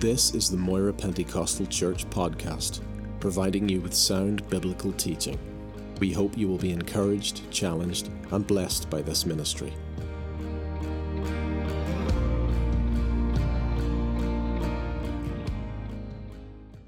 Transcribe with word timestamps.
This 0.00 0.34
is 0.34 0.50
the 0.50 0.58
Moira 0.58 0.92
Pentecostal 0.92 1.64
Church 1.64 2.04
podcast, 2.10 2.80
providing 3.18 3.66
you 3.66 3.80
with 3.80 3.94
sound 3.94 4.46
biblical 4.50 4.92
teaching. 4.92 5.38
We 6.00 6.12
hope 6.12 6.36
you 6.36 6.48
will 6.48 6.58
be 6.58 6.70
encouraged, 6.70 7.50
challenged, 7.50 8.10
and 8.30 8.46
blessed 8.46 8.90
by 8.90 9.00
this 9.00 9.24
ministry. 9.24 9.72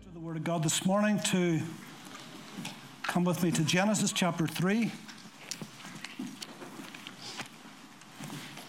to 0.04 0.10
the 0.12 0.20
Word 0.20 0.36
of 0.36 0.44
God 0.44 0.62
this 0.62 0.84
morning 0.84 1.18
to 1.30 1.62
come 3.04 3.24
with 3.24 3.42
me 3.42 3.50
to 3.52 3.64
Genesis 3.64 4.12
chapter 4.12 4.46
3. 4.46 4.92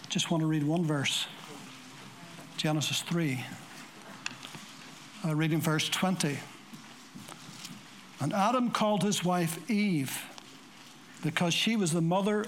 Just 0.08 0.30
want 0.30 0.40
to 0.40 0.46
read 0.46 0.62
one 0.62 0.86
verse 0.86 1.26
Genesis 2.56 3.02
3, 3.02 3.44
uh, 5.24 5.34
reading 5.34 5.60
verse 5.60 5.88
20. 5.88 6.38
And 8.20 8.32
Adam 8.32 8.70
called 8.70 9.02
his 9.02 9.24
wife 9.24 9.70
Eve 9.70 10.22
because 11.22 11.54
she 11.54 11.76
was 11.76 11.92
the 11.92 12.00
mother 12.00 12.46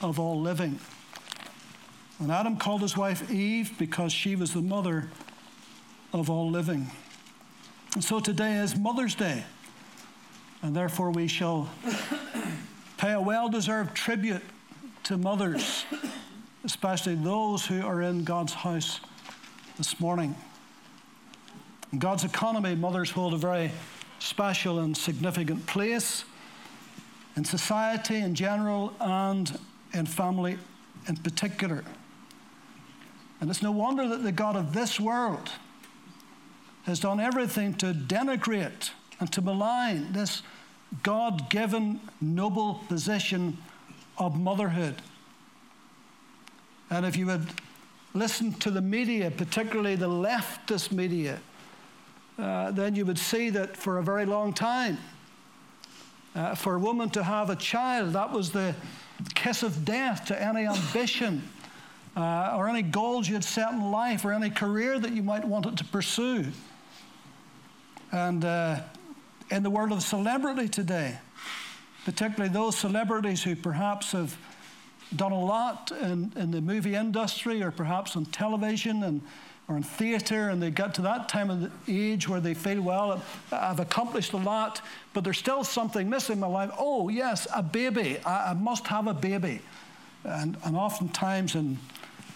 of 0.00 0.18
all 0.18 0.40
living. 0.40 0.78
And 2.20 2.32
Adam 2.32 2.56
called 2.56 2.82
his 2.82 2.96
wife 2.96 3.30
Eve 3.30 3.76
because 3.78 4.12
she 4.12 4.36
was 4.36 4.52
the 4.52 4.62
mother 4.62 5.08
of 6.12 6.28
all 6.30 6.50
living. 6.50 6.90
And 7.94 8.02
so 8.02 8.20
today 8.20 8.58
is 8.58 8.76
Mother's 8.76 9.14
Day, 9.14 9.44
and 10.62 10.74
therefore 10.74 11.10
we 11.10 11.26
shall 11.26 11.68
pay 12.98 13.12
a 13.12 13.20
well 13.20 13.48
deserved 13.48 13.94
tribute 13.94 14.42
to 15.04 15.16
mothers, 15.16 15.84
especially 16.64 17.14
those 17.14 17.64
who 17.66 17.84
are 17.84 18.02
in 18.02 18.24
God's 18.24 18.52
house 18.52 19.00
this 19.78 19.98
morning. 20.00 20.34
In 21.92 21.98
God's 21.98 22.24
economy, 22.24 22.74
mothers 22.74 23.10
hold 23.10 23.32
a 23.32 23.38
very 23.38 23.70
special 24.18 24.80
and 24.80 24.96
significant 24.96 25.66
place 25.66 26.24
in 27.36 27.44
society 27.44 28.16
in 28.16 28.34
general 28.34 28.92
and 29.00 29.58
in 29.94 30.04
family 30.04 30.58
in 31.06 31.16
particular. 31.16 31.84
And 33.40 33.48
it's 33.48 33.62
no 33.62 33.70
wonder 33.70 34.08
that 34.08 34.22
the 34.22 34.32
God 34.32 34.56
of 34.56 34.74
this 34.74 34.98
world 34.98 35.50
has 36.84 37.00
done 37.00 37.20
everything 37.20 37.74
to 37.74 37.92
denigrate 37.92 38.90
and 39.20 39.32
to 39.32 39.40
malign 39.40 40.12
this 40.12 40.42
God 41.02 41.48
given 41.48 42.00
noble 42.20 42.82
position 42.88 43.58
of 44.16 44.38
motherhood. 44.38 44.96
And 46.90 47.06
if 47.06 47.16
you 47.16 47.26
would 47.26 47.46
listen 48.14 48.52
to 48.54 48.70
the 48.70 48.80
media, 48.80 49.30
particularly 49.30 49.96
the 49.96 50.08
leftist 50.08 50.90
media, 50.90 51.38
uh, 52.38 52.70
then 52.70 52.94
you 52.94 53.04
would 53.04 53.18
see 53.18 53.50
that 53.50 53.76
for 53.76 53.98
a 53.98 54.02
very 54.02 54.24
long 54.24 54.52
time, 54.52 54.98
uh, 56.34 56.54
for 56.54 56.76
a 56.76 56.78
woman 56.78 57.10
to 57.10 57.22
have 57.22 57.50
a 57.50 57.56
child, 57.56 58.12
that 58.12 58.32
was 58.32 58.52
the 58.52 58.74
kiss 59.34 59.62
of 59.62 59.84
death 59.84 60.26
to 60.26 60.40
any 60.40 60.66
ambition 60.66 61.42
uh, 62.16 62.54
or 62.56 62.68
any 62.68 62.82
goals 62.82 63.28
you 63.28 63.34
had 63.34 63.44
set 63.44 63.72
in 63.72 63.90
life 63.90 64.24
or 64.24 64.32
any 64.32 64.50
career 64.50 64.98
that 64.98 65.12
you 65.12 65.22
might 65.22 65.44
wanted 65.44 65.76
to 65.78 65.84
pursue. 65.84 66.46
And 68.12 68.44
uh, 68.44 68.80
in 69.50 69.62
the 69.62 69.70
world 69.70 69.92
of 69.92 70.02
celebrity 70.02 70.68
today, 70.68 71.18
particularly 72.04 72.52
those 72.52 72.76
celebrities 72.76 73.42
who 73.42 73.56
perhaps 73.56 74.12
have 74.12 74.36
done 75.14 75.32
a 75.32 75.40
lot 75.40 75.90
in, 76.00 76.32
in 76.36 76.50
the 76.50 76.60
movie 76.60 76.94
industry 76.94 77.62
or 77.62 77.70
perhaps 77.70 78.16
on 78.16 78.26
television 78.26 79.02
and 79.02 79.22
or 79.68 79.76
in 79.76 79.82
theatre, 79.82 80.48
and 80.48 80.62
they 80.62 80.70
get 80.70 80.94
to 80.94 81.02
that 81.02 81.28
time 81.28 81.50
of 81.50 81.60
the 81.60 81.70
age 81.86 82.26
where 82.26 82.40
they 82.40 82.54
feel, 82.54 82.80
well, 82.80 83.22
I've 83.52 83.80
accomplished 83.80 84.32
a 84.32 84.38
lot, 84.38 84.80
but 85.12 85.24
there's 85.24 85.36
still 85.36 85.62
something 85.62 86.08
missing 86.08 86.34
in 86.34 86.40
my 86.40 86.46
life. 86.46 86.70
Oh, 86.78 87.10
yes, 87.10 87.46
a 87.54 87.62
baby. 87.62 88.18
I, 88.24 88.50
I 88.50 88.54
must 88.54 88.86
have 88.86 89.06
a 89.06 89.14
baby. 89.14 89.60
And, 90.24 90.56
and 90.64 90.74
oftentimes, 90.74 91.54
in, 91.54 91.78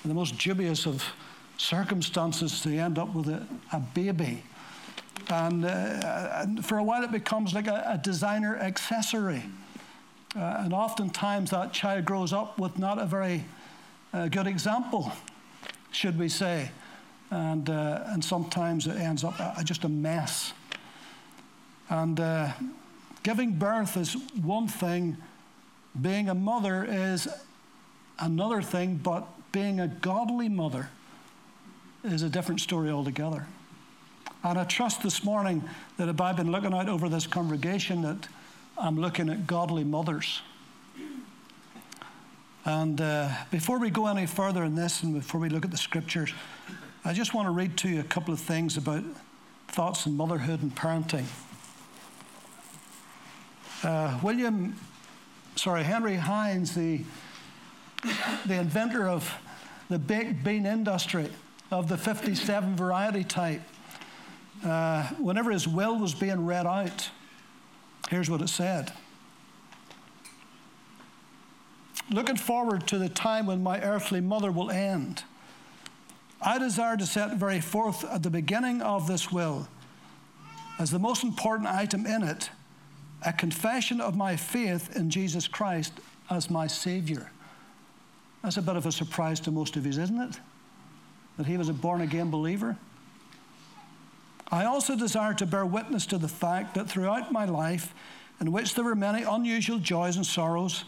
in 0.05 0.09
the 0.09 0.15
most 0.15 0.37
dubious 0.39 0.87
of 0.87 1.03
circumstances, 1.57 2.63
they 2.63 2.79
end 2.79 2.99
up 2.99 3.15
with 3.15 3.29
a, 3.29 3.47
a 3.73 3.81
baby. 3.81 4.43
And, 5.31 5.65
uh, 5.65 6.43
and, 6.43 6.65
for 6.65 6.77
a 6.77 6.85
while, 6.85 7.03
it 7.03 7.13
becomes 7.13 7.55
like 7.55 7.67
a, 7.67 7.83
a 7.95 7.99
designer 7.99 8.59
accessory. 8.59 9.43
Uh, 10.37 10.57
and 10.61 10.75
oftentimes, 10.75 11.51
that 11.51 11.73
child 11.73 12.05
grows 12.05 12.35
up 12.35 12.59
with 12.59 12.79
not 12.79 12.99
a 12.99 13.07
very 13.07 13.45
uh, 14.13 14.29
good 14.29 14.47
example, 14.47 15.13
should 15.93 16.19
we 16.19 16.29
say. 16.29 16.71
And, 17.33 17.71
uh, 17.71 18.03
and 18.09 18.23
sometimes 18.23 18.87
it 18.87 18.99
ends 18.99 19.25
up 19.25 19.35
uh, 19.41 19.63
just 19.63 19.85
a 19.85 19.89
mess. 19.89 20.53
And 21.89 22.21
uh, 22.21 22.51
giving 23.23 23.53
birth 23.53 23.97
is 23.97 24.15
one 24.43 24.69
thing, 24.69 25.17
being 25.99 26.29
a 26.29 26.35
mother 26.35 26.85
is 26.85 27.27
another 28.19 28.61
thing, 28.61 28.97
but 29.03 29.27
being 29.51 29.81
a 29.81 29.89
godly 29.89 30.51
mother 30.51 30.91
is 32.05 32.23
a 32.23 32.29
different 32.29 32.61
story 32.61 32.91
altogether. 32.91 33.47
And 34.45 34.59
I 34.59 34.65
trust 34.65 35.03
this 35.03 35.25
morning 35.25 35.65
that 35.97 36.11
if 36.11 36.21
I've 36.21 36.37
been 36.37 36.53
looking 36.53 36.75
out 36.75 36.91
over 36.91 37.09
this 37.09 37.27
congregation, 37.27 38.03
that 38.03 38.29
I'm 38.77 39.01
looking 39.01 39.31
at 39.31 39.47
godly 39.47 39.85
mothers. 39.85 40.43
And 42.67 43.01
uh, 43.01 43.31
before 43.51 43.79
we 43.79 43.89
go 43.89 44.07
any 44.07 44.27
further 44.27 44.65
in 44.65 44.75
this, 44.75 45.03
and 45.03 45.15
before 45.15 45.41
we 45.41 45.49
look 45.49 45.65
at 45.65 45.71
the 45.71 45.79
scriptures, 45.79 46.35
I 47.05 47.13
just 47.13 47.35
want 47.35 47.47
to 47.47 47.51
read 47.51 47.77
to 47.79 47.89
you 47.89 47.99
a 47.99 48.05
couple 48.05 48.33
of 48.33 48.39
things 48.39 48.77
about 48.77 49.03
thoughts 49.67 50.07
on 50.07 50.17
motherhood 50.17 50.63
and 50.63 50.73
parenting. 50.73 51.25
Uh, 53.83 54.21
William, 54.23 54.79
sorry, 55.57 55.83
Henry 55.83 56.15
Heinz, 56.15 56.77
the, 56.77 57.01
the 58.47 58.55
inventor 58.55 59.09
of 59.09 59.35
the 59.89 59.99
baked 59.99 60.45
bean 60.45 60.65
industry 60.65 61.29
of 61.73 61.89
the 61.89 61.97
57 61.97 62.77
variety 62.77 63.25
type, 63.25 63.63
uh, 64.65 65.09
whenever 65.19 65.51
his 65.51 65.67
will 65.67 65.99
was 65.99 66.15
being 66.15 66.47
read 66.47 66.69
out, 66.69 67.11
here's 68.11 68.31
what 68.31 68.41
it 68.41 68.49
said. 68.49 68.93
Looking 72.11 72.37
forward 72.37 72.87
to 72.87 72.99
the 72.99 73.09
time 73.09 73.47
when 73.47 73.61
my 73.61 73.81
earthly 73.83 74.21
mother 74.21 74.53
will 74.53 74.71
end, 74.71 75.25
I 76.45 76.59
desire 76.59 76.97
to 76.97 77.07
set 77.07 77.37
very 77.37 77.61
forth 77.61 78.05
at 78.05 78.23
the 78.23 78.31
beginning 78.31 78.83
of 78.83 79.07
this 79.07 79.31
will, 79.31 79.69
as 80.79 80.91
the 80.91 80.99
most 80.99 81.23
important 81.23 81.69
item 81.69 82.05
in 82.05 82.25
it, 82.25 82.51
a 83.25 83.33
confession 83.33 84.01
of 84.01 84.17
my 84.17 84.35
faith 84.35 84.97
in 84.97 85.09
Jesus 85.09 85.47
Christ 85.47 85.93
as 86.29 86.51
my 86.51 86.67
Savior. 86.67 87.31
That's 88.43 88.57
a 88.57 88.63
bit 88.63 88.75
of 88.75 88.87
a 88.87 88.93
surprise 88.93 89.39
to 89.41 89.53
most 89.53 89.77
of 89.77 89.87
you, 89.87 89.93
isn't 89.93 90.21
it? 90.21 90.41
That 91.37 91.47
he 91.47 91.57
was 91.57 91.69
a 91.69 91.73
born 91.73 92.01
again 92.01 92.31
believer. 92.31 92.77
I 94.51 94.65
also 94.65 94.97
desire 94.97 95.35
to 95.35 95.47
bear 95.47 95.65
witness 95.65 96.07
to 96.07 96.19
the 96.19 96.29
fact 96.29 96.75
that 96.75 96.89
throughout 96.89 97.31
my 97.31 97.45
life, 97.45 97.95
in 98.41 98.51
which 98.51 98.75
there 98.75 98.85
were 98.85 98.97
many 98.97 99.23
unusual 99.23 99.79
joys 99.79 100.17
and 100.17 100.27
sorrows, 100.27 100.85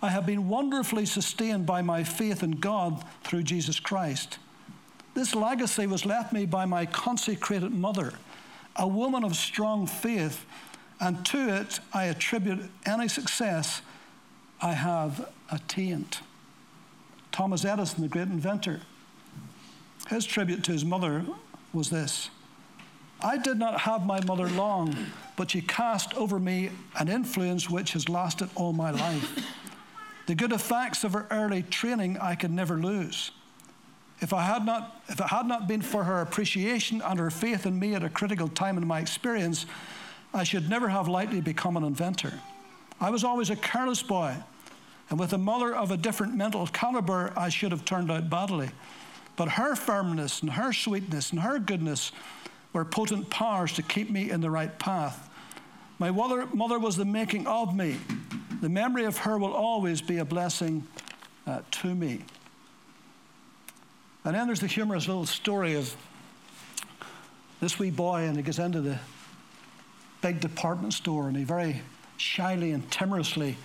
I 0.00 0.08
have 0.08 0.24
been 0.24 0.48
wonderfully 0.48 1.04
sustained 1.04 1.66
by 1.66 1.82
my 1.82 2.04
faith 2.04 2.42
in 2.42 2.52
God 2.52 3.04
through 3.22 3.42
Jesus 3.42 3.78
Christ. 3.78 4.38
This 5.18 5.34
legacy 5.34 5.88
was 5.88 6.06
left 6.06 6.32
me 6.32 6.46
by 6.46 6.64
my 6.64 6.86
consecrated 6.86 7.72
mother, 7.72 8.12
a 8.76 8.86
woman 8.86 9.24
of 9.24 9.34
strong 9.34 9.84
faith, 9.84 10.46
and 11.00 11.26
to 11.26 11.56
it 11.56 11.80
I 11.92 12.04
attribute 12.04 12.70
any 12.86 13.08
success 13.08 13.82
I 14.62 14.74
have 14.74 15.28
attained. 15.50 16.18
Thomas 17.32 17.64
Edison, 17.64 18.02
the 18.02 18.08
great 18.08 18.28
inventor, 18.28 18.82
his 20.08 20.24
tribute 20.24 20.62
to 20.62 20.70
his 20.70 20.84
mother 20.84 21.26
was 21.72 21.90
this 21.90 22.30
I 23.20 23.38
did 23.38 23.58
not 23.58 23.80
have 23.80 24.06
my 24.06 24.24
mother 24.24 24.48
long, 24.48 24.94
but 25.34 25.50
she 25.50 25.62
cast 25.62 26.14
over 26.14 26.38
me 26.38 26.70
an 26.96 27.08
influence 27.08 27.68
which 27.68 27.94
has 27.94 28.08
lasted 28.08 28.50
all 28.54 28.72
my 28.72 28.92
life. 28.92 29.44
The 30.26 30.36
good 30.36 30.52
effects 30.52 31.02
of 31.02 31.12
her 31.14 31.26
early 31.32 31.62
training 31.62 32.18
I 32.18 32.36
could 32.36 32.52
never 32.52 32.76
lose. 32.76 33.32
If, 34.20 34.32
I 34.32 34.42
had 34.42 34.64
not, 34.64 35.02
if 35.08 35.20
it 35.20 35.26
had 35.26 35.46
not 35.46 35.68
been 35.68 35.82
for 35.82 36.04
her 36.04 36.20
appreciation 36.20 37.00
and 37.02 37.18
her 37.18 37.30
faith 37.30 37.66
in 37.66 37.78
me 37.78 37.94
at 37.94 38.02
a 38.02 38.08
critical 38.08 38.48
time 38.48 38.76
in 38.76 38.86
my 38.86 39.00
experience, 39.00 39.66
I 40.34 40.44
should 40.44 40.68
never 40.68 40.88
have 40.88 41.08
likely 41.08 41.40
become 41.40 41.76
an 41.76 41.84
inventor. 41.84 42.34
I 43.00 43.10
was 43.10 43.22
always 43.22 43.50
a 43.50 43.56
careless 43.56 44.02
boy, 44.02 44.34
and 45.08 45.18
with 45.18 45.32
a 45.32 45.38
mother 45.38 45.74
of 45.74 45.90
a 45.90 45.96
different 45.96 46.34
mental 46.34 46.66
caliber, 46.66 47.32
I 47.36 47.48
should 47.48 47.70
have 47.70 47.84
turned 47.84 48.10
out 48.10 48.28
badly. 48.28 48.70
But 49.36 49.50
her 49.50 49.76
firmness 49.76 50.42
and 50.42 50.50
her 50.50 50.72
sweetness 50.72 51.30
and 51.30 51.40
her 51.40 51.60
goodness 51.60 52.10
were 52.72 52.84
potent 52.84 53.30
powers 53.30 53.72
to 53.74 53.82
keep 53.82 54.10
me 54.10 54.30
in 54.30 54.40
the 54.40 54.50
right 54.50 54.76
path. 54.80 55.30
My 56.00 56.10
mother, 56.10 56.46
mother 56.46 56.78
was 56.78 56.96
the 56.96 57.04
making 57.04 57.46
of 57.46 57.74
me. 57.74 57.98
The 58.60 58.68
memory 58.68 59.04
of 59.04 59.18
her 59.18 59.38
will 59.38 59.54
always 59.54 60.00
be 60.00 60.18
a 60.18 60.24
blessing 60.24 60.86
uh, 61.46 61.60
to 61.70 61.94
me. 61.94 62.24
And 64.28 64.36
then 64.36 64.46
there's 64.46 64.60
the 64.60 64.66
humorous 64.66 65.08
little 65.08 65.24
story 65.24 65.74
of 65.74 65.96
this 67.60 67.78
wee 67.78 67.90
boy, 67.90 68.24
and 68.24 68.36
he 68.36 68.42
gets 68.42 68.58
into 68.58 68.82
the 68.82 68.98
big 70.20 70.38
department 70.38 70.92
store, 70.92 71.28
and 71.28 71.34
he 71.34 71.44
very 71.44 71.80
shyly 72.18 72.72
and 72.72 72.90
timorously 72.90 73.56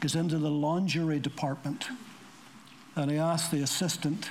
goes 0.00 0.14
into 0.14 0.38
the 0.38 0.50
lingerie 0.50 1.18
department, 1.18 1.88
and 2.96 3.10
he 3.10 3.18
asks 3.18 3.50
the 3.50 3.60
assistant, 3.60 4.30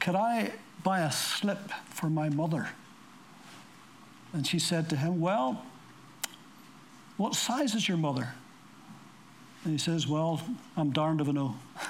Could 0.00 0.16
I 0.16 0.50
buy 0.82 1.02
a 1.02 1.12
slip 1.12 1.70
for 1.84 2.10
my 2.10 2.28
mother? 2.28 2.70
And 4.32 4.44
she 4.44 4.58
said 4.58 4.90
to 4.90 4.96
him, 4.96 5.20
Well, 5.20 5.64
what 7.18 7.36
size 7.36 7.76
is 7.76 7.86
your 7.86 7.98
mother? 7.98 8.34
And 9.62 9.72
he 9.72 9.78
says, 9.78 10.08
Well, 10.08 10.42
I'm 10.76 10.90
darned 10.90 11.20
if 11.20 11.28
I 11.28 11.30
know. 11.30 11.54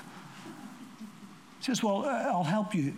Says, 1.60 1.82
Well, 1.82 2.04
uh, 2.04 2.08
I'll 2.08 2.44
help 2.44 2.74
you. 2.74 2.94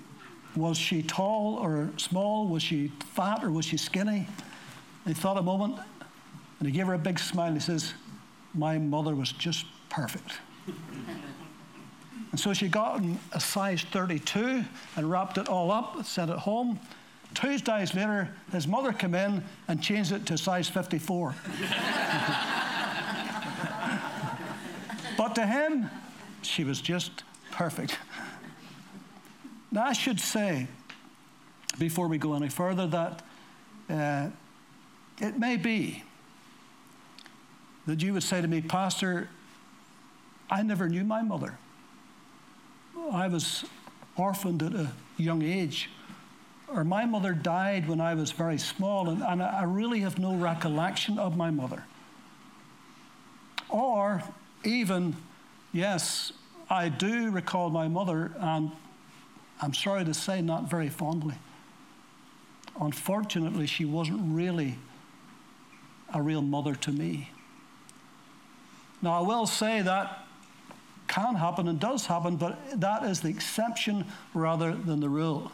Was 0.57 0.77
she 0.77 1.03
tall 1.03 1.55
or 1.55 1.91
small? 1.97 2.47
Was 2.47 2.63
she 2.63 2.93
fat 3.15 3.43
or 3.43 3.51
was 3.51 3.65
she 3.65 3.77
skinny? 3.77 4.29
And 5.05 5.17
he 5.17 5.21
thought 5.21 5.37
a 5.37 5.43
moment 5.43 5.79
and 6.59 6.69
he 6.69 6.73
gave 6.73 6.87
her 6.87 6.95
a 6.95 6.99
big 6.99 7.19
smile. 7.19 7.53
He 7.53 7.61
says, 7.61 7.93
My 8.55 8.79
mother 8.79 9.17
was 9.17 9.33
just 9.33 9.67
perfect. 9.89 10.39
and 12.31 12.39
so 12.39 12.53
she 12.53 12.69
got 12.69 13.03
a 13.33 13.41
size 13.41 13.83
32 13.83 14.63
and 14.97 15.11
wrapped 15.11 15.39
it 15.39 15.49
all 15.49 15.73
up, 15.73 16.05
sent 16.05 16.31
it 16.31 16.39
home. 16.39 16.79
Two 17.35 17.59
days 17.59 17.95
later, 17.95 18.29
his 18.53 18.69
mother 18.69 18.93
came 18.93 19.15
in 19.15 19.43
and 19.67 19.83
changed 19.83 20.13
it 20.13 20.27
to 20.27 20.39
size 20.39 20.69
54. 20.69 21.35
but 25.17 25.35
to 25.35 25.47
him, 25.47 25.91
she 26.43 26.63
was 26.63 26.81
just 26.81 27.25
perfect. 27.51 27.99
Now, 29.73 29.85
I 29.85 29.95
should 29.95 30.21
say, 30.21 30.67
before 31.79 32.07
we 32.07 32.19
go 32.19 32.35
any 32.35 32.51
further, 32.51 32.87
that 32.89 33.23
uh, 33.89 34.29
it 35.19 35.39
may 35.39 35.57
be 35.57 36.05
that 37.87 38.03
you 38.03 38.13
would 38.13 38.23
say 38.23 38.43
to 38.43 38.47
me, 38.47 38.61
Pastor, 38.61 39.31
I 40.51 40.63
never 40.63 40.91
knew 40.91 41.05
my 41.05 41.23
mother. 41.23 41.59
I 43.11 43.29
was 43.29 43.65
orphaned 44.15 44.63
at 44.63 44.75
a 44.75 44.93
young 45.17 45.43
age. 45.43 45.89
Or 46.69 46.85
my 46.85 47.07
mother 47.07 47.33
died 47.33 47.89
when 47.89 48.01
I 48.01 48.13
was 48.13 48.31
very 48.31 48.59
small, 48.59 49.09
and, 49.09 49.23
and 49.23 49.43
I 49.43 49.65
really 49.65 50.01
have 50.01 50.19
no 50.19 50.35
recollection 50.35 51.19
of 51.19 51.35
my 51.35 51.51
mother. 51.51 51.85
Or 53.71 54.23
even, 54.65 55.17
yes, 55.73 56.33
I 56.69 56.91
do 56.91 57.31
recall 57.31 57.71
my 57.71 57.89
mother, 57.89 58.33
and 58.39 58.71
I'm 59.63 59.73
sorry 59.73 60.05
to 60.05 60.13
say, 60.13 60.43
not 60.43 60.69
very 60.69 60.89
fondly. 60.89 61.37
Unfortunately, 62.81 63.67
she 63.67 63.85
wasn't 63.85 64.21
really 64.35 64.77
a 66.13 66.21
real 66.21 66.43
mother 66.43 66.75
to 66.75 66.91
me. 66.91 67.31
Now, 69.01 69.13
I 69.13 69.21
will 69.21 69.47
say 69.47 69.81
that 69.83 70.27
can 71.07 71.37
happen 71.37 71.69
and 71.69 71.79
does 71.79 72.07
happen, 72.07 72.37
but 72.37 72.81
that 72.81 73.05
is 73.05 73.21
the 73.21 73.29
exception 73.29 74.07
rather 74.35 74.75
than 74.75 74.99
the 75.01 75.09
rule. 75.09 75.53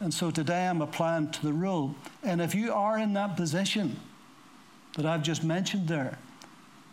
And 0.00 0.12
so 0.12 0.30
today 0.30 0.66
I'm 0.66 0.82
applying 0.82 1.30
to 1.30 1.42
the 1.42 1.52
rule. 1.52 1.94
And 2.22 2.40
if 2.40 2.54
you 2.54 2.72
are 2.72 2.98
in 2.98 3.12
that 3.14 3.36
position 3.36 4.00
that 4.96 5.06
I've 5.06 5.22
just 5.22 5.44
mentioned 5.44 5.86
there, 5.86 6.18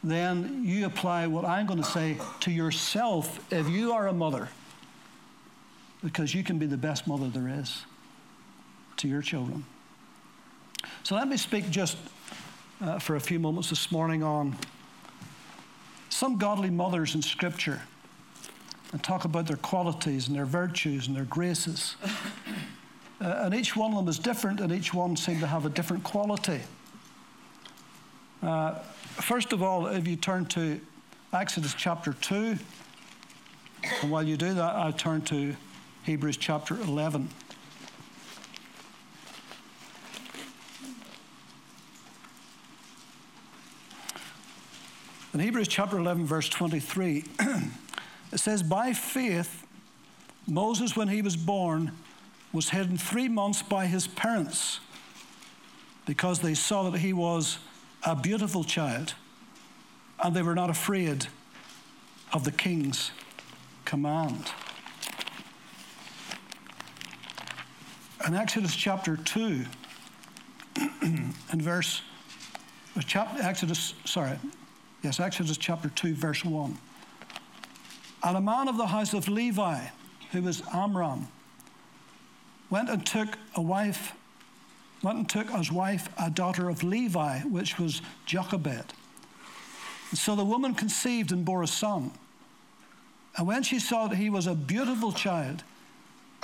then 0.04 0.64
you 0.64 0.86
apply 0.86 1.26
what 1.28 1.46
I'm 1.46 1.66
going 1.66 1.82
to 1.82 1.90
say 1.90 2.18
to 2.42 2.52
yourself 2.52 3.52
if 3.52 3.68
you 3.70 3.94
are 3.94 4.08
a 4.08 4.14
mother 4.14 4.50
because 6.06 6.36
you 6.36 6.44
can 6.44 6.60
be 6.60 6.68
the 6.68 6.78
best 6.78 7.08
mother 7.08 7.28
there 7.30 7.50
is 7.50 7.84
to 8.96 9.08
your 9.08 9.24
children. 9.24 9.66
So 11.02 11.16
let 11.16 11.28
me 11.28 11.36
speak 11.36 11.68
just 11.72 11.98
uh, 12.80 13.00
for 13.00 13.16
a 13.16 13.20
few 13.20 13.40
moments 13.40 13.72
this 13.72 13.92
morning 13.92 14.22
on 14.22 14.56
some 16.10 16.38
godly 16.38 16.70
mothers 16.70 17.16
in 17.16 17.24
Scripture 17.24 17.82
and 18.92 19.04
talk 19.04 19.26
about 19.26 19.48
their 19.48 19.58
qualities 19.58 20.28
and 20.28 20.38
their 20.38 20.46
virtues 20.46 21.08
and 21.08 21.16
their 21.16 21.26
graces. 21.26 21.96
Uh, 23.22 23.44
and 23.46 23.56
each 23.56 23.78
one 23.78 23.92
of 23.92 23.98
them 23.98 24.10
is 24.10 24.20
different, 24.20 24.60
and 24.60 24.74
each 24.74 24.94
one 24.94 25.16
seems 25.16 25.40
to 25.40 25.48
have 25.48 25.66
a 25.66 25.70
different 25.70 26.04
quality. 26.04 26.60
Uh, 28.44 28.74
first 28.74 29.54
of 29.54 29.64
all, 29.64 29.88
if 29.88 30.06
you 30.06 30.18
turn 30.18 30.46
to 30.46 30.82
Exodus 31.32 31.74
chapter 31.74 32.12
2, 32.12 32.58
and 34.02 34.12
while 34.12 34.22
you 34.22 34.36
do 34.36 34.54
that, 34.54 34.76
I 34.76 34.92
turn 34.92 35.22
to 35.24 35.56
Hebrews 36.06 36.38
chapter 36.38 36.76
11. 36.80 37.30
In 45.34 45.40
Hebrews 45.40 45.68
chapter 45.68 45.98
11, 45.98 46.28
verse 46.28 46.48
23, 46.48 47.24
it 48.32 48.40
says, 48.40 48.62
By 48.62 48.94
faith, 48.94 49.66
Moses, 50.48 50.96
when 50.96 51.08
he 51.08 51.24
was 51.24 51.36
born, 51.36 51.92
was 52.54 52.70
hidden 52.70 53.00
three 53.00 53.28
months 53.28 53.64
by 53.64 53.88
his 53.88 54.06
parents 54.06 54.82
because 56.06 56.40
they 56.40 56.54
saw 56.54 56.88
that 56.92 57.00
he 57.00 57.14
was 57.14 57.58
a 58.06 58.16
beautiful 58.16 58.64
child 58.64 59.16
and 60.24 60.36
they 60.36 60.44
were 60.44 60.54
not 60.54 60.70
afraid 60.70 61.26
of 62.32 62.44
the 62.44 62.52
king's 62.52 63.10
command. 63.86 64.52
In 68.26 68.34
Exodus 68.34 68.76
chapter 68.76 69.18
2, 69.18 69.66
and 71.02 71.62
verse, 71.62 72.02
uh, 72.98 73.02
chapter, 73.06 73.42
Exodus, 73.42 73.94
sorry, 74.04 74.38
yes, 75.04 75.20
Exodus 75.20 75.58
chapter 75.58 75.90
2, 75.90 76.16
verse 76.16 76.44
1. 76.44 76.76
And 78.24 78.38
a 78.38 78.42
man 78.42 78.68
of 78.68 78.78
the 78.78 78.88
house 78.88 79.14
of 79.14 79.28
Levi, 79.28 79.80
who 80.32 80.42
was 80.42 80.64
Amram, 80.74 81.28
went 82.72 82.90
and 82.90 83.06
took 83.06 83.38
a 83.56 83.62
wife, 83.62 84.14
went 85.04 85.20
and 85.20 85.30
took 85.30 85.52
as 85.52 85.72
wife 85.72 86.10
a 86.20 86.32
daughter 86.32 86.68
of 86.68 86.82
Levi, 86.82 87.42
which 87.42 87.78
was 87.78 88.02
Jochebed. 88.26 88.94
And 90.10 90.18
so 90.18 90.36
the 90.36 90.46
woman 90.46 90.74
conceived 90.74 91.32
and 91.32 91.46
bore 91.46 91.62
a 91.62 91.68
son. 91.68 92.12
And 93.38 93.46
when 93.46 93.62
she 93.62 93.78
saw 93.78 94.08
that 94.08 94.16
he 94.16 94.32
was 94.32 94.48
a 94.48 94.56
beautiful 94.56 95.12
child, 95.12 95.64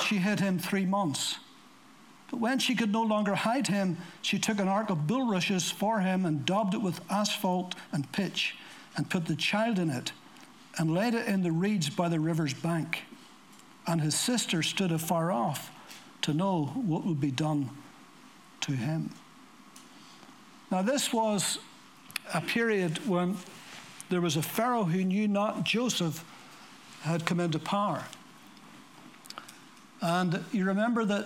she 0.05 0.17
hid 0.17 0.39
him 0.39 0.59
three 0.59 0.85
months. 0.85 1.37
But 2.31 2.39
when 2.39 2.59
she 2.59 2.75
could 2.75 2.93
no 2.93 3.03
longer 3.03 3.35
hide 3.35 3.67
him, 3.67 3.97
she 4.21 4.39
took 4.39 4.57
an 4.59 4.69
ark 4.69 4.89
of 4.89 5.05
bulrushes 5.05 5.69
for 5.69 5.99
him 5.99 6.25
and 6.25 6.45
daubed 6.45 6.73
it 6.73 6.81
with 6.81 7.01
asphalt 7.11 7.75
and 7.91 8.09
pitch, 8.13 8.55
and 8.95 9.09
put 9.09 9.25
the 9.25 9.35
child 9.35 9.77
in 9.77 9.89
it, 9.89 10.13
and 10.77 10.93
laid 10.93 11.13
it 11.13 11.27
in 11.27 11.43
the 11.43 11.51
reeds 11.51 11.89
by 11.89 12.07
the 12.07 12.19
river's 12.19 12.53
bank. 12.53 13.03
And 13.85 14.01
his 14.01 14.15
sister 14.15 14.63
stood 14.63 14.93
afar 14.93 15.31
off 15.31 15.71
to 16.21 16.33
know 16.33 16.67
what 16.67 17.05
would 17.05 17.19
be 17.19 17.31
done 17.31 17.69
to 18.61 18.71
him. 18.71 19.11
Now, 20.71 20.81
this 20.81 21.11
was 21.11 21.57
a 22.33 22.39
period 22.39 23.05
when 23.05 23.35
there 24.09 24.21
was 24.21 24.37
a 24.37 24.41
Pharaoh 24.41 24.85
who 24.85 25.03
knew 25.03 25.27
not 25.27 25.65
Joseph 25.65 26.23
had 27.01 27.25
come 27.25 27.41
into 27.41 27.59
power. 27.59 28.05
And 29.99 30.45
you 30.53 30.63
remember 30.65 31.03
that 31.05 31.25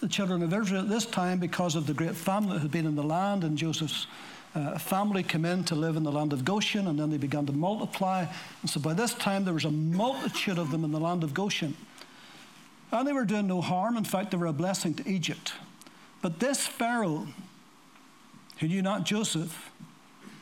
the 0.00 0.08
children 0.08 0.42
of 0.42 0.52
Israel 0.52 0.82
at 0.82 0.88
this 0.88 1.06
time, 1.06 1.38
because 1.38 1.76
of 1.76 1.86
the 1.86 1.94
great 1.94 2.16
famine 2.16 2.50
that 2.50 2.60
had 2.60 2.70
been 2.70 2.86
in 2.86 2.96
the 2.96 3.02
land, 3.02 3.44
and 3.44 3.56
Joseph's 3.56 4.06
uh, 4.54 4.78
family 4.78 5.22
came 5.22 5.44
in 5.44 5.62
to 5.64 5.74
live 5.74 5.96
in 5.96 6.02
the 6.02 6.10
land 6.10 6.32
of 6.32 6.44
Goshen, 6.44 6.86
and 6.86 6.98
then 6.98 7.10
they 7.10 7.18
began 7.18 7.46
to 7.46 7.52
multiply. 7.52 8.26
And 8.62 8.70
so 8.70 8.80
by 8.80 8.94
this 8.94 9.14
time, 9.14 9.44
there 9.44 9.54
was 9.54 9.64
a 9.64 9.70
multitude 9.70 10.58
of 10.58 10.70
them 10.70 10.84
in 10.84 10.90
the 10.90 10.98
land 10.98 11.22
of 11.22 11.34
Goshen. 11.34 11.76
And 12.90 13.06
they 13.06 13.12
were 13.12 13.24
doing 13.24 13.46
no 13.46 13.60
harm. 13.60 13.96
In 13.96 14.04
fact, 14.04 14.32
they 14.32 14.36
were 14.36 14.46
a 14.46 14.52
blessing 14.52 14.94
to 14.94 15.08
Egypt. 15.08 15.52
But 16.22 16.40
this 16.40 16.66
Pharaoh, 16.66 17.28
who 18.58 18.68
knew 18.68 18.82
not 18.82 19.04
Joseph, 19.04 19.70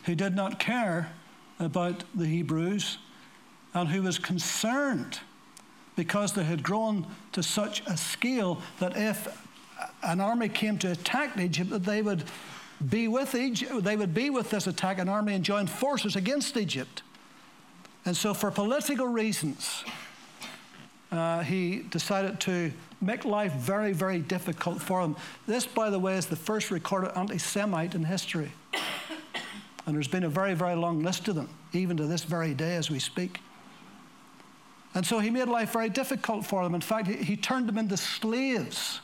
who 0.04 0.14
did 0.14 0.34
not 0.34 0.58
care 0.58 1.12
about 1.58 2.04
the 2.14 2.26
Hebrews, 2.26 2.98
and 3.74 3.88
who 3.88 4.02
was 4.02 4.18
concerned 4.18 5.20
because 5.96 6.32
they 6.32 6.44
had 6.44 6.62
grown 6.62 7.06
to 7.32 7.42
such 7.42 7.82
a 7.86 7.96
scale 7.96 8.62
that 8.78 8.96
if 8.96 9.47
an 10.02 10.20
army 10.20 10.48
came 10.48 10.78
to 10.78 10.92
attack 10.92 11.36
Egypt, 11.38 11.70
that 11.70 11.84
they 11.84 12.02
would 12.02 12.24
be 12.88 13.08
with 13.08 13.34
Egypt, 13.34 13.82
they 13.82 13.96
would 13.96 14.14
be 14.14 14.30
with 14.30 14.50
this 14.50 14.66
attacking 14.66 15.08
army 15.08 15.34
and 15.34 15.44
join 15.44 15.66
forces 15.66 16.16
against 16.16 16.56
Egypt. 16.56 17.02
And 18.04 18.16
so, 18.16 18.32
for 18.32 18.50
political 18.50 19.06
reasons, 19.06 19.84
uh, 21.10 21.40
he 21.40 21.80
decided 21.90 22.40
to 22.40 22.72
make 23.00 23.24
life 23.24 23.52
very, 23.54 23.92
very 23.92 24.18
difficult 24.18 24.80
for 24.80 25.02
them. 25.02 25.16
This, 25.46 25.66
by 25.66 25.90
the 25.90 25.98
way, 25.98 26.16
is 26.16 26.26
the 26.26 26.36
first 26.36 26.70
recorded 26.70 27.16
anti 27.16 27.38
Semite 27.38 27.94
in 27.94 28.04
history. 28.04 28.52
And 29.86 29.96
there's 29.96 30.08
been 30.08 30.24
a 30.24 30.28
very, 30.28 30.54
very 30.54 30.74
long 30.74 31.02
list 31.02 31.28
of 31.28 31.34
them, 31.34 31.48
even 31.72 31.96
to 31.96 32.06
this 32.06 32.22
very 32.22 32.52
day 32.52 32.76
as 32.76 32.90
we 32.90 32.98
speak. 32.98 33.40
And 34.94 35.06
so 35.06 35.18
he 35.18 35.30
made 35.30 35.48
life 35.48 35.72
very 35.72 35.88
difficult 35.88 36.44
for 36.44 36.62
them. 36.62 36.74
In 36.74 36.80
fact, 36.80 37.06
he, 37.06 37.16
he 37.16 37.36
turned 37.36 37.68
them 37.68 37.78
into 37.78 37.96
slaves 37.96 39.00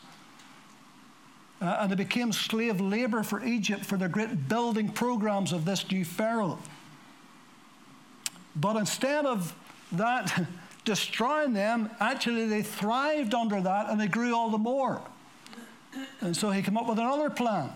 Uh, 1.61 1.79
and 1.81 1.91
they 1.91 1.97
became 1.97 2.33
slave 2.33 2.81
labor 2.81 3.23
for 3.23 3.43
Egypt 3.45 3.85
for 3.85 3.97
the 3.97 4.09
great 4.09 4.49
building 4.49 4.89
programs 4.89 5.53
of 5.53 5.65
this 5.65 5.91
new 5.91 6.05
Pharaoh. 6.05 6.59
But 8.57 8.77
instead 8.77 9.25
of 9.25 9.55
that 9.93 10.47
destroying 10.85 11.53
them, 11.53 11.91
actually 12.01 12.47
they 12.47 12.63
thrived 12.63 13.35
under 13.35 13.61
that 13.61 13.89
and 13.89 14.01
they 14.01 14.09
grew 14.09 14.35
all 14.35 14.51
the 14.51 14.59
more. 14.59 15.01
And 16.21 16.37
so 16.37 16.51
he 16.51 16.63
came 16.63 16.77
up 16.77 16.89
with 16.89 16.99
another 16.99 17.31
plan. 17.31 17.71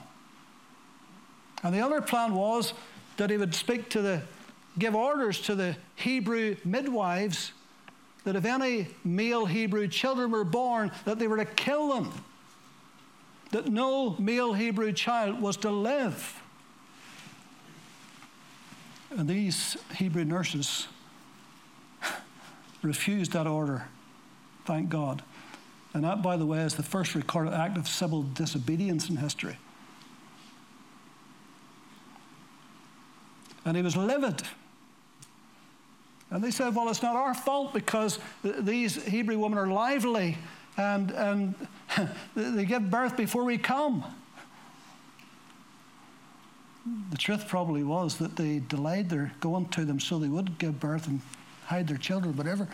And 1.63 1.75
the 1.75 1.81
other 1.81 2.01
plan 2.01 2.35
was 2.35 2.75
that 3.17 3.31
he 3.31 3.37
would 3.37 3.55
speak 3.55 3.89
to 3.91 4.03
the, 4.03 4.23
give 4.79 4.95
orders 4.95 5.41
to 5.43 5.55
the 5.55 5.77
Hebrew 5.97 6.57
midwives 6.65 7.53
that 8.25 8.37
if 8.37 8.45
any 8.45 8.89
male 9.05 9.47
Hebrew 9.47 9.89
children 9.89 10.31
were 10.31 10.45
born, 10.45 10.91
that 11.05 11.19
they 11.19 11.27
were 11.27 11.39
to 11.39 11.45
kill 11.45 11.95
them. 11.95 12.13
That 13.51 13.67
no 13.67 14.15
male 14.19 14.53
Hebrew 14.53 14.93
child 14.93 15.41
was 15.41 15.57
to 15.59 15.71
live. 15.71 16.43
And 19.11 19.27
these 19.27 19.77
Hebrew 19.95 20.25
nurses 20.25 20.87
refused 22.83 23.33
that 23.33 23.47
order, 23.47 23.89
thank 24.67 24.91
God. 24.91 25.23
And 25.95 26.05
that, 26.05 26.23
by 26.23 26.37
the 26.37 26.45
way, 26.45 26.61
is 26.61 26.75
the 26.75 26.83
first 26.83 27.15
recorded 27.15 27.55
act 27.55 27.79
of 27.79 27.89
civil 27.89 28.23
disobedience 28.23 29.09
in 29.09 29.17
history. 29.17 29.57
And 33.65 33.77
he 33.77 33.83
was 33.83 33.97
livid. 33.97 34.43
And 36.31 36.45
they 36.45 36.51
said, 36.51 36.75
Well, 36.75 36.89
it's 36.91 37.03
not 37.03 37.17
our 37.17 37.35
fault 37.35 37.73
because 37.73 38.19
th- 38.43 38.57
these 38.61 39.03
Hebrew 39.05 39.39
women 39.39 39.59
are 39.59 39.67
lively 39.67 40.37
and, 40.79 41.11
and 41.11 41.55
they 42.37 42.65
give 42.65 42.89
birth 42.89 43.17
before 43.17 43.45
we 43.45 43.59
come. 43.59 44.05
The 47.11 47.19
truth 47.19 47.47
probably 47.49 47.85
was 47.85 48.17
that 48.19 48.37
they 48.37 48.61
delayed 48.61 49.11
their 49.11 49.33
going 49.41 49.69
to 49.71 49.85
them 49.85 50.01
so 50.01 50.19
they 50.19 50.29
would 50.29 50.59
give 50.59 50.81
birth 50.81 51.07
and 51.07 51.21
hide 51.67 51.89
their 51.89 51.99
children, 51.99 52.35
whatever. 52.37 52.67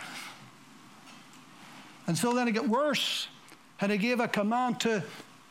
And 2.07 2.17
so 2.17 2.33
then 2.33 2.47
it 2.47 2.53
got 2.53 2.69
worse. 2.69 3.27
And 3.81 3.91
he 3.91 3.99
gave 3.99 4.21
a 4.21 4.29
command 4.29 4.79
to 4.81 5.03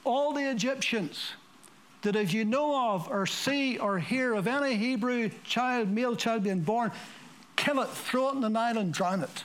all 0.05 0.33
the 0.33 0.49
Egyptians 0.49 1.31
that 2.03 2.15
if 2.15 2.33
you 2.33 2.45
know 2.45 2.93
of 2.93 3.09
or 3.09 3.25
see 3.25 3.77
or 3.77 3.99
hear 3.99 4.33
of 4.33 4.47
any 4.47 4.75
Hebrew 4.75 5.29
child, 5.43 5.89
male 5.89 6.15
child 6.15 6.43
being 6.43 6.61
born, 6.61 6.91
kill 7.55 7.81
it, 7.81 7.89
throw 7.89 8.29
it 8.29 8.35
in 8.35 8.41
the 8.41 8.49
Nile, 8.49 8.77
and 8.77 8.93
drown 8.93 9.23
it. 9.23 9.43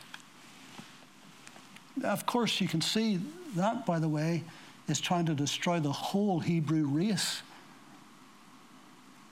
Of 2.05 2.26
course, 2.26 2.61
you 2.61 2.69
can 2.69 2.81
see 2.81 3.21
that, 3.57 3.87
by 3.87 3.99
the 3.99 4.09
way, 4.09 4.45
is 4.88 5.00
trying 5.00 5.26
to 5.26 5.35
destroy 5.35 5.81
the 5.81 5.93
whole 5.93 6.40
Hebrew 6.40 6.87
race. 6.87 7.43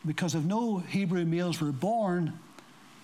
Because 0.05 0.35
if 0.35 0.45
no 0.45 0.79
Hebrew 0.79 1.25
males 1.25 1.61
were 1.61 1.73
born, 1.73 2.39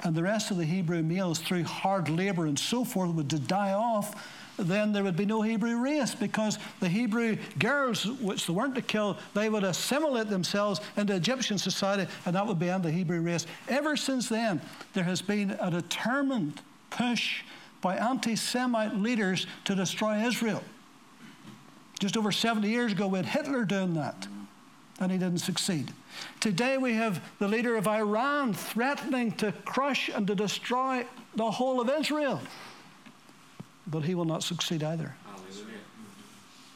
and 0.04 0.14
the 0.14 0.22
rest 0.22 0.50
of 0.50 0.56
the 0.56 0.64
Hebrew 0.64 1.02
males, 1.02 1.38
through 1.38 1.64
hard 1.64 2.08
labor 2.08 2.46
and 2.46 2.58
so 2.58 2.84
forth, 2.84 3.10
would 3.10 3.46
die 3.46 3.72
off, 3.72 4.14
then 4.58 4.92
there 4.92 5.02
would 5.02 5.16
be 5.16 5.24
no 5.24 5.42
Hebrew 5.42 5.76
race 5.76 6.14
because 6.14 6.58
the 6.80 6.88
Hebrew 6.88 7.36
girls, 7.58 8.04
which 8.04 8.46
they 8.46 8.52
weren't 8.52 8.74
to 8.74 8.82
kill, 8.82 9.16
they 9.34 9.48
would 9.48 9.64
assimilate 9.64 10.28
themselves 10.28 10.80
into 10.96 11.14
Egyptian 11.14 11.58
society 11.58 12.10
and 12.26 12.34
that 12.34 12.46
would 12.46 12.58
be 12.58 12.68
end 12.68 12.84
the 12.84 12.90
Hebrew 12.90 13.20
race. 13.20 13.46
Ever 13.68 13.96
since 13.96 14.28
then, 14.28 14.60
there 14.92 15.04
has 15.04 15.22
been 15.22 15.56
a 15.58 15.70
determined 15.70 16.60
push 16.90 17.42
by 17.82 17.96
anti 17.96 18.36
Semite 18.36 18.96
leaders 18.96 19.46
to 19.64 19.74
destroy 19.74 20.24
Israel. 20.24 20.64
Just 22.00 22.16
over 22.16 22.32
70 22.32 22.68
years 22.68 22.92
ago, 22.92 23.06
we 23.06 23.18
had 23.18 23.26
Hitler 23.26 23.64
doing 23.64 23.94
that, 23.94 24.26
and 24.98 25.12
he 25.12 25.18
didn't 25.18 25.38
succeed. 25.38 25.92
Today, 26.40 26.78
we 26.78 26.94
have 26.94 27.22
the 27.38 27.46
leader 27.46 27.76
of 27.76 27.86
Iran 27.86 28.54
threatening 28.54 29.32
to 29.32 29.52
crush 29.64 30.08
and 30.08 30.26
to 30.26 30.34
destroy 30.34 31.04
the 31.36 31.50
whole 31.50 31.80
of 31.80 31.90
Israel 31.90 32.40
but 33.86 34.04
he 34.04 34.14
will 34.14 34.24
not 34.24 34.42
succeed 34.42 34.82
either. 34.82 35.14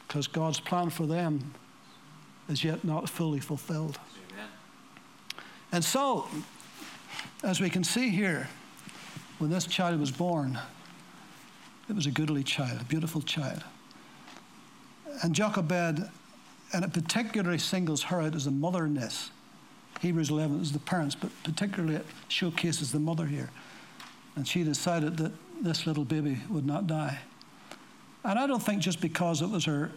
Because 0.07 0.27
God's 0.27 0.59
plan 0.59 0.89
for 0.89 1.05
them 1.05 1.53
is 2.47 2.63
yet 2.63 2.83
not 2.83 3.09
fully 3.09 3.39
fulfilled. 3.39 3.99
Amen. 4.31 4.47
And 5.71 5.83
so, 5.83 6.27
as 7.43 7.59
we 7.59 7.69
can 7.69 7.83
see 7.83 8.09
here, 8.09 8.47
when 9.39 9.49
this 9.49 9.65
child 9.65 9.99
was 9.99 10.11
born, 10.11 10.57
it 11.89 11.95
was 11.95 12.05
a 12.05 12.11
goodly 12.11 12.43
child, 12.43 12.81
a 12.81 12.85
beautiful 12.85 13.21
child. 13.21 13.63
And 15.23 15.33
Jochebed, 15.33 16.09
and 16.73 16.83
it 16.83 16.93
particularly 16.93 17.57
singles 17.57 18.03
her 18.03 18.21
out 18.21 18.35
as 18.35 18.45
a 18.45 18.51
mother 18.51 18.85
in 18.85 18.93
this. 18.93 19.31
Hebrews 20.01 20.29
11 20.29 20.61
is 20.61 20.71
the 20.71 20.79
parents, 20.79 21.15
but 21.15 21.31
particularly 21.43 21.95
it 21.95 22.05
showcases 22.27 22.91
the 22.91 22.99
mother 22.99 23.25
here. 23.25 23.49
And 24.35 24.47
she 24.47 24.63
decided 24.63 25.17
that 25.17 25.31
this 25.61 25.87
little 25.87 26.05
baby 26.05 26.37
would 26.49 26.65
not 26.65 26.85
die. 26.87 27.19
And 28.23 28.37
I 28.37 28.45
don't 28.45 28.61
think 28.61 28.81
just 28.81 29.01
because 29.01 29.41
it 29.41 29.49
was 29.49 29.65
her, 29.65 29.91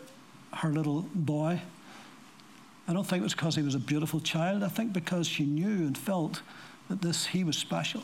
her 0.55 0.71
little 0.71 1.03
boy, 1.15 1.61
I 2.89 2.93
don't 2.93 3.05
think 3.05 3.21
it 3.21 3.25
was 3.25 3.35
because 3.35 3.57
he 3.57 3.63
was 3.63 3.75
a 3.75 3.81
beautiful 3.81 4.21
child. 4.21 4.63
I 4.63 4.69
think 4.69 4.93
because 4.93 5.27
she 5.27 5.45
knew 5.45 5.87
and 5.87 5.99
felt 5.99 6.41
that 6.89 7.03
this 7.03 7.27
he 7.27 7.45
was 7.45 7.57
special. 7.57 8.03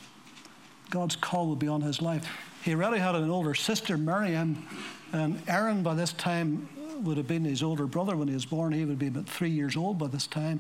God's 0.91 1.17
call 1.17 1.49
would 1.49 1.59
be 1.59 1.69
on 1.69 1.81
his 1.81 2.03
life. 2.03 2.29
He 2.67 2.75
already 2.75 2.99
had 2.99 3.15
an 3.15 3.31
older 3.31 3.55
sister, 3.55 3.97
Miriam, 3.97 4.67
and 5.13 5.41
Aaron 5.47 5.85
by 5.85 5.95
this 5.95 6.13
time 6.13 6.69
would 7.05 7.17
have 7.17 7.29
been 7.29 7.45
his 7.45 7.63
older 7.63 7.87
brother 7.87 8.17
when 8.17 8.27
he 8.27 8.35
was 8.35 8.45
born. 8.45 8.73
He 8.73 8.85
would 8.85 8.99
be 8.99 9.07
about 9.07 9.29
three 9.29 9.51
years 9.51 9.77
old 9.77 10.01
by 10.01 10.09
this 10.09 10.27
time. 10.27 10.59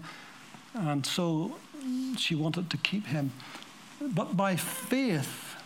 And 0.72 1.04
so 1.04 1.56
she 2.16 2.36
wanted 2.36 2.70
to 2.70 2.76
keep 2.76 3.06
him. 3.06 3.32
But 4.00 4.36
by 4.36 4.54
faith, 4.54 5.56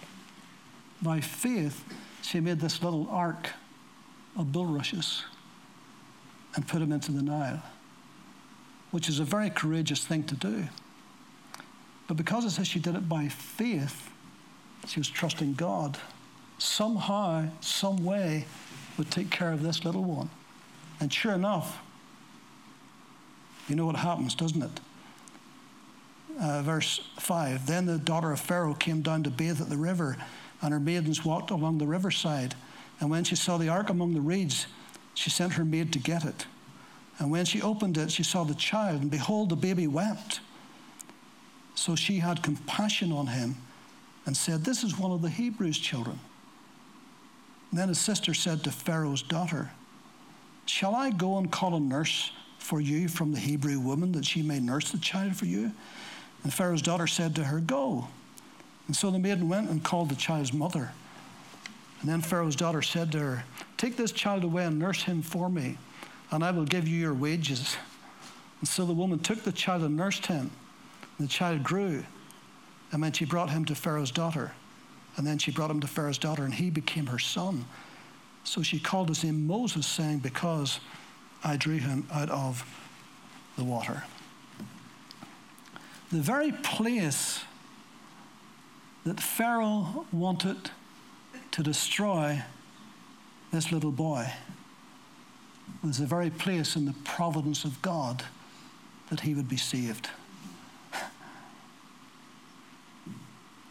by 1.02 1.20
faith, 1.20 1.84
she 2.22 2.40
made 2.40 2.58
this 2.58 2.82
little 2.82 3.06
ark 3.10 3.50
of 4.34 4.50
bulrushes 4.50 5.24
and 6.56 6.66
put 6.66 6.80
him 6.80 6.90
into 6.90 7.12
the 7.12 7.22
Nile, 7.22 7.62
which 8.92 9.10
is 9.10 9.20
a 9.20 9.24
very 9.24 9.50
courageous 9.50 10.06
thing 10.06 10.22
to 10.24 10.36
do. 10.36 10.68
But 12.08 12.16
because 12.16 12.46
it 12.46 12.50
says 12.52 12.66
she 12.66 12.78
did 12.78 12.94
it 12.94 13.10
by 13.10 13.28
faith, 13.28 14.10
she 14.86 15.00
was 15.00 15.10
trusting 15.10 15.52
God. 15.52 15.98
Somehow, 16.60 17.48
some 17.60 18.04
way, 18.04 18.44
would 18.98 19.10
take 19.10 19.30
care 19.30 19.52
of 19.52 19.62
this 19.62 19.84
little 19.84 20.04
one. 20.04 20.28
And 21.00 21.12
sure 21.12 21.32
enough, 21.32 21.80
you 23.66 23.74
know 23.74 23.86
what 23.86 23.96
happens, 23.96 24.34
doesn't 24.34 24.62
it? 24.62 24.80
Uh, 26.38 26.62
verse 26.62 27.00
5 27.18 27.66
Then 27.66 27.86
the 27.86 27.98
daughter 27.98 28.30
of 28.30 28.40
Pharaoh 28.40 28.74
came 28.74 29.00
down 29.00 29.22
to 29.22 29.30
bathe 29.30 29.60
at 29.60 29.70
the 29.70 29.76
river 29.76 30.16
and 30.60 30.72
her 30.72 30.80
maidens 30.80 31.24
walked 31.24 31.50
along 31.50 31.78
the 31.78 31.86
riverside. 31.86 32.54
And 33.00 33.10
when 33.10 33.24
she 33.24 33.36
saw 33.36 33.56
the 33.56 33.70
ark 33.70 33.88
among 33.88 34.12
the 34.12 34.20
reeds, 34.20 34.66
she 35.14 35.30
sent 35.30 35.54
her 35.54 35.64
maid 35.64 35.92
to 35.94 35.98
get 35.98 36.24
it. 36.24 36.46
And 37.18 37.30
when 37.30 37.46
she 37.46 37.62
opened 37.62 37.96
it, 37.96 38.10
she 38.10 38.22
saw 38.22 38.44
the 38.44 38.54
child, 38.54 39.00
and 39.00 39.10
behold, 39.10 39.48
the 39.48 39.56
baby 39.56 39.86
wept. 39.86 40.40
So 41.74 41.96
she 41.96 42.18
had 42.18 42.42
compassion 42.42 43.12
on 43.12 43.28
him 43.28 43.56
and 44.26 44.36
said, 44.36 44.64
This 44.64 44.84
is 44.84 44.98
one 44.98 45.10
of 45.10 45.22
the 45.22 45.30
Hebrews' 45.30 45.78
children. 45.78 46.20
Then 47.72 47.88
his 47.88 48.00
sister 48.00 48.34
said 48.34 48.64
to 48.64 48.70
Pharaoh's 48.70 49.22
daughter, 49.22 49.70
Shall 50.66 50.94
I 50.94 51.10
go 51.10 51.38
and 51.38 51.50
call 51.50 51.74
a 51.74 51.80
nurse 51.80 52.32
for 52.58 52.80
you 52.80 53.08
from 53.08 53.32
the 53.32 53.38
Hebrew 53.38 53.78
woman 53.78 54.12
that 54.12 54.24
she 54.24 54.42
may 54.42 54.60
nurse 54.60 54.90
the 54.90 54.98
child 54.98 55.36
for 55.36 55.46
you? 55.46 55.72
And 56.42 56.52
Pharaoh's 56.52 56.82
daughter 56.82 57.06
said 57.06 57.34
to 57.36 57.44
her, 57.44 57.60
Go. 57.60 58.08
And 58.86 58.96
so 58.96 59.10
the 59.10 59.18
maiden 59.18 59.48
went 59.48 59.70
and 59.70 59.82
called 59.82 60.08
the 60.08 60.16
child's 60.16 60.52
mother. 60.52 60.92
And 62.00 62.08
then 62.08 62.20
Pharaoh's 62.22 62.56
daughter 62.56 62.82
said 62.82 63.12
to 63.12 63.18
her, 63.18 63.44
Take 63.76 63.96
this 63.96 64.12
child 64.12 64.44
away 64.44 64.64
and 64.64 64.78
nurse 64.78 65.02
him 65.02 65.22
for 65.22 65.48
me, 65.48 65.78
and 66.30 66.42
I 66.42 66.50
will 66.50 66.64
give 66.64 66.88
you 66.88 66.98
your 66.98 67.14
wages. 67.14 67.76
And 68.60 68.68
so 68.68 68.84
the 68.84 68.92
woman 68.92 69.18
took 69.18 69.42
the 69.42 69.52
child 69.52 69.82
and 69.82 69.96
nursed 69.96 70.26
him. 70.26 70.50
And 71.18 71.28
the 71.28 71.30
child 71.30 71.62
grew. 71.62 72.04
And 72.92 73.02
then 73.02 73.12
she 73.12 73.24
brought 73.24 73.50
him 73.50 73.64
to 73.66 73.74
Pharaoh's 73.74 74.10
daughter. 74.10 74.52
And 75.20 75.26
then 75.26 75.36
she 75.36 75.50
brought 75.50 75.70
him 75.70 75.80
to 75.80 75.86
Pharaoh's 75.86 76.16
daughter, 76.16 76.44
and 76.44 76.54
he 76.54 76.70
became 76.70 77.08
her 77.08 77.18
son. 77.18 77.66
So 78.42 78.62
she 78.62 78.80
called 78.80 79.10
his 79.10 79.22
name 79.22 79.46
Moses, 79.46 79.86
saying, 79.86 80.20
Because 80.20 80.80
I 81.44 81.58
drew 81.58 81.76
him 81.76 82.08
out 82.10 82.30
of 82.30 82.64
the 83.58 83.64
water. 83.64 84.04
The 86.10 86.22
very 86.22 86.52
place 86.52 87.40
that 89.04 89.20
Pharaoh 89.20 90.06
wanted 90.10 90.70
to 91.50 91.62
destroy 91.62 92.42
this 93.52 93.70
little 93.70 93.92
boy 93.92 94.32
was 95.84 95.98
the 95.98 96.06
very 96.06 96.30
place 96.30 96.76
in 96.76 96.86
the 96.86 96.94
providence 97.04 97.66
of 97.66 97.82
God 97.82 98.24
that 99.10 99.20
he 99.20 99.34
would 99.34 99.50
be 99.50 99.58
saved. 99.58 100.08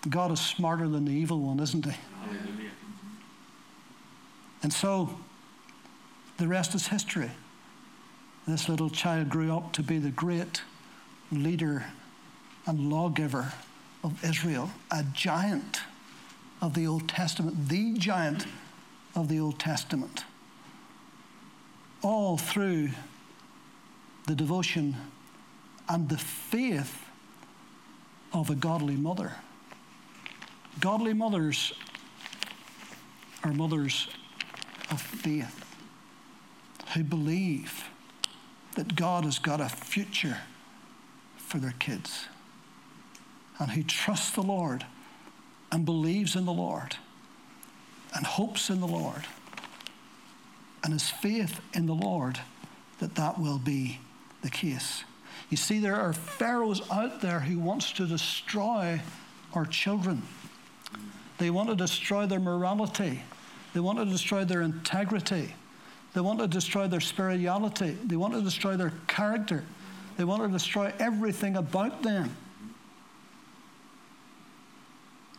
God 0.08 0.32
is 0.32 0.40
smarter 0.40 0.88
than 0.88 1.06
the 1.06 1.12
evil 1.12 1.40
one, 1.40 1.60
isn't 1.60 1.86
he? 1.86 1.98
And 4.64 4.72
so 4.72 5.20
the 6.38 6.48
rest 6.48 6.76
is 6.76 6.88
history. 6.88 7.32
this 8.48 8.70
little 8.70 8.90
child 8.90 9.30
grew 9.30 9.56
up 9.56 9.74
to 9.74 9.84
be 9.84 10.00
the 10.00 10.10
great 10.10 10.62
leader 11.32 11.86
and 12.66 12.90
lawgiver 12.90 13.54
of 14.04 14.24
Israel, 14.24 14.72
a 14.90 15.04
giant 15.14 15.82
of 16.62 16.74
the 16.74 16.88
Old 16.88 17.08
Testament, 17.08 17.68
the 17.68 17.94
giant 17.94 18.46
of 19.16 19.28
the 19.28 19.40
Old 19.40 19.60
Testament. 19.60 20.24
All 22.02 22.38
through 22.38 22.90
the 24.28 24.36
devotion 24.36 24.96
and 25.88 26.08
the 26.08 26.18
faith 26.18 27.06
of 28.32 28.50
a 28.50 28.56
godly 28.56 28.96
mother. 28.96 29.34
Godly 30.80 31.14
mothers 31.14 31.74
are 33.44 33.52
mothers 33.52 34.08
of 34.92 35.02
faith 35.02 35.66
who 36.94 37.04
believe 37.04 37.86
that 38.76 38.96
God 38.96 39.26
has 39.26 39.40
got 39.40 39.62
a 39.62 39.70
future 39.70 40.38
for 41.38 41.58
their 41.58 41.74
kids 41.80 42.26
and 43.60 43.72
who 43.72 43.84
trust 43.84 44.36
the 44.36 44.42
Lord 44.42 44.86
and 45.72 45.86
believes 45.86 46.36
in 46.36 46.46
the 46.46 46.54
Lord 46.54 46.96
and 48.16 48.26
hopes 48.26 48.70
in 48.70 48.80
the 48.80 48.88
Lord 48.88 49.26
and 50.84 50.94
has 50.94 51.10
faith 51.10 51.60
in 51.74 51.86
the 51.86 51.94
Lord 51.94 52.40
that 53.00 53.16
that 53.16 53.40
will 53.40 53.60
be 53.60 54.00
the 54.42 54.50
case. 54.50 55.04
You 55.50 55.58
see, 55.58 55.80
there 55.80 55.96
are 55.96 56.14
pharaohs 56.14 56.82
out 56.92 57.22
there 57.22 57.40
who 57.40 57.60
wants 57.60 57.92
to 57.94 58.06
destroy 58.06 59.02
our 59.54 59.66
children. 59.66 60.22
They 61.40 61.50
want 61.50 61.70
to 61.70 61.76
destroy 61.76 62.28
their 62.28 62.40
morality. 62.40 63.24
They 63.74 63.80
want 63.80 63.98
to 64.00 64.06
destroy 64.06 64.46
their 64.46 64.62
integrity. 64.62 65.56
They 66.14 66.22
want 66.22 66.40
to 66.40 66.48
destroy 66.48 66.88
their 66.88 67.00
spirituality. 67.00 67.98
They 68.04 68.16
want 68.16 68.34
to 68.34 68.42
destroy 68.42 68.76
their 68.78 68.94
character. 69.08 69.64
They 70.18 70.24
want 70.24 70.44
to 70.44 70.50
destroy 70.50 70.94
everything 71.00 71.56
about 71.56 72.04
them. 72.04 72.36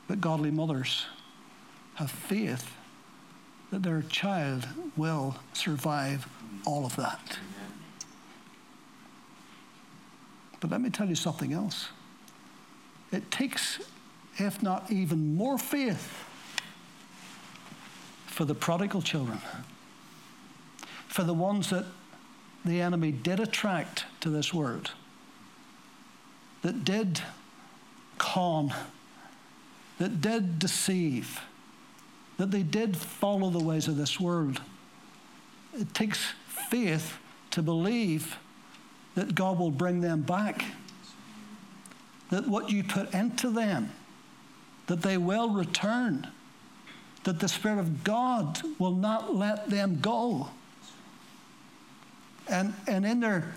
But 0.08 0.20
godly 0.20 0.50
mothers 0.50 1.06
have 1.94 2.10
faith 2.10 2.72
that 3.70 3.82
their 3.82 4.02
child 4.02 4.66
will 4.96 5.36
survive 5.52 6.26
all 6.66 6.86
of 6.86 6.96
that. 6.96 7.38
But 10.60 10.70
let 10.70 10.80
me 10.80 10.90
tell 10.90 11.08
you 11.08 11.14
something 11.14 11.52
else. 11.52 11.88
It 13.12 13.30
takes, 13.30 13.80
if 14.40 14.62
not 14.62 14.90
even 14.90 15.34
more 15.34 15.58
faith, 15.58 16.24
for 18.26 18.44
the 18.44 18.54
prodigal 18.54 19.02
children, 19.02 19.40
for 21.08 21.24
the 21.24 21.34
ones 21.34 21.70
that 21.70 21.84
the 22.64 22.80
enemy 22.80 23.12
did 23.12 23.40
attract 23.40 24.04
to 24.20 24.30
this 24.30 24.54
world, 24.54 24.92
that 26.62 26.84
did 26.84 27.20
con, 28.18 28.72
that 29.98 30.20
did 30.20 30.58
deceive, 30.58 31.40
that 32.38 32.50
they 32.50 32.62
did 32.62 32.96
follow 32.96 33.50
the 33.50 33.62
ways 33.62 33.88
of 33.88 33.96
this 33.96 34.18
world. 34.18 34.60
It 35.78 35.92
takes 35.92 36.32
faith 36.46 37.18
to 37.50 37.62
believe 37.62 38.38
that 39.14 39.34
God 39.34 39.58
will 39.58 39.70
bring 39.70 40.00
them 40.00 40.22
back. 40.22 40.64
That 42.30 42.46
what 42.46 42.70
you 42.70 42.84
put 42.84 43.12
into 43.12 43.50
them, 43.50 43.90
that 44.86 45.02
they 45.02 45.16
will 45.16 45.50
return. 45.50 46.26
That 47.24 47.38
the 47.38 47.48
Spirit 47.48 47.78
of 47.78 48.02
God 48.02 48.60
will 48.78 48.94
not 48.94 49.34
let 49.34 49.68
them 49.68 49.98
go. 50.00 50.48
And, 52.48 52.74
and 52.88 53.04
in 53.04 53.20
their 53.20 53.52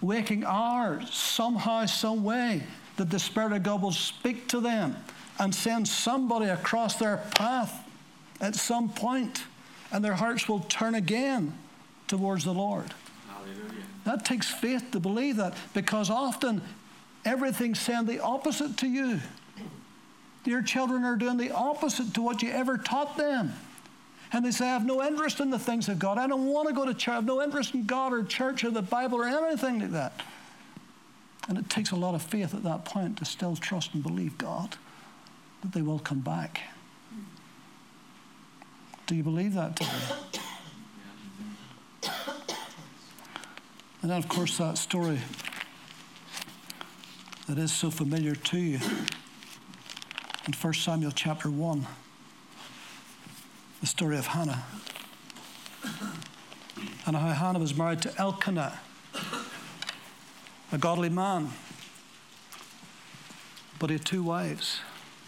waking 0.00 0.44
hours, 0.44 1.12
somehow, 1.12 1.86
some 1.86 2.24
way, 2.24 2.62
that 2.96 3.10
the 3.10 3.18
Spirit 3.18 3.52
of 3.52 3.62
God 3.62 3.82
will 3.82 3.92
speak 3.92 4.48
to 4.48 4.60
them 4.60 4.96
and 5.38 5.54
send 5.54 5.86
somebody 5.86 6.46
across 6.46 6.96
their 6.96 7.18
path 7.34 7.86
at 8.40 8.54
some 8.54 8.88
point, 8.88 9.44
and 9.92 10.04
their 10.04 10.14
hearts 10.14 10.48
will 10.48 10.60
turn 10.60 10.94
again 10.94 11.52
towards 12.08 12.44
the 12.44 12.54
Lord. 12.54 12.92
That 14.04 14.24
takes 14.24 14.48
faith 14.48 14.92
to 14.92 15.00
believe 15.00 15.36
that 15.36 15.54
because 15.74 16.10
often 16.10 16.62
everything's 17.24 17.80
saying 17.80 18.06
the 18.06 18.20
opposite 18.20 18.76
to 18.78 18.86
you. 18.86 19.20
Your 20.46 20.62
children 20.62 21.04
are 21.04 21.16
doing 21.16 21.36
the 21.36 21.50
opposite 21.50 22.14
to 22.14 22.22
what 22.22 22.42
you 22.42 22.50
ever 22.50 22.78
taught 22.78 23.16
them. 23.16 23.52
And 24.32 24.44
they 24.44 24.50
say, 24.50 24.66
I 24.66 24.72
have 24.72 24.86
no 24.86 25.02
interest 25.04 25.40
in 25.40 25.50
the 25.50 25.58
things 25.58 25.88
of 25.88 25.98
God. 25.98 26.18
I 26.18 26.26
don't 26.26 26.46
want 26.46 26.68
to 26.68 26.74
go 26.74 26.84
to 26.84 26.94
church. 26.94 27.08
I 27.08 27.14
have 27.14 27.24
no 27.24 27.42
interest 27.42 27.74
in 27.74 27.86
God 27.86 28.12
or 28.12 28.22
church 28.24 28.64
or 28.64 28.70
the 28.70 28.82
Bible 28.82 29.18
or 29.18 29.24
anything 29.24 29.80
like 29.80 29.92
that. 29.92 30.20
And 31.48 31.58
it 31.58 31.70
takes 31.70 31.92
a 31.92 31.96
lot 31.96 32.14
of 32.14 32.22
faith 32.22 32.54
at 32.54 32.62
that 32.64 32.84
point 32.84 33.18
to 33.18 33.24
still 33.24 33.56
trust 33.56 33.94
and 33.94 34.02
believe 34.02 34.36
God 34.36 34.76
that 35.62 35.72
they 35.72 35.82
will 35.82 35.98
come 35.98 36.20
back. 36.20 36.60
Do 39.06 39.14
you 39.14 39.22
believe 39.22 39.54
that 39.54 39.76
today? 39.76 39.90
And 44.02 44.10
then, 44.10 44.18
of 44.18 44.28
course, 44.28 44.58
that 44.58 44.78
story 44.78 45.18
that 47.48 47.58
is 47.58 47.72
so 47.72 47.90
familiar 47.90 48.34
to 48.34 48.58
you 48.58 48.80
in 50.46 50.52
1 50.52 50.74
Samuel 50.74 51.10
chapter 51.10 51.50
1, 51.50 51.86
the 53.80 53.86
story 53.86 54.16
of 54.16 54.26
Hannah. 54.26 54.64
And 57.06 57.16
how 57.16 57.32
Hannah 57.32 57.58
was 57.58 57.76
married 57.76 58.02
to 58.02 58.18
Elkanah, 58.18 58.78
a 60.72 60.78
godly 60.78 61.08
man. 61.08 61.50
But 63.78 63.90
he 63.90 63.96
had 63.96 64.04
two 64.04 64.22
wives, 64.22 64.80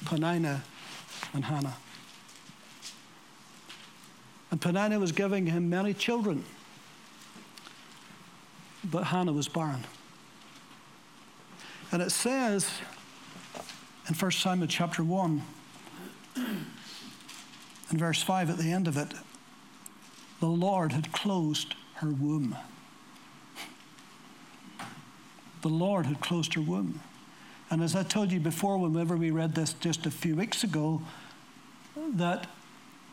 Peninnah 0.05 0.63
and 1.35 1.45
Hannah. 1.45 1.77
And 4.51 4.61
Peninnah 4.61 4.99
was 4.99 5.13
giving 5.13 5.47
him 5.47 5.69
many 5.69 5.95
children 5.95 6.45
but 8.85 9.05
Hannah 9.05 9.33
was 9.33 9.49
barren. 9.49 9.85
And 11.91 12.03
it 12.03 12.11
says 12.11 12.71
in 14.09 14.15
1 14.15 14.31
Samuel 14.33 14.67
chapter 14.67 15.05
1, 15.05 15.43
in 16.37 17.99
verse 17.99 18.23
5 18.23 18.51
at 18.51 18.57
the 18.59 18.73
end 18.73 18.89
of 18.89 18.97
it, 18.97 19.13
the 20.41 20.47
Lord 20.47 20.93
had 20.93 21.13
closed 21.13 21.75
her 21.97 22.09
womb. 22.09 22.57
The 25.63 25.69
Lord 25.69 26.07
had 26.07 26.21
closed 26.21 26.55
her 26.55 26.61
womb. 26.61 27.01
And 27.71 27.83
as 27.83 27.95
I 27.95 28.03
told 28.03 28.33
you 28.33 28.41
before, 28.41 28.79
whenever 28.79 29.17
we 29.17 29.31
read 29.31 29.55
this 29.55 29.75
just 29.75 30.07
a 30.07 30.11
few 30.11 30.37
weeks 30.37 30.65
ago, 30.65 31.03
that 32.15 32.47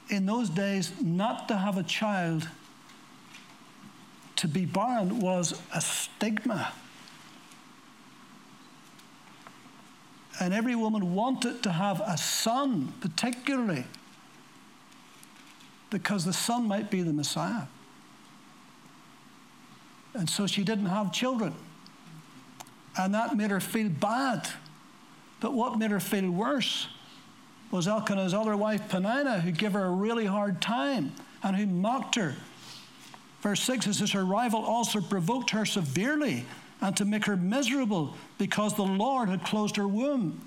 in 0.10 0.26
those 0.26 0.50
days, 0.50 0.94
not 1.02 1.48
to 1.50 1.58
have 1.58 1.78
a 1.78 1.84
child 1.84 2.48
to 4.38 4.48
be 4.48 4.66
barren 4.66 5.20
was 5.20 5.60
a 5.74 5.82
stigma. 5.82 6.72
And 10.40 10.54
every 10.54 10.76
woman 10.76 11.16
wanted 11.16 11.64
to 11.64 11.72
have 11.72 12.02
a 12.02 12.18
son, 12.18 12.94
particularly 13.00 13.86
because 15.90 16.26
the 16.26 16.34
son 16.34 16.68
might 16.68 16.92
be 16.92 17.02
the 17.02 17.14
Messiah. 17.14 17.64
And 20.14 20.30
so 20.30 20.48
she 20.48 20.64
didn't 20.64 20.88
have 20.88 21.12
children. 21.12 21.54
And 22.98 23.14
that 23.14 23.36
made 23.36 23.52
her 23.52 23.60
feel 23.60 23.90
bad. 23.90 24.48
But 25.40 25.54
what 25.54 25.78
made 25.78 25.92
her 25.92 26.00
feel 26.00 26.30
worse 26.30 26.88
was 27.72 27.88
Elkanah's 27.88 28.34
other 28.34 28.56
wife, 28.56 28.90
Peninnah, 28.90 29.42
who 29.42 29.52
gave 29.52 29.74
her 29.74 29.86
a 29.86 29.92
really 29.92 30.26
hard 30.26 30.62
time 30.62 31.12
and 31.44 31.56
who 31.56 31.66
mocked 31.66 32.16
her 32.16 32.36
Verse 33.46 33.62
6 33.62 33.86
it 33.86 33.94
says, 33.94 34.12
Her 34.14 34.26
rival 34.26 34.66
also 34.66 35.00
provoked 35.00 35.52
her 35.52 35.68
severely 35.68 36.46
and 36.86 36.96
to 36.96 37.04
make 37.04 37.26
her 37.26 37.36
miserable 37.36 38.14
because 38.38 38.76
the 38.76 38.84
Lord 38.84 39.28
had 39.28 39.44
closed 39.44 39.76
her 39.76 39.88
womb. 39.88 40.40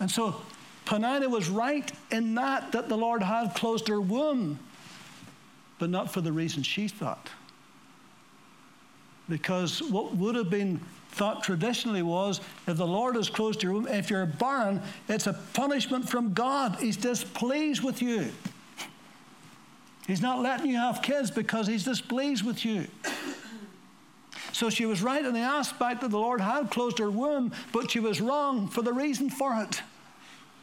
And 0.00 0.10
so 0.10 0.40
Peninnah 0.86 1.28
was 1.28 1.50
right 1.50 1.92
in 2.10 2.34
that, 2.36 2.72
that 2.72 2.88
the 2.88 2.96
Lord 2.96 3.22
had 3.22 3.54
closed 3.54 3.88
her 3.88 4.00
womb, 4.00 4.58
but 5.78 5.90
not 5.90 6.14
for 6.14 6.22
the 6.22 6.32
reason 6.32 6.62
she 6.62 6.88
thought. 6.88 7.28
Because 9.28 9.82
what 9.82 10.16
would 10.16 10.34
have 10.34 10.48
been 10.48 10.80
thought 11.10 11.44
traditionally 11.44 12.02
was 12.02 12.40
if 12.66 12.78
the 12.78 12.86
Lord 12.86 13.16
has 13.16 13.28
closed 13.28 13.62
your 13.62 13.74
womb, 13.74 13.86
if 13.86 14.08
you're 14.08 14.24
barren, 14.24 14.80
it's 15.10 15.26
a 15.26 15.34
punishment 15.52 16.08
from 16.08 16.32
God. 16.32 16.76
He's 16.80 16.96
displeased 16.96 17.84
with 17.84 18.00
you. 18.00 18.32
He's 20.06 20.20
not 20.20 20.42
letting 20.42 20.66
you 20.66 20.76
have 20.76 21.02
kids 21.02 21.30
because 21.30 21.66
he's 21.66 21.84
displeased 21.84 22.44
with 22.44 22.64
you. 22.64 22.86
So 24.52 24.70
she 24.70 24.86
was 24.86 25.02
right 25.02 25.24
in 25.24 25.34
the 25.34 25.40
aspect 25.40 26.00
that 26.02 26.12
the 26.12 26.18
Lord 26.18 26.40
had 26.40 26.70
closed 26.70 27.00
her 27.00 27.10
womb, 27.10 27.50
but 27.72 27.90
she 27.90 27.98
was 27.98 28.20
wrong 28.20 28.68
for 28.68 28.82
the 28.82 28.92
reason 28.92 29.28
for 29.28 29.60
it. 29.60 29.82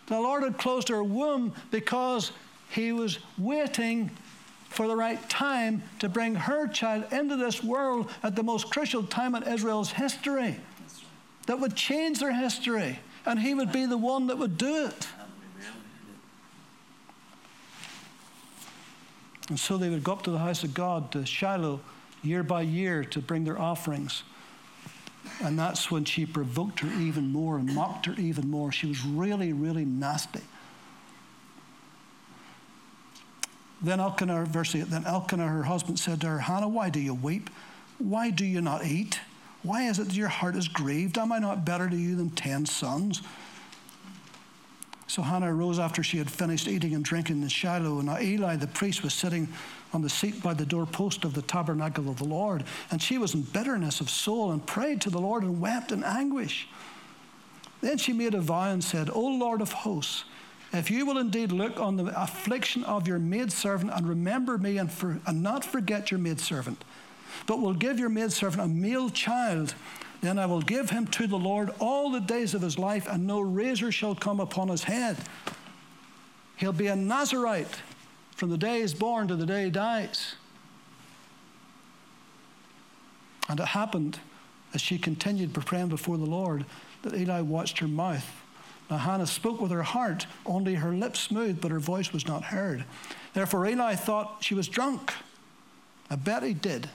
The 0.07 0.17
Lord 0.17 0.43
had 0.43 0.57
closed 0.57 0.87
her 0.87 1.03
womb 1.03 1.53
because 1.71 2.31
he 2.69 2.93
was 2.93 3.19
waiting 3.37 4.09
for 4.69 4.87
the 4.87 4.95
right 4.95 5.29
time 5.29 5.83
to 5.99 6.07
bring 6.07 6.35
her 6.35 6.67
child 6.67 7.11
into 7.11 7.35
this 7.35 7.61
world 7.61 8.09
at 8.23 8.33
the 8.37 8.43
most 8.43 8.71
crucial 8.71 9.03
time 9.03 9.35
in 9.35 9.43
Israel's 9.43 9.91
history 9.91 10.55
that 11.47 11.59
would 11.59 11.75
change 11.75 12.19
their 12.19 12.33
history, 12.33 12.99
and 13.25 13.39
he 13.39 13.53
would 13.53 13.73
be 13.73 13.85
the 13.85 13.97
one 13.97 14.27
that 14.27 14.37
would 14.37 14.57
do 14.57 14.85
it. 14.85 15.07
And 19.49 19.59
so 19.59 19.77
they 19.77 19.89
would 19.89 20.03
go 20.03 20.13
up 20.13 20.21
to 20.23 20.31
the 20.31 20.39
house 20.39 20.63
of 20.63 20.73
God, 20.73 21.11
to 21.11 21.25
Shiloh, 21.25 21.81
year 22.23 22.43
by 22.43 22.61
year 22.61 23.03
to 23.05 23.19
bring 23.19 23.43
their 23.43 23.59
offerings. 23.59 24.23
And 25.43 25.57
that's 25.57 25.91
when 25.91 26.05
she 26.05 26.25
provoked 26.25 26.79
her 26.81 27.01
even 27.01 27.31
more 27.31 27.57
and 27.57 27.73
mocked 27.73 28.05
her 28.05 28.13
even 28.17 28.49
more. 28.49 28.71
She 28.71 28.87
was 28.87 29.03
really, 29.05 29.53
really 29.53 29.85
nasty. 29.85 30.41
Then 33.81 33.99
Elkanah, 33.99 34.45
verse 34.45 34.75
8, 34.75 34.89
then 34.89 35.05
Elkanah, 35.05 35.47
her 35.47 35.63
husband, 35.63 35.99
said 35.99 36.21
to 36.21 36.27
her, 36.27 36.39
Hannah, 36.39 36.67
why 36.67 36.89
do 36.89 36.99
you 36.99 37.15
weep? 37.15 37.49
Why 37.97 38.29
do 38.29 38.45
you 38.45 38.61
not 38.61 38.85
eat? 38.85 39.19
Why 39.63 39.83
is 39.83 39.99
it 39.99 40.09
that 40.09 40.15
your 40.15 40.27
heart 40.27 40.55
is 40.55 40.67
grieved? 40.67 41.17
Am 41.17 41.31
I 41.31 41.39
not 41.39 41.65
better 41.65 41.89
to 41.89 41.95
you 41.95 42.15
than 42.15 42.29
ten 42.31 42.65
sons? 42.65 43.21
So 45.11 45.21
Hannah 45.21 45.53
arose 45.53 45.77
after 45.77 46.03
she 46.03 46.19
had 46.19 46.31
finished 46.31 46.69
eating 46.69 46.95
and 46.95 47.03
drinking 47.03 47.41
in 47.41 47.49
Shiloh. 47.49 47.99
And 47.99 48.09
Eli 48.21 48.55
the 48.55 48.67
priest 48.67 49.03
was 49.03 49.13
sitting 49.13 49.49
on 49.91 50.01
the 50.01 50.09
seat 50.09 50.41
by 50.41 50.53
the 50.53 50.65
doorpost 50.65 51.25
of 51.25 51.33
the 51.33 51.41
tabernacle 51.41 52.09
of 52.09 52.15
the 52.15 52.23
Lord. 52.23 52.63
And 52.91 53.01
she 53.01 53.17
was 53.17 53.33
in 53.33 53.41
bitterness 53.41 53.99
of 53.99 54.09
soul 54.09 54.53
and 54.53 54.65
prayed 54.65 55.01
to 55.01 55.09
the 55.09 55.19
Lord 55.19 55.43
and 55.43 55.59
wept 55.59 55.91
in 55.91 56.05
anguish. 56.05 56.69
Then 57.81 57.97
she 57.97 58.13
made 58.13 58.33
a 58.33 58.39
vow 58.39 58.71
and 58.71 58.81
said, 58.81 59.09
O 59.09 59.19
Lord 59.19 59.59
of 59.59 59.73
hosts, 59.73 60.23
if 60.71 60.89
you 60.89 61.05
will 61.05 61.17
indeed 61.17 61.51
look 61.51 61.77
on 61.77 61.97
the 61.97 62.05
affliction 62.17 62.85
of 62.85 63.05
your 63.05 63.19
maidservant 63.19 63.91
and 63.93 64.07
remember 64.07 64.57
me 64.57 64.77
and, 64.77 64.89
for, 64.89 65.19
and 65.27 65.43
not 65.43 65.65
forget 65.65 66.09
your 66.09 66.21
maidservant, 66.21 66.85
but 67.47 67.59
will 67.59 67.73
give 67.73 67.99
your 67.99 68.07
maidservant 68.07 68.63
a 68.63 68.67
male 68.69 69.09
child 69.09 69.75
then 70.21 70.37
I 70.37 70.45
will 70.45 70.61
give 70.61 70.91
him 70.91 71.07
to 71.07 71.27
the 71.27 71.37
Lord 71.37 71.71
all 71.79 72.11
the 72.11 72.19
days 72.19 72.53
of 72.53 72.61
his 72.61 72.77
life, 72.77 73.07
and 73.07 73.25
no 73.25 73.41
razor 73.41 73.91
shall 73.91 74.15
come 74.15 74.39
upon 74.39 74.67
his 74.67 74.83
head. 74.83 75.17
He'll 76.57 76.71
be 76.71 76.87
a 76.87 76.95
Nazarite 76.95 77.81
from 78.35 78.51
the 78.51 78.57
day 78.57 78.81
he's 78.81 78.93
born 78.93 79.27
to 79.27 79.35
the 79.35 79.47
day 79.47 79.65
he 79.65 79.69
dies. 79.71 80.35
And 83.49 83.59
it 83.59 83.65
happened 83.65 84.19
as 84.75 84.81
she 84.81 84.99
continued 84.99 85.53
praying 85.53 85.89
before 85.89 86.17
the 86.17 86.25
Lord 86.25 86.65
that 87.01 87.15
Eli 87.15 87.41
watched 87.41 87.79
her 87.79 87.87
mouth. 87.87 88.29
Now 88.91 88.97
Hannah 88.97 89.25
spoke 89.25 89.59
with 89.59 89.71
her 89.71 89.83
heart, 89.83 90.27
only 90.45 90.75
her 90.75 90.93
lips 90.93 91.31
moved, 91.31 91.61
but 91.61 91.71
her 91.71 91.79
voice 91.79 92.13
was 92.13 92.27
not 92.27 92.43
heard. 92.43 92.85
Therefore 93.33 93.67
Eli 93.67 93.95
thought 93.95 94.37
she 94.41 94.53
was 94.53 94.67
drunk. 94.67 95.13
I 96.11 96.15
bet 96.15 96.43
he 96.43 96.53
did 96.53 96.89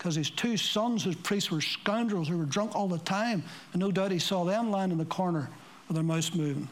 because 0.00 0.14
his 0.14 0.30
two 0.30 0.56
sons, 0.56 1.04
his 1.04 1.14
priests, 1.14 1.50
were 1.50 1.60
scoundrels 1.60 2.26
who 2.26 2.38
were 2.38 2.46
drunk 2.46 2.74
all 2.74 2.88
the 2.88 2.96
time. 3.00 3.42
And 3.74 3.80
no 3.80 3.90
doubt 3.90 4.10
he 4.10 4.18
saw 4.18 4.44
them 4.44 4.70
lying 4.70 4.92
in 4.92 4.96
the 4.96 5.04
corner 5.04 5.50
with 5.86 5.94
their 5.94 6.02
mouths 6.02 6.34
moving. 6.34 6.70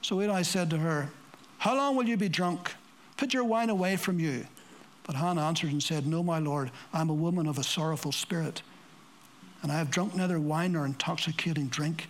So 0.00 0.22
Eli 0.22 0.40
said 0.40 0.70
to 0.70 0.78
her, 0.78 1.10
How 1.58 1.76
long 1.76 1.96
will 1.96 2.08
you 2.08 2.16
be 2.16 2.30
drunk? 2.30 2.72
Put 3.18 3.34
your 3.34 3.44
wine 3.44 3.68
away 3.68 3.96
from 3.96 4.18
you. 4.18 4.46
But 5.02 5.16
Hannah 5.16 5.42
answered 5.42 5.70
and 5.70 5.82
said, 5.82 6.06
No, 6.06 6.22
my 6.22 6.38
Lord, 6.38 6.70
I'm 6.94 7.10
a 7.10 7.14
woman 7.14 7.46
of 7.46 7.58
a 7.58 7.62
sorrowful 7.62 8.10
spirit. 8.10 8.62
And 9.62 9.70
I 9.70 9.76
have 9.76 9.90
drunk 9.90 10.16
neither 10.16 10.40
wine 10.40 10.72
nor 10.72 10.86
intoxicating 10.86 11.66
drink, 11.68 12.08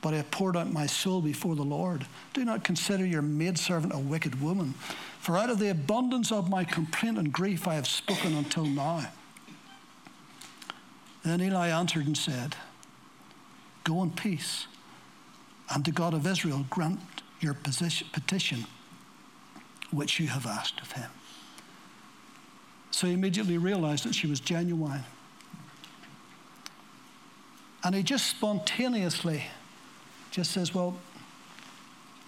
but 0.00 0.14
I 0.14 0.16
have 0.16 0.30
poured 0.30 0.56
out 0.56 0.72
my 0.72 0.86
soul 0.86 1.20
before 1.20 1.56
the 1.56 1.62
Lord. 1.62 2.06
Do 2.32 2.42
not 2.42 2.64
consider 2.64 3.04
your 3.04 3.20
maidservant 3.20 3.94
a 3.94 3.98
wicked 3.98 4.40
woman, 4.40 4.72
for 5.20 5.36
out 5.36 5.50
of 5.50 5.58
the 5.58 5.68
abundance 5.68 6.32
of 6.32 6.48
my 6.48 6.64
complaint 6.64 7.18
and 7.18 7.30
grief 7.30 7.68
I 7.68 7.74
have 7.74 7.86
spoken 7.86 8.34
until 8.34 8.64
now. 8.64 9.08
Then 11.24 11.40
Eli 11.40 11.68
answered 11.68 12.06
and 12.06 12.16
said, 12.16 12.56
Go 13.84 14.02
in 14.02 14.10
peace, 14.10 14.66
and 15.70 15.84
the 15.84 15.92
God 15.92 16.14
of 16.14 16.26
Israel 16.26 16.66
grant 16.70 17.00
your 17.40 17.54
petition 17.54 18.66
which 19.90 20.20
you 20.20 20.26
have 20.26 20.46
asked 20.46 20.80
of 20.80 20.92
him. 20.92 21.10
So 22.90 23.06
he 23.06 23.12
immediately 23.12 23.58
realized 23.58 24.04
that 24.04 24.14
she 24.14 24.26
was 24.26 24.40
genuine. 24.40 25.04
And 27.84 27.94
he 27.94 28.02
just 28.02 28.26
spontaneously 28.26 29.44
just 30.30 30.50
says, 30.50 30.74
Well, 30.74 30.96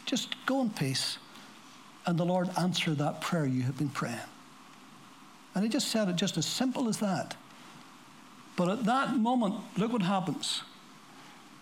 just 0.07 0.35
go 0.47 0.61
in 0.63 0.71
peace, 0.71 1.19
and 2.07 2.19
the 2.19 2.25
Lord 2.25 2.49
answer 2.59 2.95
that 2.95 3.21
prayer 3.21 3.47
you 3.47 3.63
have 3.63 3.77
been 3.77 3.89
praying. 3.89 4.19
And 5.55 5.65
he 5.65 5.71
just 5.71 5.89
said 5.89 6.09
it 6.09 6.17
just 6.17 6.37
as 6.37 6.47
simple 6.47 6.89
as 6.89 6.99
that. 6.99 7.37
But 8.61 8.69
at 8.69 8.85
that 8.85 9.17
moment, 9.17 9.55
look 9.79 9.91
what 9.91 10.03
happens. 10.03 10.65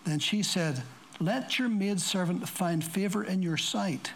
Then 0.03 0.19
she 0.19 0.43
said, 0.43 0.83
Let 1.21 1.57
your 1.57 1.69
maidservant 1.69 2.49
find 2.49 2.83
favor 2.83 3.23
in 3.23 3.41
your 3.41 3.55
sight. 3.55 4.11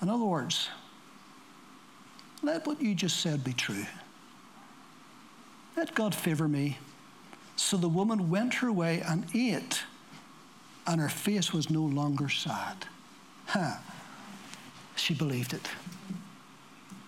In 0.00 0.08
other 0.08 0.24
words, 0.24 0.68
let 2.44 2.64
what 2.64 2.80
you 2.80 2.94
just 2.94 3.18
said 3.18 3.42
be 3.42 3.52
true. 3.52 3.86
Let 5.76 5.96
God 5.96 6.14
favor 6.14 6.46
me. 6.46 6.78
So 7.56 7.76
the 7.76 7.88
woman 7.88 8.30
went 8.30 8.54
her 8.54 8.70
way 8.70 9.00
and 9.00 9.26
ate, 9.34 9.82
and 10.86 11.00
her 11.00 11.08
face 11.08 11.52
was 11.52 11.70
no 11.70 11.82
longer 11.82 12.28
sad. 12.28 12.86
Huh. 13.46 13.78
She 14.94 15.14
believed 15.14 15.54
it. 15.54 15.68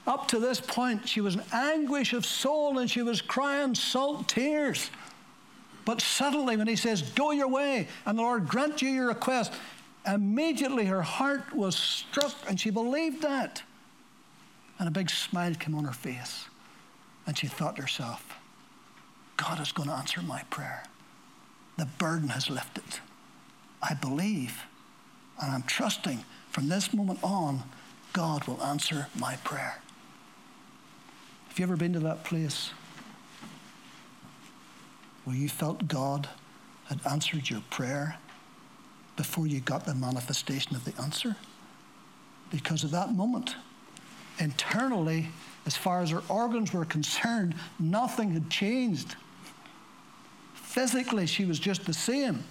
Up 0.07 0.29
to 0.29 0.39
this 0.39 0.61
point, 0.61 1.09
she 1.09 1.21
was 1.21 1.37
in 1.37 1.43
anguish 1.53 2.13
of 2.13 2.27
soul 2.27 2.79
and 2.79 2.91
she 2.91 3.03
was 3.03 3.21
crying 3.21 3.75
salt 3.75 4.29
tears. 4.29 4.91
But 5.85 6.01
suddenly, 6.01 6.57
when 6.57 6.67
he 6.67 6.77
says, 6.77 7.03
Go 7.03 7.31
your 7.31 7.49
way, 7.49 7.89
and 8.07 8.19
the 8.19 8.23
Lord 8.23 8.49
grant 8.49 8.83
you 8.83 8.89
your 8.89 9.09
request, 9.09 9.53
immediately 10.07 10.87
her 10.87 11.03
heart 11.03 11.55
was 11.55 11.77
struck 11.77 12.35
and 12.49 12.59
she 12.59 12.71
believed 12.71 13.23
that. 13.23 13.63
And 14.79 14.89
a 14.89 14.91
big 14.91 15.11
smile 15.11 15.55
came 15.55 15.75
on 15.75 15.85
her 15.85 15.93
face. 15.93 16.47
And 17.27 17.39
she 17.39 17.47
thought 17.47 17.77
to 17.77 17.83
herself, 17.83 18.37
God 19.37 19.61
is 19.61 19.71
going 19.71 19.89
to 19.89 19.95
answer 19.95 20.23
my 20.23 20.43
prayer. 20.51 20.85
The 21.79 21.87
burden 21.99 22.29
has 22.31 22.51
lifted. 22.51 23.01
I 23.81 23.95
believe 23.95 24.65
and 25.43 25.51
I'm 25.51 25.63
trusting 25.63 26.25
from 26.51 26.69
this 26.69 26.95
moment 26.95 27.19
on, 27.23 27.63
God 28.13 28.47
will 28.47 28.63
answer 28.63 29.09
my 29.19 29.37
prayer. 29.37 29.82
Have 31.53 31.59
you 31.59 31.65
ever 31.65 31.77
been 31.77 31.93
to 31.93 32.01
that 32.01 32.25
place 32.25 32.71
where 35.27 35.37
you 35.37 35.51
felt 35.51 35.87
God 35.87 36.27
had 36.87 36.99
answered 37.07 37.51
your 37.51 37.61
prayer 37.69 38.17
before 39.19 39.47
you 39.47 39.61
got 39.61 39.85
the 39.85 39.95
manifestation 39.95 40.75
of 40.75 40.87
the 40.87 40.99
answer? 41.03 41.37
Because 42.51 42.85
at 42.85 42.91
that 42.93 43.13
moment, 43.13 43.57
internally, 44.39 45.29
as 45.67 45.77
far 45.77 46.01
as 46.01 46.09
her 46.09 46.23
organs 46.31 46.73
were 46.73 46.87
concerned, 46.87 47.55
nothing 47.79 48.31
had 48.31 48.49
changed. 48.49 49.17
Physically, 50.55 51.27
she 51.27 51.45
was 51.45 51.59
just 51.59 51.85
the 51.85 51.93
same. 51.93 52.45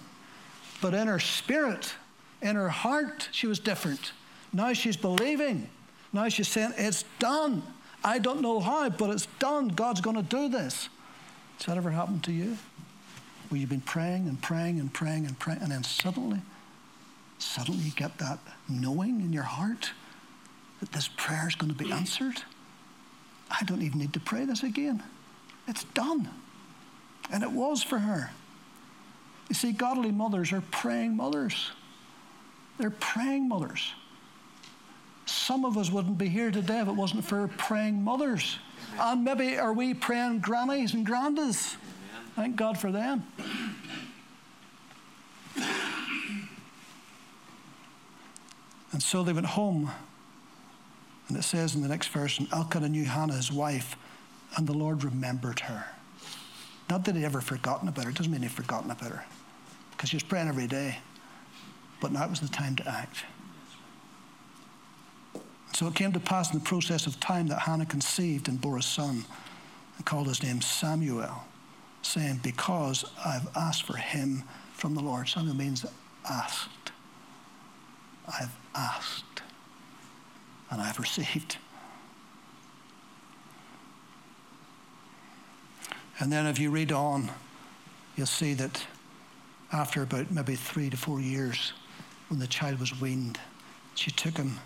But 0.80 0.94
in 0.94 1.08
her 1.08 1.18
spirit, 1.18 1.92
in 2.40 2.54
her 2.54 2.68
heart, 2.68 3.30
she 3.32 3.48
was 3.48 3.58
different. 3.58 4.12
Now 4.52 4.72
she's 4.74 4.96
believing. 4.96 5.68
Now 6.12 6.28
she's 6.28 6.46
saying, 6.46 6.74
It's 6.76 7.04
done. 7.18 7.64
I 8.04 8.18
don't 8.18 8.40
know 8.40 8.60
how, 8.60 8.88
but 8.90 9.10
it's 9.10 9.26
done. 9.38 9.68
God's 9.68 10.00
going 10.00 10.16
to 10.16 10.22
do 10.22 10.48
this. 10.48 10.88
Has 11.58 11.66
that 11.66 11.76
ever 11.76 11.90
happened 11.90 12.24
to 12.24 12.32
you? 12.32 12.58
Where 13.48 13.60
you've 13.60 13.70
been 13.70 13.80
praying 13.80 14.28
and 14.28 14.40
praying 14.40 14.80
and 14.80 14.92
praying 14.92 15.26
and 15.26 15.38
praying, 15.38 15.60
and 15.62 15.70
then 15.70 15.84
suddenly, 15.84 16.40
suddenly 17.38 17.84
you 17.84 17.92
get 17.92 18.18
that 18.18 18.38
knowing 18.68 19.20
in 19.20 19.32
your 19.32 19.42
heart 19.44 19.92
that 20.80 20.90
this 20.92 21.08
prayer 21.16 21.46
is 21.46 21.54
going 21.54 21.72
to 21.72 21.78
be 21.78 21.92
answered. 21.92 22.42
I 23.50 23.64
don't 23.64 23.82
even 23.82 24.00
need 24.00 24.14
to 24.14 24.20
pray 24.20 24.44
this 24.44 24.62
again. 24.62 25.02
It's 25.68 25.84
done. 25.84 26.28
And 27.30 27.42
it 27.42 27.52
was 27.52 27.82
for 27.82 27.98
her. 27.98 28.30
You 29.48 29.54
see, 29.54 29.72
godly 29.72 30.10
mothers 30.10 30.52
are 30.52 30.62
praying 30.62 31.16
mothers. 31.16 31.70
They're 32.78 32.90
praying 32.90 33.48
mothers. 33.48 33.92
Some 35.32 35.64
of 35.64 35.78
us 35.78 35.90
wouldn't 35.90 36.18
be 36.18 36.28
here 36.28 36.50
today 36.50 36.80
if 36.80 36.88
it 36.88 36.94
wasn't 36.94 37.24
for 37.24 37.48
praying 37.56 38.02
mothers. 38.04 38.58
And 39.00 39.24
maybe 39.24 39.58
are 39.58 39.72
we 39.72 39.94
praying 39.94 40.40
grannies 40.40 40.92
and 40.92 41.06
grandas? 41.06 41.76
Thank 42.36 42.56
God 42.56 42.78
for 42.78 42.92
them. 42.92 43.26
And 48.92 49.02
so 49.02 49.24
they 49.24 49.32
went 49.32 49.46
home. 49.46 49.90
And 51.28 51.38
it 51.38 51.44
says 51.44 51.74
in 51.74 51.80
the 51.80 51.88
next 51.88 52.08
verse, 52.08 52.38
and 52.38 52.46
Elkanah 52.52 52.90
knew 52.90 53.04
Hannah, 53.04 53.34
his 53.34 53.50
wife, 53.50 53.96
and 54.56 54.66
the 54.66 54.74
Lord 54.74 55.02
remembered 55.02 55.60
her. 55.60 55.86
Not 56.90 57.06
that 57.06 57.16
he'd 57.16 57.24
ever 57.24 57.40
forgotten 57.40 57.88
about 57.88 58.04
her. 58.04 58.10
It 58.10 58.16
doesn't 58.16 58.30
mean 58.30 58.42
he'd 58.42 58.52
forgotten 58.52 58.90
about 58.90 59.10
her. 59.10 59.24
Because 59.92 60.10
she 60.10 60.16
was 60.16 60.24
praying 60.24 60.48
every 60.48 60.66
day. 60.66 60.98
But 62.00 62.12
now 62.12 62.28
was 62.28 62.40
the 62.40 62.48
time 62.48 62.76
to 62.76 62.86
act. 62.86 63.24
So 65.72 65.86
it 65.86 65.94
came 65.94 66.12
to 66.12 66.20
pass 66.20 66.52
in 66.52 66.58
the 66.58 66.64
process 66.64 67.06
of 67.06 67.18
time 67.18 67.48
that 67.48 67.60
Hannah 67.60 67.86
conceived 67.86 68.48
and 68.48 68.60
bore 68.60 68.78
a 68.78 68.82
son 68.82 69.24
and 69.96 70.06
called 70.06 70.28
his 70.28 70.42
name 70.42 70.60
Samuel, 70.60 71.44
saying, 72.02 72.40
Because 72.42 73.04
I've 73.24 73.48
asked 73.56 73.84
for 73.84 73.96
him 73.96 74.44
from 74.74 74.94
the 74.94 75.00
Lord. 75.00 75.28
Samuel 75.28 75.56
means 75.56 75.86
asked. 76.28 76.92
I've 78.28 78.54
asked 78.74 79.42
and 80.70 80.80
I've 80.80 80.98
received. 80.98 81.58
And 86.18 86.32
then 86.32 86.46
if 86.46 86.58
you 86.58 86.70
read 86.70 86.92
on, 86.92 87.30
you'll 88.16 88.26
see 88.26 88.54
that 88.54 88.86
after 89.72 90.02
about 90.02 90.30
maybe 90.30 90.54
three 90.54 90.88
to 90.90 90.96
four 90.96 91.20
years, 91.20 91.72
when 92.28 92.38
the 92.38 92.46
child 92.46 92.78
was 92.78 93.00
weaned, 93.00 93.40
she 93.94 94.10
took 94.10 94.36
him 94.36 94.58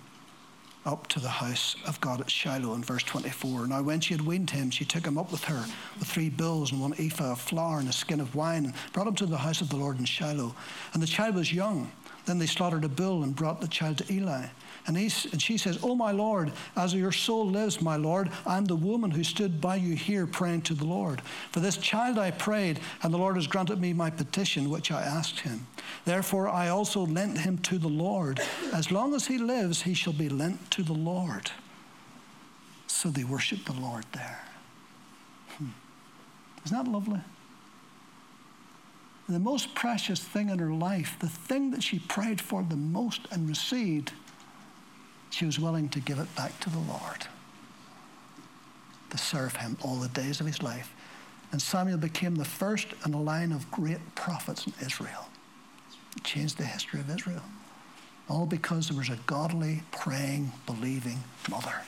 up 0.87 1.09
to 1.09 1.21
the 1.21 1.29
house 1.29 1.77
of 1.87 2.01
God 2.01 2.21
at 2.21 2.31
Shiloh 2.31 2.75
in 2.75 2.83
verse 2.83 3.03
24. 3.03 3.67
Now, 3.67 3.83
when 3.83 4.01
she 4.01 4.15
had 4.15 4.25
weaned 4.25 4.51
him, 4.51 4.71
she 4.71 4.85
took 4.85 5.05
him 5.05 5.19
up 5.19 5.33
with 5.33 5.45
her 5.45 5.65
with 5.99 6.09
three 6.09 6.31
bulls 6.31 6.71
and 6.71 6.81
one 6.81 6.95
ephah 6.99 7.33
of 7.33 7.41
flour 7.41 7.81
and 7.81 7.89
a 7.89 7.93
skin 7.93 8.21
of 8.21 8.35
wine 8.35 8.67
and 8.67 8.75
brought 8.93 9.09
him 9.09 9.15
to 9.17 9.27
the 9.27 9.37
house 9.37 9.61
of 9.61 9.69
the 9.69 9.77
Lord 9.77 9.99
in 9.99 10.05
Shiloh. 10.05 10.55
And 10.95 11.03
the 11.03 11.07
child 11.07 11.35
was 11.35 11.53
young. 11.53 11.91
Then 12.27 12.39
they 12.39 12.47
slaughtered 12.47 12.85
a 12.85 12.89
bull 12.89 13.23
and 13.23 13.35
brought 13.35 13.61
the 13.61 13.69
child 13.69 13.99
to 13.99 14.13
Eli. 14.13 14.47
And, 14.87 14.97
he, 14.97 15.11
and 15.31 15.41
she 15.41 15.59
says, 15.59 15.79
Oh, 15.83 15.95
my 15.95 16.13
Lord, 16.13 16.53
as 16.77 16.95
your 16.95 17.13
soul 17.13 17.47
lives, 17.47 17.81
my 17.81 17.97
Lord, 17.97 18.31
I'm 18.45 18.65
the 18.65 18.77
woman 18.77 19.11
who 19.11 19.25
stood 19.25 19.61
by 19.61 19.77
you 19.77 19.95
here 19.95 20.27
praying 20.27 20.63
to 20.63 20.75
the 20.75 20.85
Lord. 20.85 21.21
For 21.51 21.61
this 21.61 21.77
child 21.77 22.19
I 22.19 22.33
prayed, 22.33 22.81
and 23.03 23.13
the 23.13 23.19
Lord 23.19 23.37
has 23.37 23.47
granted 23.47 23.81
me 23.81 23.93
my 23.93 24.11
petition, 24.11 24.71
which 24.71 24.93
I 24.93 25.03
asked 25.03 25.41
him. 25.41 25.67
Therefore 26.05 26.49
I 26.49 26.69
also 26.69 27.07
lent 27.07 27.39
him 27.39 27.59
to 27.59 27.79
the 27.79 27.89
Lord. 27.89 28.41
As 28.73 28.93
long 28.93 29.15
as 29.15 29.27
he 29.27 29.39
lives, 29.39 29.83
he 29.83 29.95
shall 29.95 30.13
be 30.13 30.29
lent 30.29 30.71
to 30.73 30.83
the 30.83 30.93
Lord. 30.93 31.51
So 32.87 33.09
they 33.09 33.25
worship 33.25 33.65
the 33.65 33.73
Lord 33.73 34.05
there. 34.13 34.45
Hmm. 35.59 35.71
Isn't 36.65 36.77
that 36.77 36.91
lovely? 36.91 37.21
The 39.29 39.41
most 39.41 39.75
precious 39.75 40.21
thing 40.21 40.51
in 40.51 40.59
her 40.61 40.73
life, 40.73 41.17
the 41.19 41.29
thing 41.29 41.73
that 41.73 41.83
she 41.83 41.99
prayed 41.99 42.41
for 42.41 42.63
the 42.63 42.77
most 42.77 43.23
and 43.33 43.49
received 43.49 44.13
she 45.31 45.45
was 45.45 45.59
willing 45.59 45.89
to 45.91 46.01
give 46.01 46.19
it 46.19 46.35
back 46.37 46.59
to 46.61 46.71
the 46.71 46.79
Lord, 46.79 47.27
to 49.11 49.19
serve 49.19 49.57
him 49.57 49.77
all 49.83 49.97
the 49.97 50.09
days 50.09 50.41
of 50.41 50.47
his 50.47 50.63
life. 50.63 50.95
And 51.53 51.61
Samuel 51.61 51.99
became 51.99 52.37
the 52.37 52.45
first 52.45 52.89
in 53.05 53.15
a 53.15 53.21
line 53.21 53.53
of 53.53 53.71
great 53.71 54.15
prophets 54.15 54.67
in 54.67 54.73
Israel. 54.85 55.29
It 56.17 56.25
changed 56.25 56.59
the 56.59 56.65
history 56.65 57.01
of 57.01 57.11
Israel. 57.11 57.43
All 58.29 58.47
because 58.47 58.89
there 58.89 58.97
was 58.97 59.11
a 59.11 59.19
godly, 59.27 59.83
praying, 59.93 60.53
believing 60.67 61.23
mother. 61.51 61.83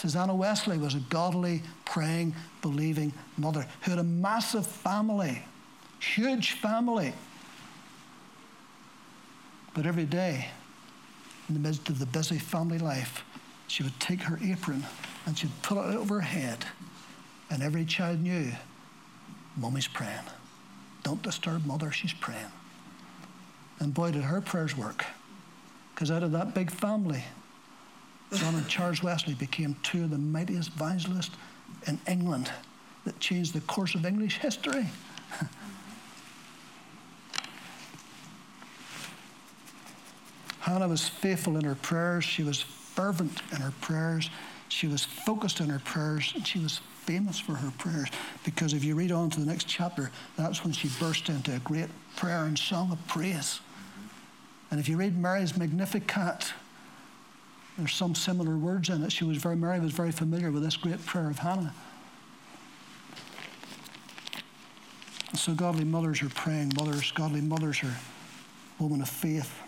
Susanna 0.00 0.34
Wesley 0.34 0.78
was 0.78 0.94
a 0.94 1.00
godly, 1.10 1.62
praying, 1.84 2.34
believing 2.62 3.12
mother 3.36 3.66
who 3.82 3.90
had 3.90 4.00
a 4.00 4.02
massive 4.02 4.66
family, 4.66 5.42
huge 5.98 6.52
family. 6.52 7.12
But 9.74 9.84
every 9.84 10.06
day 10.06 10.48
in 11.48 11.54
the 11.54 11.60
midst 11.60 11.90
of 11.90 11.98
the 11.98 12.06
busy 12.06 12.38
family 12.38 12.78
life, 12.78 13.26
she 13.66 13.82
would 13.82 14.00
take 14.00 14.22
her 14.22 14.38
apron 14.42 14.86
and 15.26 15.36
she'd 15.36 15.50
put 15.60 15.76
it 15.76 15.94
over 15.94 16.14
her 16.14 16.20
head. 16.22 16.64
And 17.50 17.62
every 17.62 17.84
child 17.84 18.22
knew, 18.22 18.52
Mummy's 19.54 19.86
praying. 19.86 20.24
Don't 21.02 21.20
disturb 21.20 21.66
mother, 21.66 21.92
she's 21.92 22.14
praying. 22.14 22.52
And 23.78 23.92
boy, 23.92 24.12
did 24.12 24.22
her 24.22 24.40
prayers 24.40 24.74
work. 24.74 25.04
Because 25.94 26.10
out 26.10 26.22
of 26.22 26.32
that 26.32 26.54
big 26.54 26.70
family, 26.70 27.22
John 28.32 28.54
and 28.54 28.68
Charles 28.68 29.02
Wesley 29.02 29.34
became 29.34 29.74
two 29.82 30.04
of 30.04 30.10
the 30.10 30.18
mightiest 30.18 30.70
evangelists 30.74 31.36
in 31.86 31.98
England 32.06 32.50
that 33.04 33.18
changed 33.18 33.54
the 33.54 33.60
course 33.62 33.94
of 33.94 34.06
English 34.06 34.38
history. 34.38 34.86
Hannah 40.60 40.88
was 40.88 41.08
faithful 41.08 41.56
in 41.56 41.64
her 41.64 41.74
prayers. 41.74 42.22
She 42.24 42.44
was 42.44 42.60
fervent 42.60 43.42
in 43.50 43.56
her 43.58 43.72
prayers. 43.80 44.30
She 44.68 44.86
was 44.86 45.02
focused 45.04 45.58
in 45.58 45.68
her 45.68 45.80
prayers, 45.80 46.32
and 46.36 46.46
she 46.46 46.60
was 46.60 46.80
famous 47.04 47.40
for 47.40 47.54
her 47.54 47.72
prayers. 47.78 48.08
Because 48.44 48.72
if 48.72 48.84
you 48.84 48.94
read 48.94 49.10
on 49.10 49.30
to 49.30 49.40
the 49.40 49.46
next 49.46 49.66
chapter, 49.66 50.12
that's 50.36 50.62
when 50.62 50.72
she 50.72 50.88
burst 51.00 51.28
into 51.28 51.56
a 51.56 51.58
great 51.60 51.88
prayer 52.16 52.44
and 52.44 52.56
song 52.56 52.92
of 52.92 53.04
praise. 53.08 53.60
And 54.70 54.78
if 54.78 54.88
you 54.88 54.96
read 54.96 55.18
Mary's 55.18 55.56
Magnificat, 55.56 56.52
there's 57.78 57.94
some 57.94 58.14
similar 58.14 58.56
words 58.56 58.88
in 58.88 59.02
it. 59.02 59.12
She 59.12 59.24
was 59.24 59.38
very 59.38 59.56
Mary 59.56 59.80
was 59.80 59.92
very 59.92 60.12
familiar 60.12 60.50
with 60.50 60.62
this 60.62 60.76
great 60.76 61.04
prayer 61.06 61.30
of 61.30 61.38
Hannah. 61.38 61.74
So 65.34 65.54
godly 65.54 65.84
mothers 65.84 66.22
are 66.22 66.28
praying 66.28 66.72
mothers, 66.76 67.12
godly 67.12 67.40
mothers 67.40 67.82
are 67.82 67.96
women 68.78 69.00
of 69.00 69.08
faith. 69.08 69.58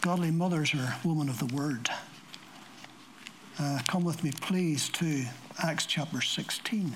Godly 0.00 0.30
mothers 0.30 0.74
are 0.74 0.96
women 1.04 1.28
of 1.28 1.38
the 1.38 1.54
word. 1.54 1.88
Uh, 3.58 3.80
come 3.88 4.04
with 4.04 4.22
me, 4.22 4.32
please, 4.40 4.88
to 4.90 5.24
Acts 5.62 5.86
chapter 5.86 6.20
16. 6.20 6.94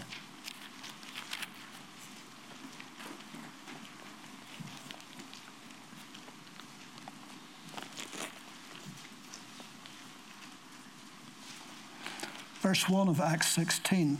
Verse 12.72 12.88
1 12.88 13.08
of 13.08 13.20
Acts 13.20 13.48
16, 13.48 14.16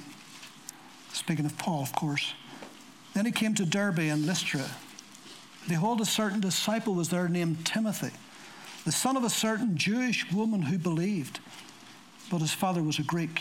speaking 1.14 1.46
of 1.46 1.56
Paul, 1.56 1.82
of 1.82 1.94
course. 1.94 2.34
Then 3.14 3.24
he 3.24 3.32
came 3.32 3.54
to 3.54 3.64
Derbe 3.64 4.00
and 4.00 4.26
Lystra. 4.26 4.66
Behold, 5.70 6.02
a 6.02 6.04
certain 6.04 6.38
disciple 6.38 6.92
was 6.92 7.08
there 7.08 7.30
named 7.30 7.64
Timothy 7.64 8.10
the 8.84 8.92
son 8.92 9.16
of 9.16 9.24
a 9.24 9.30
certain 9.30 9.78
Jewish 9.78 10.30
woman 10.30 10.60
who 10.60 10.76
believed, 10.76 11.40
but 12.30 12.42
his 12.42 12.52
father 12.52 12.82
was 12.82 12.98
a 12.98 13.02
Greek. 13.02 13.40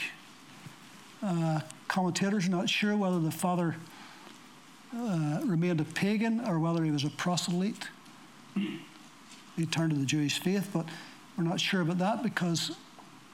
Uh, 1.21 1.59
commentators 1.89 2.47
are 2.47 2.51
not 2.51 2.69
sure 2.69 2.95
whether 2.95 3.19
the 3.19 3.31
father 3.31 3.75
uh, 4.95 5.41
remained 5.43 5.81
a 5.81 5.83
pagan 5.83 6.39
or 6.47 6.57
whether 6.57 6.85
he 6.85 6.91
was 6.91 7.03
a 7.03 7.09
proselyte. 7.09 7.89
He 9.57 9.65
turned 9.65 9.91
to 9.91 9.99
the 9.99 10.05
Jewish 10.05 10.39
faith, 10.39 10.69
but 10.71 10.85
we're 11.37 11.43
not 11.43 11.59
sure 11.59 11.81
about 11.81 11.97
that 11.97 12.23
because 12.23 12.77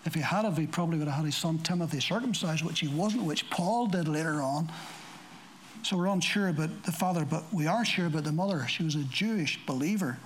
if 0.08 0.16
he 0.16 0.22
had 0.22 0.46
have, 0.46 0.58
he 0.58 0.66
probably 0.66 0.98
would 0.98 1.08
have 1.08 1.18
had 1.18 1.26
his 1.26 1.36
son 1.36 1.60
Timothy 1.60 2.00
circumcised, 2.00 2.64
which 2.64 2.80
he 2.80 2.88
wasn't, 2.88 3.24
which 3.24 3.50
Paul 3.50 3.88
did 3.88 4.08
later 4.08 4.42
on. 4.42 4.72
So 5.84 5.98
we're 5.98 6.08
unsure 6.08 6.48
about 6.48 6.84
the 6.84 6.92
father, 6.92 7.26
but 7.26 7.44
we 7.52 7.68
are 7.68 7.86
sure 7.86 8.08
about 8.08 8.24
the 8.24 8.32
mother. 8.32 8.66
She 8.68 8.84
was 8.84 8.96
a 8.96 9.04
Jewish 9.04 9.60
believer. 9.66 10.18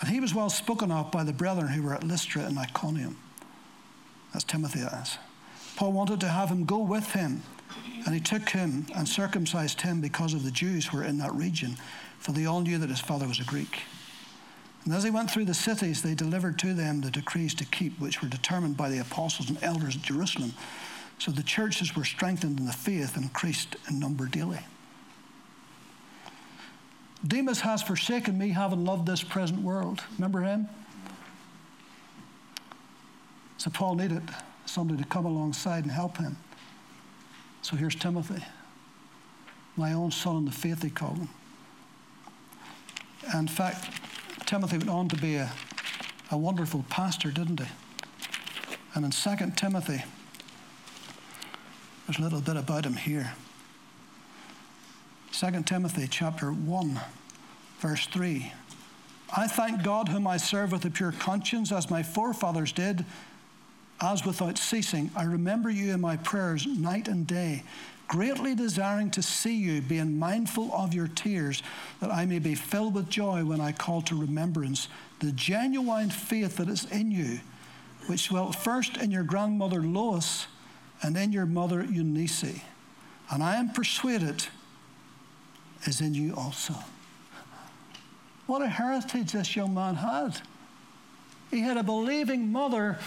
And 0.00 0.10
he 0.10 0.20
was 0.20 0.34
well 0.34 0.50
spoken 0.50 0.90
of 0.90 1.10
by 1.10 1.24
the 1.24 1.32
brethren 1.32 1.68
who 1.68 1.82
were 1.82 1.94
at 1.94 2.04
Lystra 2.04 2.42
and 2.42 2.58
Iconium. 2.58 3.16
That's 4.32 4.44
Timothy, 4.44 4.80
that 4.80 5.18
Paul 5.76 5.92
wanted 5.92 6.20
to 6.20 6.28
have 6.28 6.48
him 6.48 6.64
go 6.64 6.78
with 6.78 7.12
him, 7.12 7.42
and 8.04 8.14
he 8.14 8.20
took 8.20 8.50
him 8.50 8.86
and 8.94 9.08
circumcised 9.08 9.80
him 9.80 10.00
because 10.00 10.34
of 10.34 10.42
the 10.42 10.50
Jews 10.50 10.86
who 10.86 10.98
were 10.98 11.04
in 11.04 11.18
that 11.18 11.32
region, 11.34 11.76
for 12.18 12.32
they 12.32 12.46
all 12.46 12.60
knew 12.60 12.78
that 12.78 12.90
his 12.90 13.00
father 13.00 13.26
was 13.26 13.40
a 13.40 13.44
Greek. 13.44 13.82
And 14.86 14.94
as 14.94 15.02
they 15.02 15.10
went 15.10 15.28
through 15.28 15.46
the 15.46 15.54
cities, 15.54 16.00
they 16.00 16.14
delivered 16.14 16.60
to 16.60 16.72
them 16.72 17.00
the 17.00 17.10
decrees 17.10 17.54
to 17.54 17.64
keep, 17.64 17.98
which 17.98 18.22
were 18.22 18.28
determined 18.28 18.76
by 18.76 18.88
the 18.88 19.00
apostles 19.00 19.50
and 19.50 19.60
elders 19.60 19.96
at 19.96 20.02
Jerusalem. 20.02 20.54
So 21.18 21.32
the 21.32 21.42
churches 21.42 21.96
were 21.96 22.04
strengthened 22.04 22.60
in 22.60 22.66
the 22.66 22.72
faith 22.72 23.16
and 23.16 23.24
increased 23.24 23.74
in 23.90 23.98
number 23.98 24.26
daily. 24.26 24.60
Demas 27.26 27.60
has 27.62 27.82
forsaken 27.82 28.38
me, 28.38 28.50
having 28.50 28.84
loved 28.84 29.06
this 29.06 29.24
present 29.24 29.60
world. 29.60 30.04
Remember 30.18 30.42
him? 30.42 30.68
So 33.58 33.70
Paul 33.70 33.96
needed 33.96 34.22
somebody 34.66 35.02
to 35.02 35.08
come 35.08 35.24
alongside 35.24 35.82
and 35.82 35.92
help 35.92 36.18
him. 36.18 36.36
So 37.62 37.74
here's 37.74 37.96
Timothy, 37.96 38.44
my 39.76 39.94
own 39.94 40.12
son 40.12 40.36
in 40.36 40.44
the 40.44 40.52
faith, 40.52 40.84
he 40.84 40.90
called 40.90 41.18
him. 41.18 41.28
In 43.34 43.48
fact, 43.48 43.90
Timothy 44.46 44.78
went 44.78 44.90
on 44.90 45.08
to 45.08 45.16
be 45.16 45.34
a, 45.34 45.50
a 46.30 46.38
wonderful 46.38 46.84
pastor, 46.88 47.32
didn't 47.32 47.58
he? 47.58 47.66
And 48.94 49.04
in 49.04 49.10
2 49.10 49.52
Timothy, 49.56 50.04
there's 52.06 52.18
a 52.18 52.22
little 52.22 52.40
bit 52.40 52.56
about 52.56 52.86
him 52.86 52.94
here. 52.94 53.34
2 55.32 55.62
Timothy 55.64 56.06
chapter 56.08 56.52
1, 56.52 57.00
verse 57.80 58.06
3. 58.06 58.52
I 59.36 59.48
thank 59.48 59.82
God 59.82 60.08
whom 60.08 60.26
I 60.26 60.36
serve 60.36 60.70
with 60.70 60.84
a 60.84 60.90
pure 60.90 61.12
conscience, 61.12 61.72
as 61.72 61.90
my 61.90 62.04
forefathers 62.04 62.70
did, 62.70 63.04
as 64.00 64.24
without 64.24 64.58
ceasing. 64.58 65.10
I 65.16 65.24
remember 65.24 65.68
you 65.68 65.92
in 65.92 66.00
my 66.00 66.16
prayers 66.16 66.66
night 66.66 67.08
and 67.08 67.26
day, 67.26 67.64
greatly 68.08 68.54
desiring 68.54 69.10
to 69.10 69.22
see 69.22 69.54
you, 69.54 69.80
being 69.80 70.18
mindful 70.18 70.72
of 70.72 70.94
your 70.94 71.08
tears, 71.08 71.62
that 72.00 72.10
I 72.10 72.26
may 72.26 72.38
be 72.38 72.54
filled 72.54 72.94
with 72.94 73.08
joy 73.08 73.44
when 73.44 73.60
I 73.60 73.72
call 73.72 74.02
to 74.02 74.20
remembrance 74.20 74.88
the 75.20 75.32
genuine 75.32 76.10
faith 76.10 76.56
that 76.56 76.68
is 76.68 76.84
in 76.86 77.10
you, 77.10 77.40
which 78.06 78.28
dwelt 78.28 78.54
first 78.54 78.96
in 78.96 79.10
your 79.10 79.24
grandmother 79.24 79.80
Lois 79.80 80.46
and 81.02 81.16
in 81.16 81.32
your 81.32 81.46
mother 81.46 81.82
Eunice. 81.84 82.60
And 83.30 83.42
I 83.42 83.56
am 83.56 83.70
persuaded 83.70 84.46
is 85.84 86.00
in 86.00 86.14
you 86.14 86.34
also. 86.34 86.74
What 88.46 88.62
a 88.62 88.68
heritage 88.68 89.32
this 89.32 89.56
young 89.56 89.74
man 89.74 89.96
had. 89.96 90.40
He 91.50 91.60
had 91.60 91.76
a 91.76 91.82
believing 91.82 92.50
mother 92.50 92.98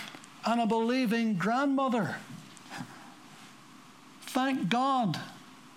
and 0.45 0.61
a 0.61 0.65
believing 0.65 1.35
grandmother. 1.35 2.15
Thank 4.31 4.69
God 4.69 5.19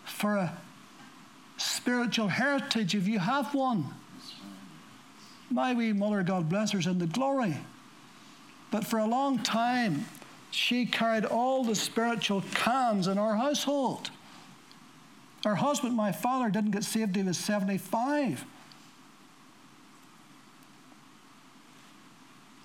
for 0.04 0.36
a 0.36 0.58
spiritual 1.56 2.28
heritage 2.28 2.94
if 2.94 3.08
you 3.08 3.18
have 3.18 3.54
one. 3.54 3.86
My 5.50 5.72
wee 5.72 5.94
mother, 5.94 6.22
God 6.22 6.50
bless 6.50 6.72
her, 6.72 6.78
is 6.78 6.86
in 6.86 6.98
the 6.98 7.06
glory. 7.06 7.56
But 8.70 8.86
for 8.86 8.98
a 8.98 9.06
long 9.06 9.38
time, 9.38 10.04
she 10.50 10.84
carried 10.84 11.24
all 11.24 11.64
the 11.64 11.74
spiritual 11.74 12.42
cans 12.54 13.06
in 13.06 13.16
our 13.16 13.36
household. 13.36 14.10
Her 15.44 15.54
husband, 15.54 15.96
my 15.96 16.12
father, 16.12 16.50
didn't 16.50 16.72
get 16.72 16.84
saved, 16.84 17.14
till 17.14 17.22
he 17.22 17.28
was 17.28 17.38
75. 17.38 18.44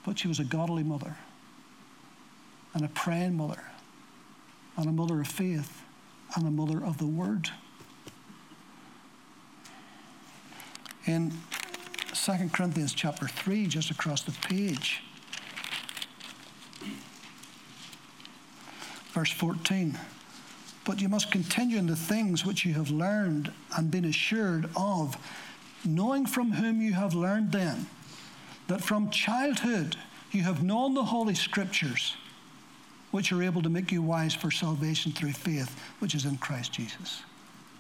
But 0.06 0.20
she 0.20 0.28
was 0.28 0.40
a 0.40 0.44
godly 0.44 0.84
mother, 0.84 1.16
and 2.74 2.84
a 2.84 2.90
praying 2.90 3.38
mother, 3.38 3.64
and 4.78 4.88
a 4.88 4.92
mother 4.92 5.20
of 5.20 5.28
faith, 5.28 5.84
and 6.36 6.48
a 6.48 6.52
mother 6.52 6.84
of 6.84 7.00
the 7.00 7.08
word. 7.08 7.50
In 11.06 11.34
2 12.14 12.50
Corinthians 12.54 12.94
chapter 12.94 13.28
3, 13.28 13.66
just 13.68 13.90
across 13.90 14.22
the 14.22 14.34
page, 14.48 15.02
verse 19.14 19.32
14. 19.32 19.98
But 20.86 21.02
you 21.02 21.10
must 21.10 21.32
continue 21.32 21.78
in 21.78 21.88
the 21.88 21.96
things 21.96 22.46
which 22.46 22.66
you 22.66 22.74
have 22.76 22.92
learned 22.92 23.52
and 23.76 23.90
been 23.90 24.06
assured 24.06 24.70
of, 24.76 25.18
knowing 25.84 26.26
from 26.26 26.52
whom 26.52 26.82
you 26.82 26.94
have 26.94 27.14
learned 27.14 27.52
them, 27.52 27.88
that 28.68 28.82
from 28.82 29.10
childhood 29.10 29.98
you 30.32 30.44
have 30.44 30.62
known 30.62 30.94
the 30.94 31.06
Holy 31.06 31.36
Scriptures, 31.36 32.16
which 33.18 33.32
are 33.32 33.42
able 33.42 33.64
to 33.64 33.70
make 33.70 33.92
you 33.92 34.04
wise 34.04 34.36
for 34.36 34.52
salvation 34.52 35.12
through 35.12 35.32
faith, 35.32 35.76
which 35.98 36.14
is 36.14 36.26
in 36.26 36.38
Christ 36.38 36.72
Jesus. 36.72 37.24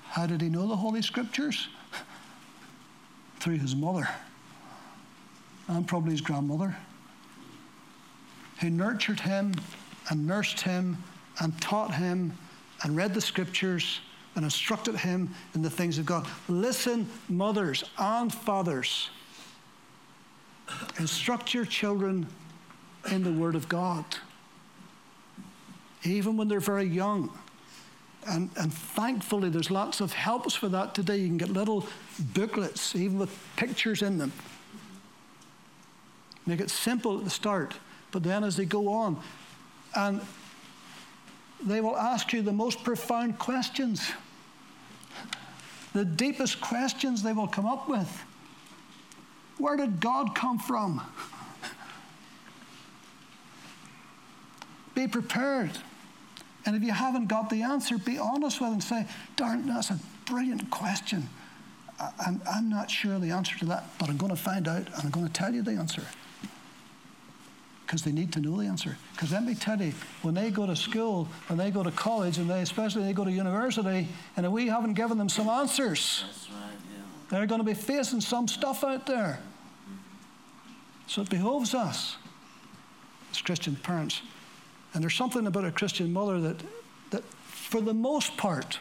How 0.09 0.25
did 0.25 0.41
he 0.41 0.49
know 0.49 0.67
the 0.67 0.75
Holy 0.75 1.03
Scriptures? 1.03 1.67
through 3.39 3.59
his 3.59 3.75
mother 3.75 4.09
and 5.67 5.87
probably 5.87 6.09
his 6.09 6.21
grandmother, 6.21 6.75
who 8.61 8.71
nurtured 8.71 9.19
him 9.19 9.53
and 10.09 10.25
nursed 10.25 10.61
him 10.61 10.97
and 11.39 11.61
taught 11.61 11.93
him 11.93 12.35
and 12.81 12.95
read 12.95 13.13
the 13.13 13.21
scriptures 13.21 13.99
and 14.33 14.43
instructed 14.43 14.95
him 14.95 15.29
in 15.53 15.61
the 15.61 15.69
things 15.69 15.99
of 15.99 16.07
God. 16.07 16.25
Listen, 16.47 17.07
mothers 17.29 17.83
and 17.99 18.33
fathers, 18.33 19.11
instruct 20.97 21.53
your 21.53 21.65
children 21.65 22.25
in 23.11 23.21
the 23.21 23.31
Word 23.31 23.53
of 23.53 23.69
God, 23.69 24.03
even 26.03 26.37
when 26.37 26.47
they're 26.47 26.59
very 26.59 26.85
young. 26.85 27.37
And, 28.27 28.49
and 28.57 28.73
thankfully, 28.73 29.49
there's 29.49 29.71
lots 29.71 30.01
of 30.01 30.11
helps 30.11 30.53
for 30.53 30.67
that 30.69 30.93
today. 30.93 31.17
You 31.17 31.27
can 31.27 31.37
get 31.37 31.49
little 31.49 31.87
booklets, 32.33 32.95
even 32.95 33.17
with 33.19 33.37
pictures 33.55 34.01
in 34.01 34.17
them. 34.17 34.33
Make 36.45 36.59
it 36.59 36.69
simple 36.69 37.17
at 37.17 37.23
the 37.23 37.29
start, 37.29 37.75
but 38.11 38.23
then 38.23 38.43
as 38.43 38.55
they 38.55 38.65
go 38.65 38.89
on, 38.89 39.21
and 39.95 40.21
they 41.65 41.81
will 41.81 41.97
ask 41.97 42.33
you 42.33 42.41
the 42.41 42.53
most 42.53 42.83
profound 42.83 43.39
questions, 43.39 44.11
the 45.93 46.05
deepest 46.05 46.61
questions 46.61 47.23
they 47.23 47.33
will 47.33 47.47
come 47.47 47.65
up 47.65 47.89
with. 47.89 48.23
Where 49.57 49.75
did 49.75 49.99
God 49.99 50.35
come 50.35 50.59
from? 50.59 51.01
Be 54.97 55.07
prepared. 55.07 55.69
And 56.65 56.75
if 56.75 56.81
you 56.81 56.91
haven't 56.91 57.27
got 57.27 57.51
the 57.51 57.61
answer, 57.61 57.99
be 57.99 58.17
honest 58.17 58.59
with 58.59 58.69
them 58.69 58.73
and 58.73 58.83
say, 58.83 59.05
darn, 59.35 59.67
that's 59.67 59.91
a 59.91 59.99
brilliant 60.25 60.71
question. 60.71 61.29
I'm, 61.99 62.41
I'm 62.51 62.67
not 62.67 62.89
sure 62.89 63.19
the 63.19 63.29
answer 63.29 63.55
to 63.59 63.65
that, 63.65 63.85
but 63.99 64.09
I'm 64.09 64.17
going 64.17 64.31
to 64.31 64.41
find 64.41 64.67
out 64.67 64.87
and 64.87 65.03
I'm 65.03 65.11
going 65.11 65.27
to 65.27 65.31
tell 65.31 65.53
you 65.53 65.61
the 65.61 65.73
answer 65.73 66.01
because 67.85 68.01
they 68.01 68.11
need 68.11 68.33
to 68.33 68.39
know 68.39 68.57
the 68.57 68.65
answer. 68.65 68.97
Because 69.11 69.31
let 69.31 69.43
me 69.43 69.53
tell 69.53 69.79
you, 69.79 69.93
when 70.23 70.33
they 70.33 70.49
go 70.49 70.65
to 70.65 70.75
school, 70.75 71.27
when 71.45 71.59
they 71.59 71.69
go 71.69 71.83
to 71.83 71.91
college, 71.91 72.39
and 72.39 72.49
they, 72.49 72.61
especially 72.61 73.03
they 73.03 73.13
go 73.13 73.23
to 73.23 73.31
university, 73.31 74.07
and 74.35 74.47
if 74.47 74.51
we 74.51 74.65
haven't 74.65 74.95
given 74.95 75.19
them 75.19 75.29
some 75.29 75.47
answers, 75.47 76.23
right, 76.51 76.71
yeah. 76.71 77.03
they're 77.29 77.45
going 77.45 77.61
to 77.61 77.65
be 77.65 77.75
facing 77.75 78.19
some 78.19 78.47
stuff 78.47 78.83
out 78.83 79.05
there. 79.05 79.39
So 81.05 81.21
it 81.21 81.29
behoves 81.29 81.75
us 81.75 82.17
as 83.31 83.41
Christian 83.41 83.75
parents. 83.75 84.23
And 84.97 85.03
there's 85.03 85.13
something 85.13 85.45
about 85.45 85.63
a 85.63 85.71
Christian 85.71 86.11
mother 86.11 86.41
that, 86.41 86.59
that 87.11 87.23
for 87.43 87.81
the 87.81 87.93
most 87.93 88.35
part, 88.35 88.79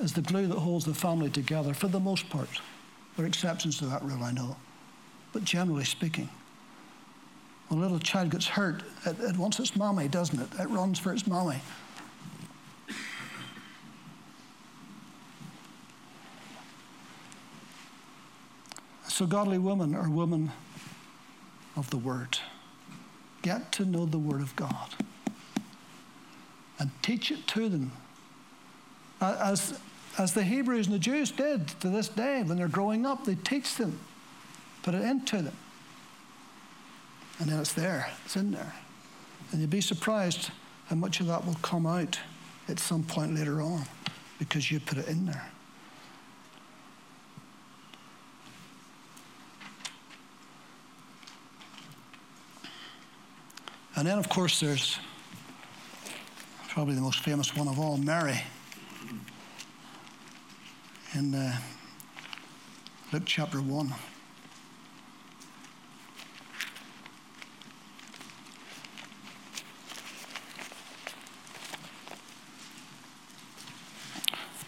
is 0.00 0.14
the 0.14 0.22
glue 0.22 0.46
that 0.46 0.58
holds 0.58 0.86
the 0.86 0.94
family 0.94 1.28
together, 1.28 1.74
for 1.74 1.86
the 1.86 2.00
most 2.00 2.30
part. 2.30 2.48
There 3.14 3.26
are 3.26 3.28
exceptions 3.28 3.76
to 3.80 3.84
that 3.84 4.02
rule, 4.02 4.24
I 4.24 4.32
know. 4.32 4.56
But 5.34 5.44
generally 5.44 5.84
speaking, 5.84 6.30
when 7.68 7.78
a 7.78 7.82
little 7.82 7.98
child 7.98 8.30
gets 8.30 8.46
hurt, 8.46 8.84
it, 9.04 9.20
it 9.20 9.36
wants 9.36 9.60
its 9.60 9.76
mommy, 9.76 10.08
doesn't 10.08 10.40
it? 10.40 10.48
It 10.58 10.70
runs 10.70 10.98
for 10.98 11.12
its 11.12 11.26
mommy. 11.26 11.60
So, 19.08 19.26
godly 19.26 19.58
women 19.58 19.94
are 19.94 20.08
women 20.08 20.52
of 21.76 21.90
the 21.90 21.98
Word. 21.98 22.38
Get 23.42 23.72
to 23.72 23.84
know 23.84 24.06
the 24.06 24.18
Word 24.18 24.40
of 24.40 24.54
God 24.56 24.94
and 26.78 26.90
teach 27.02 27.30
it 27.30 27.46
to 27.48 27.68
them. 27.68 27.92
As, 29.20 29.78
as 30.16 30.32
the 30.32 30.44
Hebrews 30.44 30.86
and 30.86 30.94
the 30.94 31.00
Jews 31.00 31.30
did 31.30 31.68
to 31.80 31.88
this 31.88 32.08
day, 32.08 32.42
when 32.42 32.56
they're 32.56 32.68
growing 32.68 33.04
up, 33.04 33.24
they 33.24 33.34
teach 33.34 33.76
them, 33.76 33.98
put 34.82 34.94
it 34.94 35.02
into 35.02 35.42
them. 35.42 35.56
And 37.40 37.48
then 37.50 37.60
it's 37.60 37.72
there, 37.72 38.10
it's 38.24 38.36
in 38.36 38.52
there. 38.52 38.74
And 39.50 39.60
you'd 39.60 39.70
be 39.70 39.80
surprised 39.80 40.50
how 40.86 40.96
much 40.96 41.20
of 41.20 41.26
that 41.26 41.46
will 41.46 41.56
come 41.62 41.86
out 41.86 42.18
at 42.68 42.78
some 42.78 43.02
point 43.02 43.34
later 43.34 43.60
on 43.60 43.84
because 44.38 44.70
you 44.70 44.80
put 44.80 44.98
it 44.98 45.08
in 45.08 45.26
there. 45.26 45.50
And 53.98 54.06
then, 54.06 54.16
of 54.16 54.28
course, 54.28 54.60
there's 54.60 54.96
probably 56.68 56.94
the 56.94 57.00
most 57.00 57.18
famous 57.18 57.56
one 57.56 57.66
of 57.66 57.80
all, 57.80 57.96
Mary. 57.96 58.40
In 61.14 61.34
uh, 61.34 61.56
Luke 63.12 63.24
chapter 63.26 63.60
1. 63.60 63.92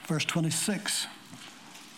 verse 0.08 0.24
26 0.24 1.06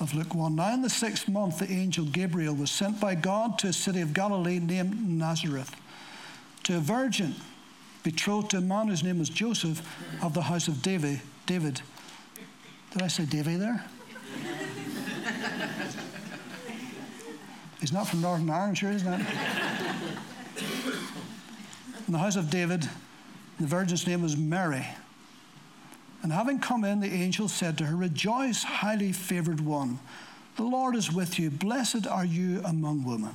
of 0.00 0.12
Luke 0.12 0.34
1. 0.34 0.54
Now, 0.54 0.74
in 0.74 0.82
the 0.82 0.90
sixth 0.90 1.28
month, 1.28 1.60
the 1.60 1.72
angel 1.72 2.04
Gabriel 2.04 2.54
was 2.54 2.70
sent 2.70 3.00
by 3.00 3.14
God 3.14 3.58
to 3.60 3.68
a 3.68 3.72
city 3.72 4.02
of 4.02 4.12
Galilee 4.12 4.58
named 4.58 5.08
Nazareth 5.08 5.74
to 6.64 6.76
a 6.76 6.80
virgin 6.80 7.34
betrothed 8.02 8.50
to 8.50 8.58
a 8.58 8.60
man 8.60 8.88
whose 8.88 9.02
name 9.02 9.18
was 9.18 9.28
Joseph 9.28 9.82
of 10.22 10.34
the 10.34 10.42
house 10.42 10.68
of 10.68 10.82
David. 10.82 11.20
David. 11.46 11.80
Did 12.92 13.02
I 13.02 13.08
say 13.08 13.24
Davy 13.24 13.56
there? 13.56 13.84
He's 17.80 17.92
not 17.92 18.06
from 18.06 18.20
Northern 18.20 18.48
Ireland, 18.48 18.78
sure, 18.78 18.92
isn't 18.92 19.12
it? 19.12 19.26
In 22.06 22.12
the 22.12 22.18
house 22.18 22.36
of 22.36 22.50
David, 22.50 22.88
the 23.58 23.66
virgin's 23.66 24.06
name 24.06 24.22
was 24.22 24.36
Mary. 24.36 24.86
And 26.22 26.32
having 26.32 26.60
come 26.60 26.84
in, 26.84 27.00
the 27.00 27.12
angel 27.12 27.48
said 27.48 27.76
to 27.78 27.86
her, 27.86 27.96
Rejoice, 27.96 28.62
highly 28.62 29.10
favored 29.10 29.60
one. 29.60 29.98
The 30.56 30.62
Lord 30.62 30.94
is 30.94 31.12
with 31.12 31.38
you. 31.38 31.50
Blessed 31.50 32.06
are 32.06 32.24
you 32.24 32.60
among 32.64 33.04
women. 33.04 33.34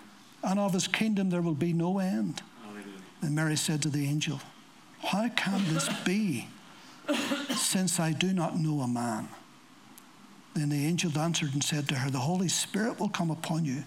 and 0.43 0.59
of 0.59 0.73
his 0.73 0.87
kingdom 0.87 1.29
there 1.29 1.41
will 1.41 1.53
be 1.53 1.73
no 1.73 1.99
end. 1.99 2.41
And 3.21 3.35
Mary 3.35 3.55
said 3.55 3.81
to 3.83 3.89
the 3.89 4.05
angel, 4.05 4.41
How 5.03 5.29
can 5.29 5.61
this 5.73 5.89
be, 6.03 6.47
since 7.55 7.99
I 7.99 8.13
do 8.13 8.33
not 8.33 8.57
know 8.57 8.81
a 8.81 8.87
man? 8.87 9.27
Then 10.53 10.69
the 10.69 10.85
angel 10.85 11.17
answered 11.17 11.53
and 11.53 11.63
said 11.63 11.87
to 11.89 11.95
her, 11.95 12.09
The 12.09 12.19
Holy 12.19 12.47
Spirit 12.47 12.99
will 12.99 13.09
come 13.09 13.31
upon 13.31 13.63
you, 13.63 13.83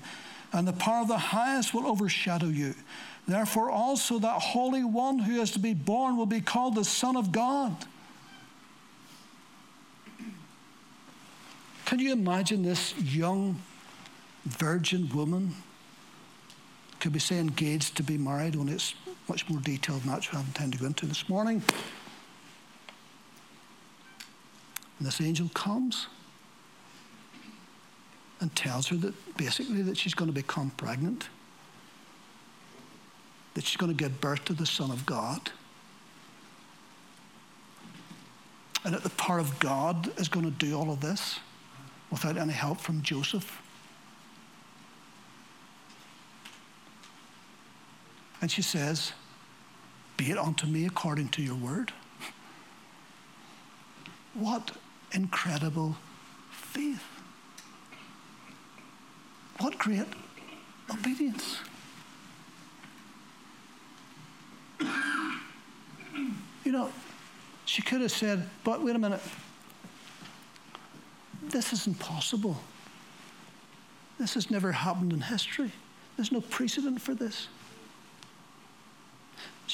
and 0.52 0.66
the 0.66 0.72
power 0.72 1.02
of 1.02 1.08
the 1.08 1.18
highest 1.18 1.74
will 1.74 1.86
overshadow 1.86 2.46
you. 2.46 2.74
Therefore, 3.26 3.70
also 3.70 4.18
that 4.18 4.40
Holy 4.40 4.84
One 4.84 5.18
who 5.18 5.40
is 5.40 5.50
to 5.52 5.58
be 5.58 5.74
born 5.74 6.16
will 6.16 6.26
be 6.26 6.40
called 6.40 6.74
the 6.74 6.84
Son 6.84 7.16
of 7.16 7.32
God. 7.32 7.74
Can 11.86 11.98
you 11.98 12.12
imagine 12.12 12.62
this 12.62 12.94
young 12.98 13.60
virgin 14.44 15.10
woman? 15.14 15.54
Could 17.04 17.12
we 17.12 17.20
say 17.20 17.38
engaged 17.38 17.98
to 17.98 18.02
be 18.02 18.16
married? 18.16 18.56
Only 18.56 18.72
it's 18.72 18.94
much 19.28 19.46
more 19.50 19.60
detailed 19.60 20.00
than 20.00 20.12
that, 20.12 20.26
I 20.32 20.36
haven't 20.38 20.54
time 20.54 20.70
to 20.70 20.78
go 20.78 20.86
into 20.86 21.04
this 21.04 21.28
morning. 21.28 21.62
And 24.98 25.06
this 25.06 25.20
angel 25.20 25.50
comes 25.52 26.06
and 28.40 28.56
tells 28.56 28.88
her 28.88 28.96
that 28.96 29.36
basically 29.36 29.82
that 29.82 29.98
she's 29.98 30.14
going 30.14 30.30
to 30.30 30.34
become 30.34 30.70
pregnant, 30.78 31.28
that 33.52 33.64
she's 33.64 33.76
going 33.76 33.94
to 33.94 34.02
give 34.02 34.18
birth 34.22 34.46
to 34.46 34.54
the 34.54 34.64
Son 34.64 34.90
of 34.90 35.04
God, 35.04 35.50
and 38.82 38.94
that 38.94 39.02
the 39.02 39.10
power 39.10 39.38
of 39.38 39.58
God 39.58 40.10
is 40.18 40.28
going 40.28 40.46
to 40.46 40.50
do 40.50 40.74
all 40.74 40.90
of 40.90 41.02
this 41.02 41.38
without 42.10 42.38
any 42.38 42.54
help 42.54 42.80
from 42.80 43.02
Joseph. 43.02 43.60
And 48.44 48.50
she 48.50 48.60
says, 48.60 49.14
Be 50.18 50.30
it 50.30 50.36
unto 50.36 50.66
me 50.66 50.84
according 50.84 51.30
to 51.30 51.40
your 51.40 51.54
word. 51.54 51.94
What 54.34 54.72
incredible 55.12 55.96
faith. 56.50 57.02
What 59.60 59.78
great 59.78 60.04
obedience. 60.92 61.56
You 64.78 66.72
know, 66.72 66.90
she 67.64 67.80
could 67.80 68.02
have 68.02 68.12
said, 68.12 68.46
but 68.62 68.82
wait 68.82 68.94
a 68.94 68.98
minute, 68.98 69.22
this 71.44 71.72
is 71.72 71.86
impossible. 71.86 72.58
This 74.18 74.34
has 74.34 74.50
never 74.50 74.72
happened 74.72 75.14
in 75.14 75.22
history. 75.22 75.72
There's 76.18 76.30
no 76.30 76.42
precedent 76.42 77.00
for 77.00 77.14
this. 77.14 77.48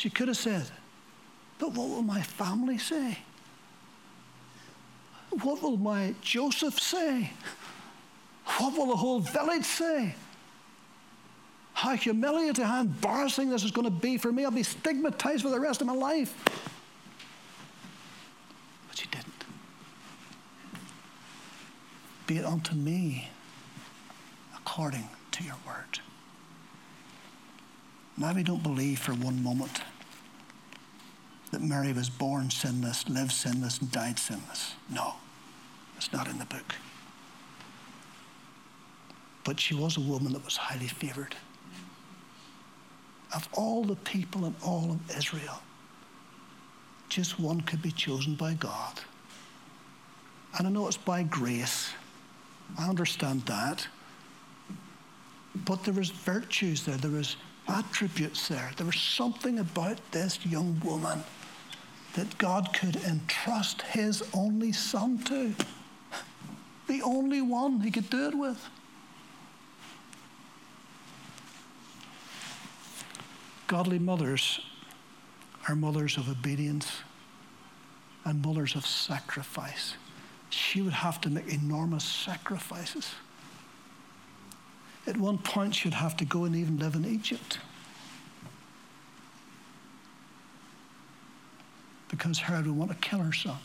She 0.01 0.09
could 0.09 0.29
have 0.29 0.39
said, 0.39 0.65
but 1.59 1.73
what 1.73 1.91
will 1.91 2.01
my 2.01 2.23
family 2.23 2.79
say? 2.79 3.19
What 5.43 5.63
will 5.63 5.77
my 5.77 6.15
Joseph 6.23 6.81
say? 6.81 7.31
What 8.47 8.79
will 8.79 8.87
the 8.87 8.97
whole 8.97 9.21
village 9.21 9.67
say? 9.67 10.15
How 11.75 11.97
humiliating, 11.97 12.65
how 12.65 12.81
embarrassing 12.81 13.51
this 13.51 13.63
is 13.63 13.73
going 13.73 13.85
to 13.85 13.91
be 13.91 14.17
for 14.17 14.33
me. 14.33 14.47
I'll 14.47 14.51
be 14.51 14.63
stigmatized 14.63 15.43
for 15.43 15.51
the 15.51 15.61
rest 15.61 15.83
of 15.83 15.87
my 15.87 15.93
life. 15.93 16.35
But 18.89 18.97
she 18.97 19.07
didn't. 19.09 19.45
Be 22.27 22.39
it 22.39 22.47
unto 22.47 22.75
me 22.75 23.29
according 24.57 25.11
to 25.33 25.45
your 25.45 25.57
word. 25.67 26.01
Maybe 28.21 28.43
don't 28.43 28.63
believe 28.63 28.99
for 28.99 29.15
one 29.15 29.43
moment 29.43 29.81
that 31.53 31.63
Mary 31.63 31.95
was 31.95 32.11
born 32.11 32.51
sinless, 32.51 33.09
lived 33.09 33.33
sinless, 33.33 33.79
and 33.79 33.91
died 33.91 34.19
sinless. 34.19 34.75
No, 34.91 35.15
it's 35.97 36.13
not 36.13 36.29
in 36.29 36.39
the 36.39 36.45
book. 36.45 36.75
But 39.43 39.59
she 39.59 39.75
was 39.75 39.97
a 39.97 40.01
woman 40.01 40.35
that 40.35 40.45
was 40.45 40.59
highly 40.59 40.87
favored. 40.87 41.35
Of 43.35 43.49
all 43.55 43.85
the 43.85 43.97
people 43.97 44.45
in 44.45 44.55
all 44.63 44.91
of 44.91 45.17
Israel, 45.17 45.63
just 47.09 47.41
one 47.41 47.63
could 47.63 47.81
be 47.81 47.91
chosen 47.91 48.35
by 48.35 48.53
God. 48.53 49.01
And 50.59 50.67
I 50.67 50.71
know 50.71 50.87
it's 50.87 50.99
by 50.99 51.23
grace. 51.23 51.89
I 52.79 52.87
understand 52.87 53.47
that. 53.47 53.89
But 55.65 55.85
there 55.85 55.95
was 55.95 56.11
virtues 56.11 56.85
there, 56.85 56.99
there 56.99 57.11
was 57.11 57.37
attributes 57.71 58.49
there. 58.49 58.71
There 58.77 58.87
was 58.87 59.01
something 59.01 59.59
about 59.59 59.99
this 60.13 60.45
young 60.45 60.81
woman 60.85 61.23
that 62.15 62.39
God 62.39 62.75
could 62.75 62.97
entrust 62.97 63.83
his 63.83 64.23
only 64.35 64.73
son 64.73 65.19
to. 65.25 65.55
The 66.89 67.03
only 67.03 67.41
one 67.41 67.81
he 67.81 67.91
could 67.91 68.11
do 68.11 68.29
it 68.29 68.35
with. 68.35 68.69
Godly 73.69 74.01
mothers 74.01 74.61
are 75.69 75.77
mothers 75.77 76.17
of 76.17 76.29
obedience 76.29 76.91
and 78.25 78.45
mothers 78.45 78.75
of 78.75 78.85
sacrifice. 78.85 79.95
She 80.51 80.83
would 80.83 80.93
have 80.93 81.21
to 81.21 81.31
make 81.31 81.47
enormous 81.47 82.03
sacrifices. 82.03 83.15
At 85.11 85.17
one 85.17 85.39
point, 85.39 85.75
she'd 85.75 85.95
have 85.95 86.17
to 86.19 86.25
go 86.25 86.45
and 86.45 86.55
even 86.55 86.79
live 86.79 86.95
in 86.95 87.05
Egypt. 87.05 87.59
Because 92.09 92.39
Herod 92.39 92.69
would 92.69 92.77
want 92.77 92.93
to 92.93 92.97
kill 92.97 93.19
her 93.19 93.33
son. 93.33 93.59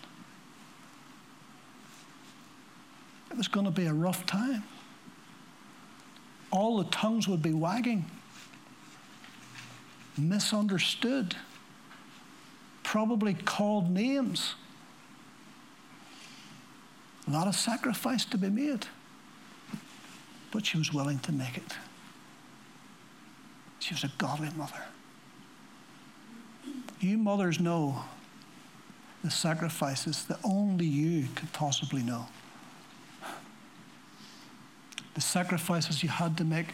It 3.29 3.37
was 3.37 3.47
going 3.47 3.67
to 3.67 3.71
be 3.71 3.85
a 3.85 3.93
rough 3.93 4.25
time. 4.25 4.63
All 6.49 6.79
the 6.79 6.89
tongues 6.89 7.27
would 7.27 7.43
be 7.43 7.53
wagging, 7.53 8.05
misunderstood, 10.17 11.35
probably 12.81 13.35
called 13.35 13.91
names. 13.91 14.55
A 17.27 17.31
lot 17.31 17.47
of 17.47 17.55
sacrifice 17.55 18.25
to 18.25 18.37
be 18.39 18.49
made 18.49 18.87
but 20.51 20.65
she 20.65 20.77
was 20.77 20.93
willing 20.93 21.19
to 21.19 21.31
make 21.31 21.57
it. 21.57 21.73
She 23.79 23.93
was 23.93 24.03
a 24.03 24.11
godly 24.17 24.49
mother. 24.55 24.83
You 26.99 27.17
mothers 27.17 27.59
know 27.59 28.03
the 29.23 29.31
sacrifices 29.31 30.25
that 30.25 30.39
only 30.43 30.85
you 30.85 31.27
could 31.35 31.51
possibly 31.51 32.01
know. 32.01 32.27
The 35.13 35.21
sacrifices 35.21 36.03
you 36.03 36.09
had 36.09 36.37
to 36.37 36.43
make 36.43 36.67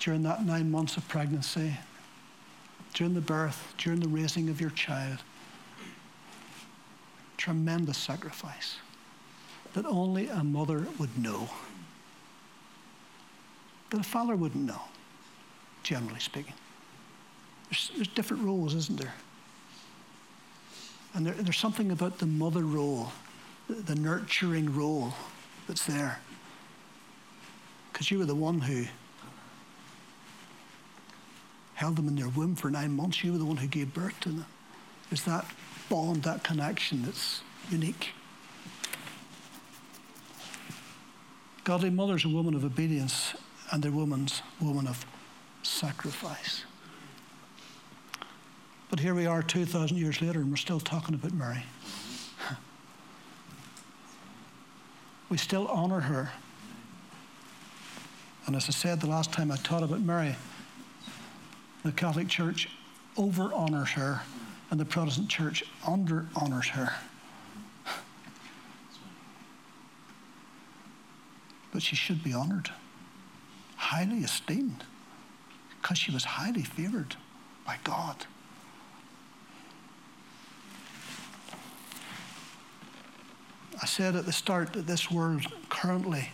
during 0.00 0.22
that 0.22 0.44
nine 0.44 0.70
months 0.70 0.96
of 0.96 1.08
pregnancy, 1.08 1.76
during 2.94 3.14
the 3.14 3.20
birth, 3.20 3.74
during 3.78 4.00
the 4.00 4.08
raising 4.08 4.48
of 4.48 4.60
your 4.60 4.70
child. 4.70 5.18
Tremendous 7.36 7.98
sacrifice 7.98 8.76
that 9.74 9.84
only 9.86 10.28
a 10.28 10.42
mother 10.42 10.86
would 10.98 11.16
know. 11.18 11.48
But 13.90 14.00
a 14.00 14.02
father 14.02 14.36
wouldn't 14.36 14.64
know, 14.64 14.82
generally 15.82 16.20
speaking. 16.20 16.54
There's, 17.70 17.90
there's 17.96 18.08
different 18.08 18.44
roles, 18.44 18.74
isn't 18.74 18.98
there? 18.98 19.14
And 21.14 21.26
there, 21.26 21.34
there's 21.34 21.58
something 21.58 21.90
about 21.90 22.18
the 22.18 22.26
mother 22.26 22.62
role, 22.62 23.12
the, 23.68 23.74
the 23.74 23.94
nurturing 23.94 24.74
role 24.74 25.14
that's 25.66 25.84
there. 25.86 26.20
Because 27.92 28.10
you 28.10 28.18
were 28.18 28.26
the 28.26 28.34
one 28.34 28.60
who 28.60 28.84
held 31.74 31.96
them 31.96 32.08
in 32.08 32.16
their 32.16 32.28
womb 32.28 32.56
for 32.56 32.70
nine 32.70 32.92
months. 32.92 33.22
You 33.22 33.32
were 33.32 33.38
the 33.38 33.44
one 33.44 33.56
who 33.56 33.66
gave 33.66 33.94
birth 33.94 34.18
to 34.20 34.30
them. 34.30 34.46
There's 35.10 35.22
that 35.22 35.46
bond, 35.88 36.24
that 36.24 36.44
connection 36.44 37.02
that's 37.04 37.40
unique. 37.70 38.10
Godly 41.64 41.90
mother's 41.90 42.24
a 42.24 42.28
woman 42.28 42.54
of 42.54 42.64
obedience 42.64 43.34
and 43.70 43.82
the 43.82 43.90
woman's 43.90 44.42
woman 44.60 44.86
of 44.86 45.04
sacrifice. 45.62 46.64
But 48.90 49.00
here 49.00 49.14
we 49.14 49.26
are 49.26 49.42
2,000 49.42 49.96
years 49.96 50.22
later 50.22 50.40
and 50.40 50.50
we're 50.50 50.56
still 50.56 50.80
talking 50.80 51.14
about 51.14 51.32
Mary. 51.32 51.62
We 55.28 55.36
still 55.36 55.66
honor 55.68 56.00
her. 56.00 56.30
And 58.46 58.56
as 58.56 58.66
I 58.66 58.72
said 58.72 59.00
the 59.00 59.08
last 59.08 59.30
time 59.30 59.52
I 59.52 59.56
taught 59.56 59.82
about 59.82 60.00
Mary, 60.00 60.34
the 61.84 61.92
Catholic 61.92 62.28
Church 62.28 62.70
over 63.18 63.52
honors 63.52 63.90
her 63.90 64.22
and 64.70 64.80
the 64.80 64.86
Protestant 64.86 65.28
Church 65.28 65.64
under 65.86 66.28
honors 66.34 66.68
her. 66.68 66.94
But 71.72 71.82
she 71.82 71.94
should 71.94 72.24
be 72.24 72.32
honored 72.32 72.70
highly 73.88 74.18
esteemed, 74.18 74.84
because 75.80 75.96
she 75.96 76.10
was 76.10 76.22
highly 76.22 76.62
favored 76.62 77.16
by 77.64 77.78
God. 77.84 78.26
I 83.80 83.86
said 83.86 84.14
at 84.14 84.26
the 84.26 84.32
start 84.32 84.74
that 84.74 84.86
this 84.86 85.10
world 85.10 85.46
currently 85.70 86.28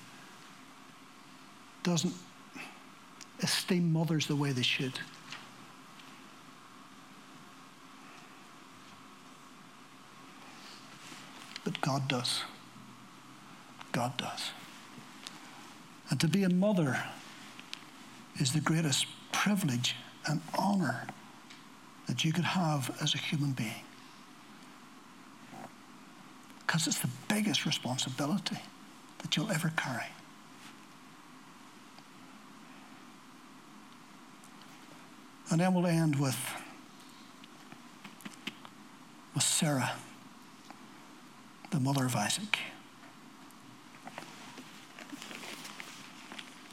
doesn't 1.84 2.14
esteem 3.40 3.92
mothers 3.92 4.26
the 4.26 4.34
way 4.34 4.50
they 4.50 4.62
should. 4.62 4.98
But 11.62 11.80
God 11.80 12.08
does. 12.08 12.42
God 13.92 14.16
does. 14.16 14.50
And 16.10 16.18
to 16.18 16.26
be 16.26 16.42
a 16.42 16.48
mother 16.48 16.98
is 18.40 18.52
the 18.52 18.60
greatest 18.60 19.06
privilege 19.32 19.94
and 20.26 20.40
honor 20.58 21.06
that 22.06 22.24
you 22.24 22.32
could 22.32 22.44
have 22.44 22.96
as 23.00 23.14
a 23.14 23.18
human 23.18 23.52
being. 23.52 23.84
Because 26.66 26.86
it's 26.86 26.98
the 26.98 27.10
biggest 27.28 27.66
responsibility 27.66 28.58
that 29.18 29.36
you'll 29.36 29.50
ever 29.52 29.72
carry. 29.76 30.06
And 35.50 35.60
then 35.60 35.74
we'll 35.74 35.86
end 35.86 36.16
with, 36.16 36.38
with 39.34 39.44
Sarah, 39.44 39.92
the 41.70 41.78
mother 41.78 42.04
of 42.06 42.16
Isaac. 42.16 42.58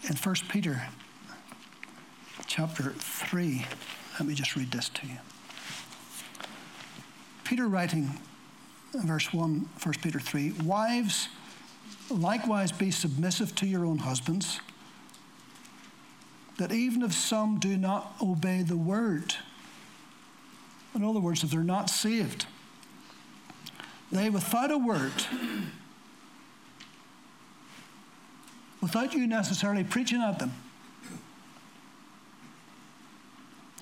In 0.04 0.16
1 0.16 0.36
Peter 0.50 0.82
chapter 2.54 2.90
3, 2.98 3.66
let 4.20 4.28
me 4.28 4.36
just 4.36 4.58
read 4.58 4.70
this 4.72 4.90
to 4.90 5.08
you. 5.08 5.18
Peter 7.46 7.66
writing 7.66 8.20
verse 8.94 9.32
1, 9.32 9.70
1 9.82 9.94
Peter 10.02 10.20
3 10.20 10.52
Wives, 10.66 11.30
likewise 12.10 12.74
be 12.74 12.92
submissive 12.92 13.56
to 13.56 13.66
your 13.66 13.86
own 13.86 14.00
husbands, 14.00 14.60
that 16.58 16.74
even 16.74 17.04
if 17.04 17.14
some 17.14 17.58
do 17.58 17.78
not 17.78 18.16
obey 18.22 18.64
the 18.64 18.76
word, 18.76 19.36
in 20.94 21.06
other 21.06 21.22
words, 21.22 21.46
if 21.46 21.52
they're 21.52 21.64
not 21.64 21.90
saved, 21.90 22.48
they 24.12 24.30
without 24.30 24.72
a 24.72 24.78
word, 24.78 25.14
without 28.82 29.14
you 29.14 29.26
necessarily 29.26 29.86
preaching 29.86 30.22
at 30.22 30.40
them, 30.40 30.52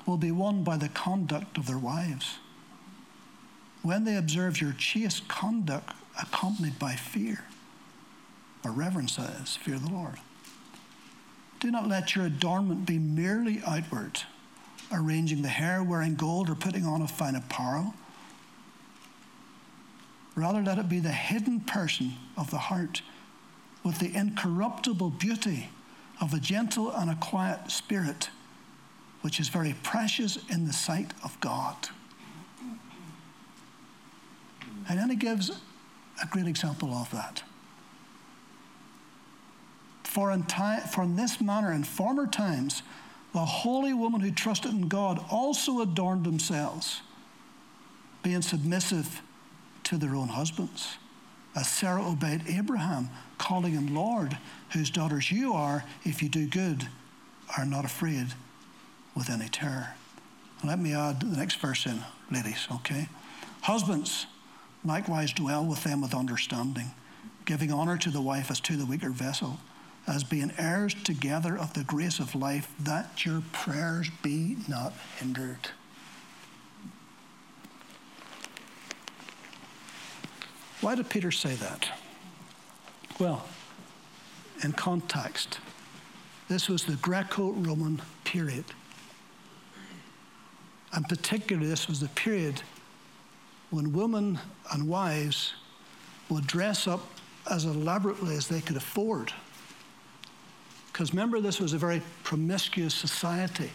will 0.09 0.17
be 0.17 0.31
won 0.31 0.63
by 0.63 0.75
the 0.75 0.89
conduct 0.89 1.55
of 1.59 1.67
their 1.67 1.77
wives 1.77 2.39
when 3.83 4.05
they 4.05 4.15
observe 4.15 4.59
your 4.59 4.73
chaste 4.73 5.27
conduct 5.27 5.93
accompanied 6.21 6.77
by 6.79 6.95
fear, 6.95 7.45
or 8.65 8.71
reverence, 8.71 9.15
that 9.15 9.29
is, 9.41 9.55
fear 9.55 9.77
the 9.77 9.87
Lord. 9.87 10.15
Do 11.59 11.69
not 11.69 11.87
let 11.87 12.15
your 12.15 12.25
adornment 12.25 12.87
be 12.87 12.97
merely 12.97 13.61
outward, 13.65 14.23
arranging 14.91 15.43
the 15.43 15.49
hair, 15.49 15.83
wearing 15.83 16.15
gold, 16.15 16.49
or 16.49 16.55
putting 16.55 16.85
on 16.85 17.01
a 17.01 17.07
fine 17.07 17.35
apparel. 17.35 17.93
Rather, 20.35 20.61
let 20.61 20.79
it 20.79 20.89
be 20.89 20.99
the 20.99 21.11
hidden 21.11 21.61
person 21.61 22.13
of 22.35 22.49
the 22.49 22.57
heart 22.57 23.01
with 23.83 23.99
the 23.99 24.13
incorruptible 24.13 25.11
beauty 25.11 25.69
of 26.19 26.33
a 26.33 26.39
gentle 26.39 26.91
and 26.91 27.09
a 27.09 27.15
quiet 27.15 27.71
spirit, 27.71 28.29
which 29.21 29.39
is 29.39 29.49
very 29.49 29.75
precious 29.83 30.37
in 30.49 30.65
the 30.65 30.73
sight 30.73 31.13
of 31.23 31.39
God. 31.39 31.75
And 34.87 34.97
then 34.97 35.09
he 35.09 35.15
gives 35.15 35.51
a 36.21 36.27
great 36.27 36.47
example 36.47 36.93
of 36.93 37.11
that. 37.11 37.43
For 40.03 40.31
in, 40.31 40.43
for 40.43 41.03
in 41.03 41.15
this 41.15 41.39
manner, 41.39 41.71
in 41.71 41.83
former 41.83 42.25
times, 42.25 42.81
the 43.33 43.39
holy 43.39 43.93
women 43.93 44.21
who 44.21 44.31
trusted 44.31 44.71
in 44.71 44.87
God 44.87 45.23
also 45.29 45.81
adorned 45.81 46.25
themselves, 46.25 47.01
being 48.23 48.41
submissive 48.41 49.21
to 49.83 49.97
their 49.97 50.15
own 50.15 50.29
husbands, 50.29 50.97
as 51.55 51.67
Sarah 51.67 52.07
obeyed 52.07 52.43
Abraham, 52.47 53.09
calling 53.37 53.73
him 53.73 53.93
Lord, 53.93 54.37
whose 54.71 54.89
daughters 54.89 55.31
you 55.31 55.53
are, 55.53 55.83
if 56.03 56.23
you 56.23 56.29
do 56.29 56.47
good, 56.47 56.87
are 57.57 57.65
not 57.65 57.85
afraid 57.85 58.33
with 59.19 59.29
any 59.29 59.49
terror. 59.49 59.89
Let 60.63 60.79
me 60.79 60.95
add 60.95 61.19
the 61.19 61.37
next 61.37 61.57
verse 61.57 61.85
in, 61.85 62.03
ladies, 62.31 62.67
okay? 62.71 63.07
Husbands, 63.61 64.25
Likewise, 64.85 65.33
dwell 65.33 65.65
with 65.65 65.83
them 65.83 66.01
with 66.01 66.13
understanding, 66.13 66.91
giving 67.45 67.71
honor 67.71 67.97
to 67.97 68.09
the 68.09 68.21
wife 68.21 68.49
as 68.49 68.59
to 68.61 68.77
the 68.77 68.85
weaker 68.85 69.09
vessel, 69.09 69.59
as 70.07 70.23
being 70.23 70.53
heirs 70.57 70.93
together 70.93 71.57
of 71.57 71.73
the 71.73 71.83
grace 71.83 72.19
of 72.19 72.33
life, 72.33 72.71
that 72.79 73.25
your 73.25 73.43
prayers 73.51 74.09
be 74.23 74.57
not 74.67 74.93
hindered. 75.17 75.69
Why 80.81 80.95
did 80.95 81.09
Peter 81.09 81.31
say 81.31 81.55
that? 81.55 81.89
Well, 83.19 83.45
in 84.63 84.71
context, 84.71 85.59
this 86.47 86.69
was 86.69 86.85
the 86.85 86.95
Greco 86.95 87.51
Roman 87.51 88.01
period. 88.23 88.63
And 90.93 91.07
particularly, 91.07 91.67
this 91.67 91.87
was 91.87 91.99
the 91.99 92.07
period 92.09 92.61
when 93.69 93.93
women 93.93 94.39
and 94.71 94.87
wives 94.87 95.53
would 96.29 96.47
dress 96.47 96.87
up 96.87 97.01
as 97.49 97.65
elaborately 97.65 98.35
as 98.35 98.47
they 98.47 98.61
could 98.61 98.75
afford. 98.77 99.31
Because 100.91 101.13
remember, 101.13 101.39
this 101.39 101.59
was 101.59 101.73
a 101.73 101.77
very 101.77 102.01
promiscuous 102.23 102.93
society. 102.93 103.71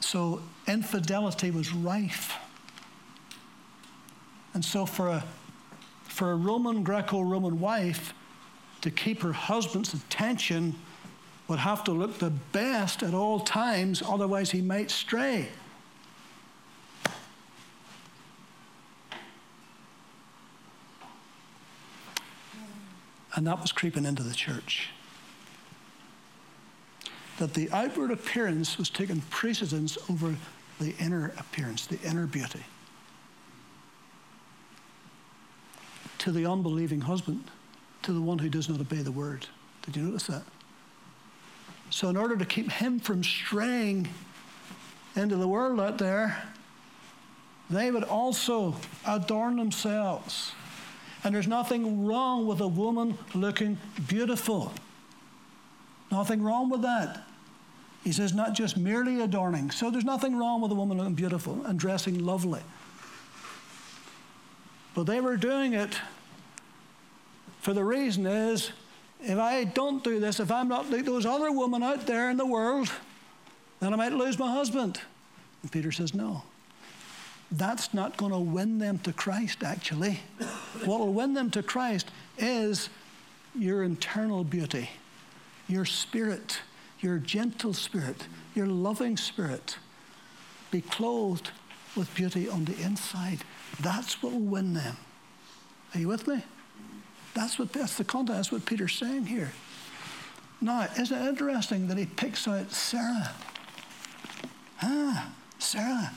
So 0.00 0.42
infidelity 0.66 1.50
was 1.50 1.72
rife. 1.72 2.34
And 4.52 4.64
so 4.64 4.86
for 4.86 5.08
a, 5.08 5.24
for 6.04 6.32
a 6.32 6.36
Roman, 6.36 6.82
Greco 6.82 7.22
Roman 7.22 7.60
wife 7.60 8.12
to 8.82 8.90
keep 8.90 9.22
her 9.22 9.32
husband's 9.32 9.94
attention 9.94 10.74
would 11.48 11.58
have 11.58 11.84
to 11.84 11.92
look 11.92 12.18
the 12.18 12.30
best 12.30 13.02
at 13.02 13.12
all 13.12 13.40
times, 13.40 14.02
otherwise, 14.06 14.50
he 14.50 14.62
might 14.62 14.90
stray. 14.90 15.48
And 23.34 23.46
that 23.46 23.60
was 23.60 23.72
creeping 23.72 24.04
into 24.04 24.22
the 24.22 24.34
church. 24.34 24.90
That 27.38 27.54
the 27.54 27.68
outward 27.72 28.12
appearance 28.12 28.78
was 28.78 28.88
taking 28.88 29.20
precedence 29.22 29.98
over 30.08 30.36
the 30.78 30.94
inner 30.98 31.34
appearance, 31.36 31.86
the 31.86 32.00
inner 32.02 32.26
beauty. 32.26 32.62
To 36.18 36.32
the 36.32 36.46
unbelieving 36.46 37.02
husband, 37.02 37.50
to 38.02 38.12
the 38.12 38.22
one 38.22 38.38
who 38.38 38.48
does 38.48 38.68
not 38.68 38.80
obey 38.80 39.02
the 39.02 39.12
word. 39.12 39.46
Did 39.82 39.96
you 39.96 40.04
notice 40.04 40.28
that? 40.28 40.44
So, 41.94 42.08
in 42.08 42.16
order 42.16 42.36
to 42.36 42.44
keep 42.44 42.72
him 42.72 42.98
from 42.98 43.22
straying 43.22 44.08
into 45.14 45.36
the 45.36 45.46
world 45.46 45.78
out 45.78 45.98
there, 45.98 46.42
they 47.70 47.92
would 47.92 48.02
also 48.02 48.74
adorn 49.06 49.58
themselves 49.58 50.50
and 51.22 51.32
there's 51.32 51.46
nothing 51.46 52.04
wrong 52.04 52.48
with 52.48 52.60
a 52.60 52.66
woman 52.66 53.16
looking 53.32 53.78
beautiful. 54.08 54.72
Nothing 56.10 56.42
wrong 56.42 56.68
with 56.68 56.82
that. 56.82 57.22
He 58.02 58.10
says, 58.10 58.34
not 58.34 58.54
just 58.54 58.76
merely 58.76 59.20
adorning. 59.20 59.70
So 59.70 59.88
there's 59.88 60.04
nothing 60.04 60.36
wrong 60.36 60.62
with 60.62 60.72
a 60.72 60.74
woman 60.74 60.98
looking 60.98 61.14
beautiful 61.14 61.64
and 61.64 61.78
dressing 61.78 62.18
lovely. 62.26 62.60
But 64.96 65.04
they 65.04 65.20
were 65.20 65.36
doing 65.36 65.74
it 65.74 66.00
for 67.60 67.72
the 67.72 67.84
reason 67.84 68.26
is 68.26 68.72
if 69.24 69.38
I 69.38 69.64
don't 69.64 70.04
do 70.04 70.20
this, 70.20 70.40
if 70.40 70.50
I'm 70.50 70.68
not 70.68 70.90
like 70.90 71.04
those 71.04 71.26
other 71.26 71.50
women 71.50 71.82
out 71.82 72.06
there 72.06 72.30
in 72.30 72.36
the 72.36 72.46
world, 72.46 72.90
then 73.80 73.92
I 73.92 73.96
might 73.96 74.12
lose 74.12 74.38
my 74.38 74.50
husband. 74.50 75.00
And 75.62 75.72
Peter 75.72 75.92
says, 75.92 76.14
no. 76.14 76.42
that's 77.50 77.94
not 77.94 78.16
going 78.16 78.32
to 78.32 78.38
win 78.38 78.78
them 78.78 78.98
to 79.00 79.12
Christ, 79.12 79.62
actually. 79.62 80.20
what 80.84 81.00
will 81.00 81.12
win 81.12 81.34
them 81.34 81.50
to 81.52 81.62
Christ 81.62 82.10
is 82.38 82.88
your 83.54 83.82
internal 83.82 84.44
beauty, 84.44 84.90
your 85.68 85.84
spirit, 85.84 86.60
your 87.00 87.18
gentle 87.18 87.72
spirit, 87.72 88.26
your 88.54 88.66
loving 88.66 89.16
spirit. 89.16 89.78
Be 90.70 90.80
clothed 90.80 91.50
with 91.96 92.14
beauty 92.14 92.48
on 92.48 92.64
the 92.64 92.76
inside. 92.80 93.40
That's 93.80 94.22
what 94.22 94.32
will 94.32 94.40
win 94.40 94.74
them. 94.74 94.96
Are 95.94 96.00
you 96.00 96.08
with 96.08 96.26
me? 96.26 96.42
That's 97.34 97.58
what 97.58 97.72
that's 97.72 97.96
the 97.96 98.04
context. 98.04 98.36
That's 98.36 98.52
what 98.52 98.64
Peter's 98.64 98.94
saying 98.94 99.26
here. 99.26 99.52
Now, 100.60 100.88
isn't 100.98 101.16
it 101.16 101.28
interesting 101.28 101.88
that 101.88 101.98
he 101.98 102.06
picks 102.06 102.48
out 102.48 102.70
Sarah? 102.72 103.32
Ah, 104.80 105.30
Sarah. 105.58 106.12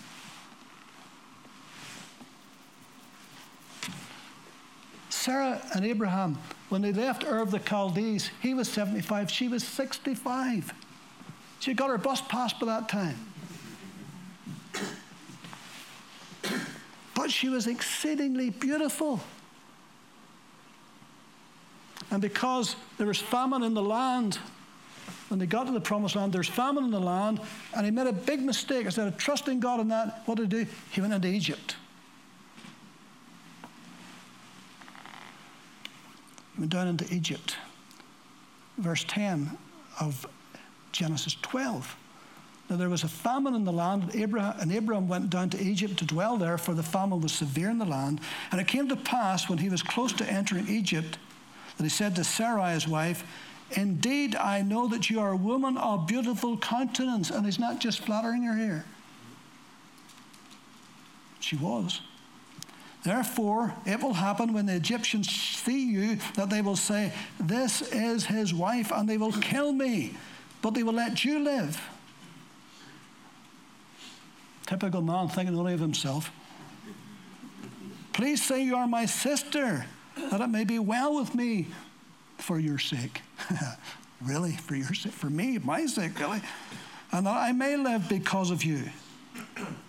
Sarah 5.09 5.61
and 5.73 5.85
Abraham, 5.85 6.37
when 6.69 6.81
they 6.81 6.93
left 6.93 7.25
Ur 7.25 7.39
of 7.39 7.51
the 7.51 7.59
Chaldees, 7.59 8.29
he 8.41 8.53
was 8.53 8.69
75, 8.69 9.29
she 9.29 9.49
was 9.49 9.63
65. 9.65 10.73
She 11.59 11.73
got 11.73 11.89
her 11.89 11.97
bus 11.97 12.21
pass 12.21 12.53
by 12.53 12.67
that 12.67 12.87
time. 12.87 13.17
But 17.15 17.31
she 17.31 17.49
was 17.49 17.67
exceedingly 17.67 18.51
beautiful. 18.51 19.19
And 22.17 22.21
because 22.23 22.75
there 22.97 23.05
was 23.05 23.19
famine 23.19 23.61
in 23.61 23.75
the 23.75 23.81
land, 23.83 24.39
when 25.27 25.39
they 25.39 25.45
got 25.45 25.67
to 25.67 25.71
the 25.71 25.79
promised 25.79 26.15
land, 26.15 26.33
there's 26.33 26.47
famine 26.47 26.83
in 26.83 26.89
the 26.89 26.99
land, 26.99 27.39
and 27.75 27.85
he 27.85 27.91
made 27.91 28.07
a 28.07 28.11
big 28.11 28.41
mistake. 28.41 28.85
Instead 28.85 29.07
of 29.07 29.19
trusting 29.19 29.59
God 29.59 29.79
in 29.79 29.89
that, 29.89 30.23
what 30.25 30.39
did 30.39 30.51
he 30.51 30.63
do? 30.63 30.71
He 30.89 30.99
went 30.99 31.13
into 31.13 31.27
Egypt. 31.27 31.75
went 36.57 36.71
down 36.71 36.87
into 36.87 37.05
Egypt. 37.13 37.55
Verse 38.79 39.05
10 39.07 39.55
of 39.99 40.25
Genesis 40.91 41.35
12. 41.43 41.95
Now 42.67 42.77
there 42.77 42.89
was 42.89 43.03
a 43.03 43.07
famine 43.07 43.53
in 43.53 43.63
the 43.63 43.71
land, 43.71 44.05
and 44.05 44.15
Abraham, 44.15 44.55
and 44.59 44.71
Abraham 44.71 45.07
went 45.07 45.29
down 45.29 45.51
to 45.51 45.61
Egypt 45.61 45.97
to 45.97 46.05
dwell 46.05 46.37
there, 46.37 46.57
for 46.57 46.73
the 46.73 46.81
famine 46.81 47.21
was 47.21 47.31
severe 47.31 47.69
in 47.69 47.77
the 47.77 47.85
land. 47.85 48.21
And 48.51 48.59
it 48.59 48.67
came 48.67 48.89
to 48.89 48.95
pass, 48.95 49.47
when 49.47 49.59
he 49.59 49.69
was 49.69 49.83
close 49.83 50.13
to 50.13 50.25
entering 50.25 50.67
Egypt, 50.67 51.19
that 51.77 51.83
he 51.83 51.89
said 51.89 52.15
to 52.15 52.23
Sarai, 52.23 52.73
his 52.73 52.87
wife, 52.87 53.23
Indeed, 53.71 54.35
I 54.35 54.61
know 54.61 54.87
that 54.87 55.09
you 55.09 55.19
are 55.19 55.31
a 55.31 55.37
woman 55.37 55.77
of 55.77 56.07
beautiful 56.07 56.57
countenance. 56.57 57.29
And 57.29 57.45
he's 57.45 57.59
not 57.59 57.79
just 57.79 57.99
flattering 57.99 58.43
her 58.43 58.55
here. 58.55 58.85
She 61.39 61.55
was. 61.55 62.01
Therefore, 63.03 63.73
it 63.85 64.01
will 64.01 64.13
happen 64.13 64.53
when 64.53 64.65
the 64.65 64.75
Egyptians 64.75 65.29
see 65.29 65.85
you 65.85 66.17
that 66.35 66.49
they 66.49 66.61
will 66.61 66.75
say, 66.75 67.13
This 67.39 67.81
is 67.93 68.25
his 68.25 68.53
wife, 68.53 68.91
and 68.91 69.07
they 69.07 69.17
will 69.17 69.31
kill 69.31 69.71
me, 69.71 70.15
but 70.61 70.73
they 70.73 70.83
will 70.83 70.93
let 70.93 71.23
you 71.23 71.39
live. 71.39 71.81
Typical 74.65 75.01
man 75.01 75.29
thinking 75.29 75.57
only 75.57 75.73
of 75.73 75.79
himself. 75.79 76.31
Please 78.11 78.43
say 78.43 78.63
you 78.63 78.75
are 78.75 78.87
my 78.87 79.05
sister, 79.05 79.85
that 80.31 80.41
it 80.41 80.47
may 80.47 80.63
be 80.63 80.79
well 80.79 81.15
with 81.15 81.35
me 81.35 81.67
for 82.37 82.59
your 82.59 82.79
sake. 82.79 83.21
really? 84.21 84.51
For 84.53 84.75
your 84.75 84.93
sake? 84.93 85.13
For 85.13 85.29
me? 85.29 85.57
My 85.57 85.85
sake, 85.85 86.19
really? 86.19 86.41
And 87.11 87.25
that 87.25 87.37
I 87.37 87.51
may 87.51 87.77
live 87.77 88.09
because 88.09 88.51
of 88.51 88.63
you. 88.63 88.83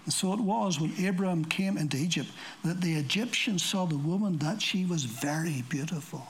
And 0.05 0.13
so 0.13 0.33
it 0.33 0.41
was 0.41 0.81
when 0.81 0.93
Abraham 0.99 1.45
came 1.45 1.77
into 1.77 1.97
Egypt 1.97 2.29
that 2.65 2.81
the 2.81 2.95
Egyptians 2.95 3.63
saw 3.63 3.87
the 3.87 3.99
woman 3.99 4.39
that 4.39 4.63
she 4.63 4.85
was 4.85 5.05
very 5.05 5.63
beautiful. 5.69 6.27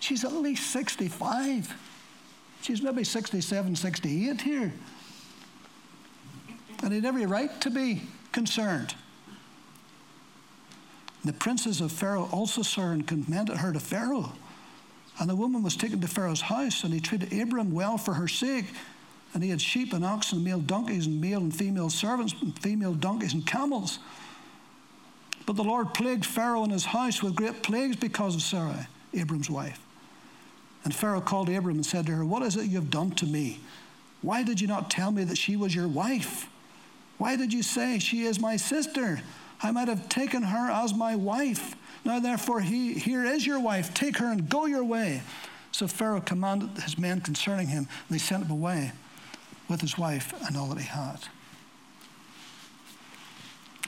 She's 0.00 0.24
at 0.24 0.32
least 0.32 0.70
65. 0.70 1.74
She's 2.62 2.82
maybe 2.82 3.04
67, 3.04 3.76
68 3.76 4.40
here. 4.40 4.72
And 6.82 6.92
he 6.92 6.96
had 6.96 7.04
every 7.04 7.26
right 7.26 7.60
to 7.60 7.70
be 7.70 8.02
concerned. 8.32 8.94
The 11.24 11.32
princes 11.32 11.80
of 11.80 11.92
Pharaoh 11.92 12.28
also 12.32 12.62
saw 12.62 12.82
her 12.82 12.92
and 12.92 13.06
commended 13.06 13.58
her 13.58 13.72
to 13.72 13.80
Pharaoh. 13.80 14.32
And 15.18 15.30
the 15.30 15.36
woman 15.36 15.62
was 15.62 15.76
taken 15.76 16.00
to 16.00 16.08
Pharaoh's 16.08 16.40
house, 16.40 16.84
and 16.84 16.92
he 16.92 17.00
treated 17.00 17.32
Abram 17.32 17.72
well 17.72 17.98
for 17.98 18.14
her 18.14 18.26
sake. 18.26 18.66
And 19.34 19.42
he 19.42 19.50
had 19.50 19.60
sheep 19.60 19.92
and 19.92 20.04
oxen, 20.04 20.42
male 20.42 20.60
donkeys, 20.60 21.06
and 21.06 21.20
male 21.20 21.40
and 21.40 21.54
female 21.54 21.90
servants, 21.90 22.34
and 22.40 22.58
female 22.58 22.94
donkeys 22.94 23.34
and 23.34 23.46
camels. 23.46 23.98
But 25.46 25.56
the 25.56 25.64
Lord 25.64 25.94
plagued 25.94 26.26
Pharaoh 26.26 26.64
and 26.64 26.72
his 26.72 26.84
house 26.84 27.22
with 27.22 27.34
great 27.34 27.62
plagues 27.62 27.96
because 27.96 28.34
of 28.34 28.42
Sarai, 28.42 28.86
Abram's 29.14 29.50
wife. 29.50 29.80
And 30.84 30.94
Pharaoh 30.94 31.20
called 31.20 31.48
Abram 31.48 31.76
and 31.76 31.86
said 31.86 32.06
to 32.06 32.12
her, 32.12 32.24
What 32.24 32.42
is 32.42 32.56
it 32.56 32.66
you 32.66 32.76
have 32.76 32.90
done 32.90 33.12
to 33.12 33.26
me? 33.26 33.60
Why 34.22 34.42
did 34.42 34.60
you 34.60 34.66
not 34.66 34.90
tell 34.90 35.10
me 35.10 35.24
that 35.24 35.38
she 35.38 35.56
was 35.56 35.74
your 35.74 35.88
wife? 35.88 36.48
Why 37.18 37.36
did 37.36 37.52
you 37.52 37.62
say, 37.62 37.98
She 37.98 38.22
is 38.22 38.40
my 38.40 38.56
sister? 38.56 39.22
I 39.62 39.70
might 39.70 39.88
have 39.88 40.08
taken 40.08 40.42
her 40.42 40.70
as 40.70 40.92
my 40.92 41.14
wife. 41.14 41.76
Now, 42.04 42.18
therefore, 42.18 42.60
he, 42.60 42.94
here 42.94 43.24
is 43.24 43.46
your 43.46 43.60
wife. 43.60 43.94
Take 43.94 44.18
her 44.18 44.26
and 44.26 44.48
go 44.48 44.66
your 44.66 44.84
way. 44.84 45.22
So 45.70 45.86
Pharaoh 45.86 46.20
commanded 46.20 46.82
his 46.82 46.98
men 46.98 47.20
concerning 47.20 47.68
him, 47.68 47.86
and 48.08 48.14
they 48.14 48.18
sent 48.18 48.44
him 48.44 48.50
away 48.50 48.92
with 49.68 49.80
his 49.80 49.96
wife 49.96 50.34
and 50.46 50.56
all 50.56 50.66
that 50.68 50.78
he 50.78 50.86
had. 50.86 51.18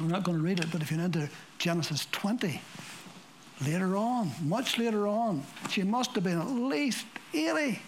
We're 0.00 0.06
not 0.06 0.24
going 0.24 0.38
to 0.38 0.44
read 0.44 0.60
it, 0.60 0.70
but 0.72 0.80
if 0.80 0.90
you're 0.90 1.00
into 1.00 1.28
Genesis 1.58 2.06
20, 2.12 2.60
later 3.64 3.96
on, 3.96 4.32
much 4.42 4.78
later 4.78 5.06
on, 5.06 5.44
she 5.70 5.82
must 5.82 6.12
have 6.14 6.24
been 6.24 6.40
at 6.40 6.48
least 6.48 7.06
80. 7.32 7.80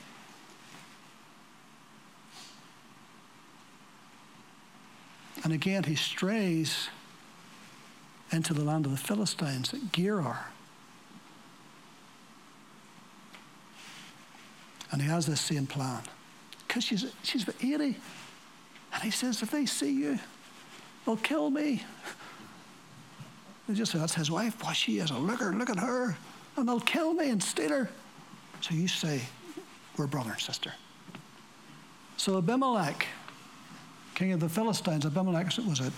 And 5.43 5.53
again, 5.53 5.85
he 5.85 5.95
strays 5.95 6.89
into 8.33 8.55
the 8.55 8.65
land 8.65 8.87
of 8.87 8.93
the 8.93 8.99
Philistines 8.99 9.73
at 9.73 9.93
Gerar. 9.93 10.47
And 14.91 15.03
he 15.03 15.09
has 15.09 15.27
this 15.27 15.41
same 15.41 15.67
plan 15.67 16.03
because 16.67 16.85
she's, 16.85 17.07
she's 17.23 17.49
80. 17.49 17.97
And 18.95 19.03
he 19.03 19.11
says, 19.11 19.43
if 19.43 19.51
they 19.51 19.67
see 19.67 19.93
you, 19.93 20.19
they'll 21.05 21.17
kill 21.17 21.51
me. 21.51 21.83
They 23.69 23.75
just 23.75 23.93
say, 23.93 23.99
that's 23.99 24.15
his 24.15 24.31
wife. 24.31 24.59
Boy, 24.59 24.73
she 24.73 24.99
is 24.99 25.11
a 25.11 25.19
looker. 25.19 25.53
Look 25.53 25.71
at 25.71 25.79
her. 25.79 26.17
And 26.57 26.69
they'll 26.69 26.81
kill 26.81 27.13
me 27.13 27.31
and 27.31 27.43
steal 27.43 27.71
her. 27.71 27.91
So 28.61 28.75
you 28.75 28.89
say, 28.89 29.21
we're 29.97 30.07
brother 30.07 30.31
and 30.31 30.41
sister. 30.41 30.73
So 32.17 32.39
Abimelech, 32.39 33.07
king 34.15 34.33
of 34.33 34.41
the 34.41 34.49
Philistines, 34.49 35.05
Abimelech 35.05 35.47
was 35.59 35.81
a, 35.81 35.93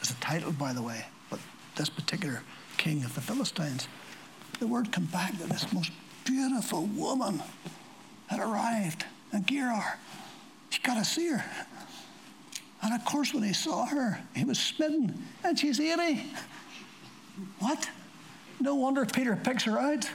was 0.00 0.10
a 0.10 0.14
title, 0.20 0.52
by 0.52 0.72
the 0.72 0.82
way, 0.82 1.04
this 1.76 1.88
particular 1.88 2.42
king 2.76 3.04
of 3.04 3.14
the 3.14 3.20
Philistines, 3.20 3.88
the 4.58 4.66
word 4.66 4.90
come 4.92 5.04
back 5.06 5.36
that 5.38 5.48
this 5.48 5.72
most 5.72 5.92
beautiful 6.24 6.86
woman 6.86 7.42
had 8.26 8.40
arrived 8.40 9.04
in 9.32 9.44
Gerar. 9.44 9.98
He 10.70 10.78
got 10.80 10.94
to 10.94 11.04
see 11.04 11.28
her. 11.28 11.44
And 12.82 12.94
of 12.94 13.04
course, 13.04 13.32
when 13.32 13.42
he 13.42 13.52
saw 13.52 13.86
her, 13.86 14.20
he 14.34 14.44
was 14.44 14.58
smitten. 14.58 15.22
And 15.44 15.58
she's 15.58 15.80
80. 15.80 16.24
What? 17.58 17.88
No 18.60 18.74
wonder 18.74 19.04
Peter 19.04 19.36
picks 19.36 19.64
her 19.64 19.78
out. 19.78 20.10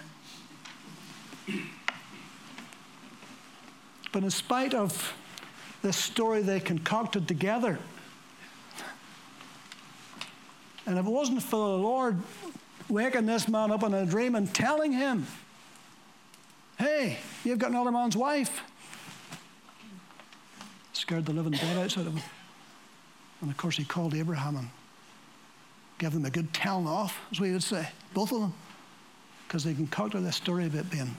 But 4.12 4.24
in 4.24 4.30
spite 4.30 4.74
of 4.74 5.14
this 5.82 5.98
story 5.98 6.42
they 6.42 6.60
concocted 6.60 7.28
together, 7.28 7.80
and 10.86 10.98
if 10.98 11.06
it 11.06 11.10
wasn't 11.10 11.44
for 11.44 11.78
the 11.78 11.84
Lord 11.84 12.18
waking 12.90 13.26
this 13.26 13.48
man 13.48 13.72
up 13.72 13.84
in 13.84 13.94
a 13.94 14.06
dream 14.06 14.36
and 14.36 14.54
telling 14.54 14.92
him, 14.92 15.26
hey, 16.78 17.18
you've 17.44 17.60
got 17.60 17.70
another 17.70 17.92
man's 17.92 18.18
wife, 18.18 18.62
scared 20.94 21.26
the 21.26 21.34
living 21.34 21.54
dead 21.54 21.78
out 21.78 21.96
of 21.98 22.08
him. 22.08 22.22
And 23.42 23.50
of 23.50 23.58
course, 23.58 23.78
he 23.78 23.84
called 23.84 24.14
Abraham 24.14 24.56
and 24.56 24.70
gave 25.98 26.14
them 26.14 26.26
a 26.26 26.30
good 26.30 26.54
telling 26.54 26.88
off, 26.88 27.20
as 27.32 27.40
we 27.40 27.52
would 27.52 27.64
say, 27.64 27.88
both 28.14 28.32
of 28.32 28.42
them, 28.42 28.54
because 29.48 29.64
they 29.64 29.74
concocted 29.74 30.26
this 30.26 30.36
story 30.36 30.66
about 30.66 30.90
being 30.90 31.16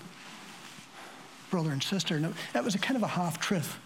brother 1.51 1.71
and 1.71 1.83
sister. 1.83 2.17
And 2.17 2.27
it, 2.27 2.33
it 2.55 2.65
was 2.65 2.75
a 2.75 2.79
kind 2.79 2.97
of 2.97 3.03
a 3.03 3.09
half 3.09 3.39
truth. 3.39 3.79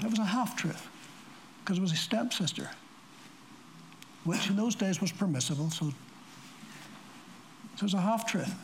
It 0.00 0.10
was 0.10 0.18
a 0.18 0.24
half 0.24 0.56
truth, 0.56 0.88
because 1.66 1.78
it 1.78 1.82
was 1.82 1.90
a 1.90 1.96
stepsister, 1.96 2.70
which 4.22 4.48
in 4.48 4.54
those 4.54 4.76
days 4.76 5.00
was 5.00 5.10
permissible, 5.10 5.68
so, 5.68 5.86
so 5.86 5.92
it 7.74 7.82
was 7.82 7.94
a 7.94 8.00
half 8.00 8.24
truth. 8.24 8.54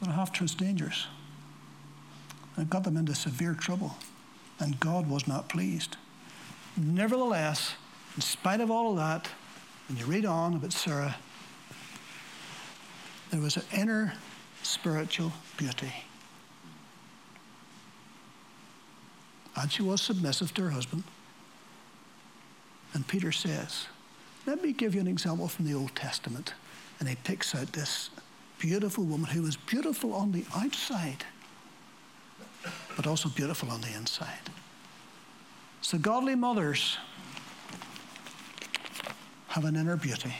But 0.00 0.08
a 0.08 0.12
half 0.12 0.32
truth's 0.32 0.56
dangerous. 0.56 1.06
And 2.56 2.66
it 2.66 2.70
got 2.70 2.82
them 2.82 2.96
into 2.96 3.14
severe 3.14 3.54
trouble, 3.54 3.94
and 4.58 4.80
God 4.80 5.08
was 5.08 5.28
not 5.28 5.48
pleased. 5.48 5.96
Nevertheless, 6.76 7.74
in 8.16 8.22
spite 8.22 8.60
of 8.60 8.68
all 8.68 8.90
of 8.90 8.96
that, 8.96 9.28
when 9.88 9.96
you 9.96 10.06
read 10.06 10.24
on 10.24 10.54
about 10.54 10.72
Sarah, 10.72 11.14
there 13.30 13.40
was 13.40 13.56
an 13.56 13.62
inner 13.72 14.14
spiritual 14.64 15.32
beauty. 15.56 15.92
And 19.54 19.70
she 19.70 19.82
was 19.82 20.02
submissive 20.02 20.52
to 20.54 20.62
her 20.62 20.70
husband. 20.70 21.04
And 22.94 23.06
Peter 23.06 23.32
says, 23.32 23.86
Let 24.46 24.62
me 24.62 24.72
give 24.72 24.94
you 24.94 25.00
an 25.00 25.08
example 25.08 25.48
from 25.48 25.66
the 25.66 25.74
Old 25.74 25.94
Testament. 25.94 26.54
And 27.00 27.08
he 27.08 27.16
picks 27.16 27.54
out 27.54 27.72
this 27.72 28.10
beautiful 28.58 29.04
woman 29.04 29.28
who 29.30 29.42
was 29.42 29.56
beautiful 29.56 30.14
on 30.14 30.32
the 30.32 30.44
outside, 30.56 31.24
but 32.96 33.06
also 33.06 33.28
beautiful 33.28 33.70
on 33.70 33.80
the 33.80 33.92
inside. 33.94 34.50
So, 35.82 35.98
godly 35.98 36.34
mothers 36.34 36.96
have 39.48 39.64
an 39.64 39.76
inner 39.76 39.96
beauty 39.96 40.34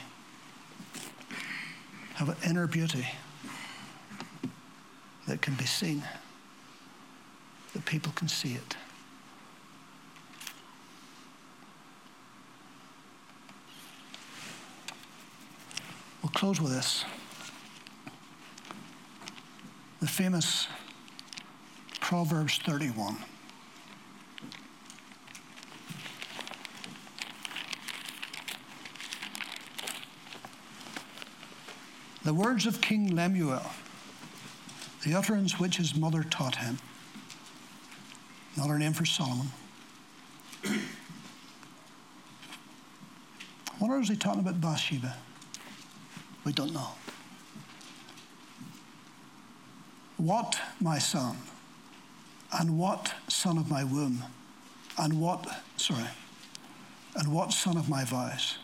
have 2.15 2.29
an 2.29 2.37
inner 2.49 2.67
beauty 2.67 3.07
that 5.27 5.43
can 5.43 5.55
be 5.55 5.65
seen, 5.65 6.03
that 7.73 7.85
people 7.85 8.13
can 8.15 8.29
see 8.29 8.53
it. 8.55 8.77
Close 16.35 16.61
with 16.61 16.73
this. 16.73 17.05
The 20.01 20.09
famous 20.09 20.67
Proverbs 22.01 22.59
31. 22.59 23.17
The 32.25 32.35
words 32.35 32.67
of 32.67 32.81
King 32.81 33.15
Lemuel, 33.15 33.63
the 35.05 35.15
utterance 35.15 35.61
which 35.61 35.77
his 35.77 35.95
mother 35.95 36.25
taught 36.25 36.57
him. 36.57 36.79
Another 38.57 38.79
name 38.79 38.93
for 38.93 39.05
Solomon. 39.05 39.49
what 43.79 44.01
is 44.01 44.09
he 44.09 44.17
talking 44.17 44.41
about 44.41 44.61
Bathsheba? 44.61 45.15
We 46.45 46.53
don't 46.53 46.73
know. 46.73 46.91
What, 50.17 50.61
my 50.81 50.99
son, 50.99 51.37
and 52.53 52.79
what 52.79 53.13
son 53.29 53.59
of 53.59 53.71
my 53.71 53.83
womb, 53.83 54.25
and 54.99 55.21
what, 55.21 55.47
sorry, 55.77 56.09
and 57.17 57.33
what 57.33 57.53
son 57.53 57.77
of 57.77 57.89
my 57.89 58.05
vows? 58.05 58.59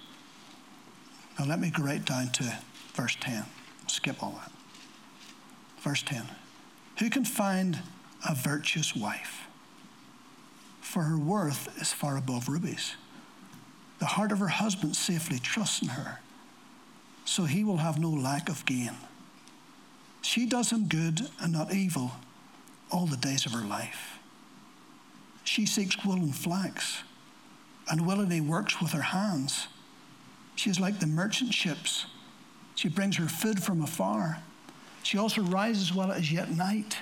Now 1.38 1.46
let 1.46 1.58
me 1.58 1.70
go 1.70 1.82
right 1.82 2.04
down 2.04 2.28
to 2.32 2.58
verse 2.94 3.16
10. 3.20 3.44
Skip 3.86 4.22
all 4.22 4.32
that. 4.32 4.52
Verse 5.80 6.02
10. 6.02 6.24
Who 6.98 7.10
can 7.10 7.24
find 7.24 7.80
a 8.28 8.34
virtuous 8.34 8.94
wife? 8.94 9.46
For 10.80 11.04
her 11.04 11.18
worth 11.18 11.80
is 11.80 11.92
far 11.92 12.16
above 12.16 12.48
rubies. 12.48 12.96
The 13.98 14.06
heart 14.06 14.32
of 14.32 14.38
her 14.38 14.48
husband 14.48 14.96
safely 14.96 15.38
trusts 15.38 15.82
in 15.82 15.88
her, 15.88 16.20
so 17.24 17.44
he 17.44 17.64
will 17.64 17.78
have 17.78 17.98
no 17.98 18.10
lack 18.10 18.48
of 18.48 18.64
gain. 18.66 18.92
She 20.22 20.46
does 20.46 20.70
him 20.70 20.88
good 20.88 21.28
and 21.40 21.52
not 21.52 21.72
evil 21.72 22.12
all 22.90 23.06
the 23.06 23.16
days 23.16 23.46
of 23.46 23.52
her 23.52 23.66
life. 23.66 24.18
She 25.44 25.66
seeks 25.66 26.04
wool 26.04 26.16
and 26.16 26.34
flax, 26.34 27.02
and 27.88 28.06
willingly 28.06 28.40
works 28.40 28.80
with 28.80 28.92
her 28.92 29.02
hands. 29.02 29.66
She 30.54 30.70
is 30.70 30.78
like 30.78 31.00
the 31.00 31.06
merchant 31.06 31.54
ships 31.54 32.06
she 32.80 32.88
brings 32.88 33.18
her 33.18 33.28
food 33.28 33.62
from 33.62 33.82
afar. 33.82 34.38
She 35.02 35.18
also 35.18 35.42
rises 35.42 35.92
while 35.92 36.10
it 36.12 36.20
is 36.20 36.32
yet 36.32 36.50
night 36.50 36.96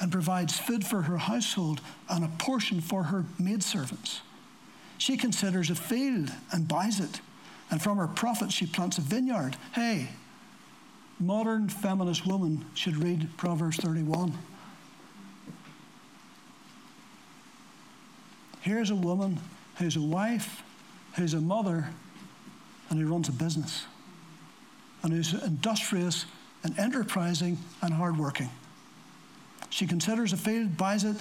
and 0.00 0.10
provides 0.10 0.58
food 0.58 0.84
for 0.84 1.02
her 1.02 1.18
household 1.18 1.80
and 2.08 2.24
a 2.24 2.28
portion 2.38 2.80
for 2.80 3.04
her 3.04 3.24
maidservants. 3.38 4.22
She 4.98 5.16
considers 5.16 5.70
a 5.70 5.76
field 5.76 6.32
and 6.50 6.66
buys 6.66 6.98
it, 6.98 7.20
and 7.70 7.82
from 7.82 7.98
her 7.98 8.06
profits 8.06 8.54
she 8.54 8.66
plants 8.66 8.98
a 8.98 9.00
vineyard. 9.00 9.56
Hey, 9.74 10.08
modern 11.20 11.68
feminist 11.68 12.26
woman 12.26 12.64
should 12.74 12.96
read 12.96 13.28
Proverbs 13.36 13.76
31. 13.78 14.32
Here's 18.60 18.90
a 18.90 18.96
woman 18.96 19.40
who's 19.76 19.96
a 19.96 20.00
wife, 20.00 20.62
who's 21.16 21.34
a 21.34 21.40
mother, 21.40 21.88
and 22.90 23.00
who 23.00 23.06
runs 23.06 23.28
a 23.28 23.32
business 23.32 23.84
and 25.02 25.12
who's 25.12 25.34
industrious 25.42 26.26
and 26.64 26.78
enterprising 26.78 27.58
and 27.82 27.94
hardworking. 27.94 28.50
She 29.70 29.86
considers 29.86 30.32
a 30.32 30.36
field, 30.36 30.76
buys 30.76 31.04
it, 31.04 31.16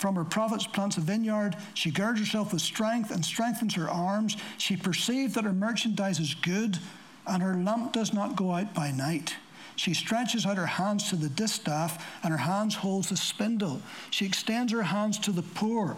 from 0.00 0.16
her 0.16 0.24
profits 0.24 0.66
plants 0.66 0.96
a 0.96 1.00
vineyard. 1.00 1.54
She 1.74 1.90
girds 1.90 2.20
herself 2.20 2.54
with 2.54 2.62
strength 2.62 3.10
and 3.10 3.22
strengthens 3.22 3.74
her 3.74 3.90
arms. 3.90 4.36
She 4.56 4.74
perceives 4.74 5.34
that 5.34 5.44
her 5.44 5.52
merchandise 5.52 6.18
is 6.18 6.32
good, 6.32 6.78
and 7.26 7.42
her 7.42 7.54
lamp 7.54 7.92
does 7.92 8.14
not 8.14 8.34
go 8.34 8.52
out 8.52 8.72
by 8.72 8.92
night. 8.92 9.36
She 9.76 9.92
stretches 9.92 10.46
out 10.46 10.56
her 10.56 10.66
hands 10.66 11.10
to 11.10 11.16
the 11.16 11.28
distaff, 11.28 12.06
and 12.22 12.32
her 12.32 12.38
hands 12.38 12.76
holds 12.76 13.10
the 13.10 13.16
spindle. 13.16 13.82
She 14.10 14.24
extends 14.24 14.72
her 14.72 14.82
hands 14.84 15.18
to 15.20 15.32
the 15.32 15.42
poor. 15.42 15.96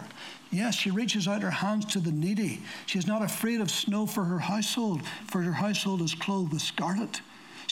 Yes, 0.51 0.75
she 0.75 0.91
reaches 0.91 1.27
out 1.27 1.41
her 1.41 1.51
hands 1.51 1.85
to 1.93 1.99
the 1.99 2.11
needy. 2.11 2.61
She 2.85 2.99
is 2.99 3.07
not 3.07 3.21
afraid 3.21 3.61
of 3.61 3.71
snow 3.71 4.05
for 4.05 4.25
her 4.25 4.39
household, 4.39 5.01
for 5.27 5.41
her 5.41 5.53
household 5.53 6.01
is 6.01 6.13
clothed 6.13 6.51
with 6.51 6.61
scarlet. 6.61 7.21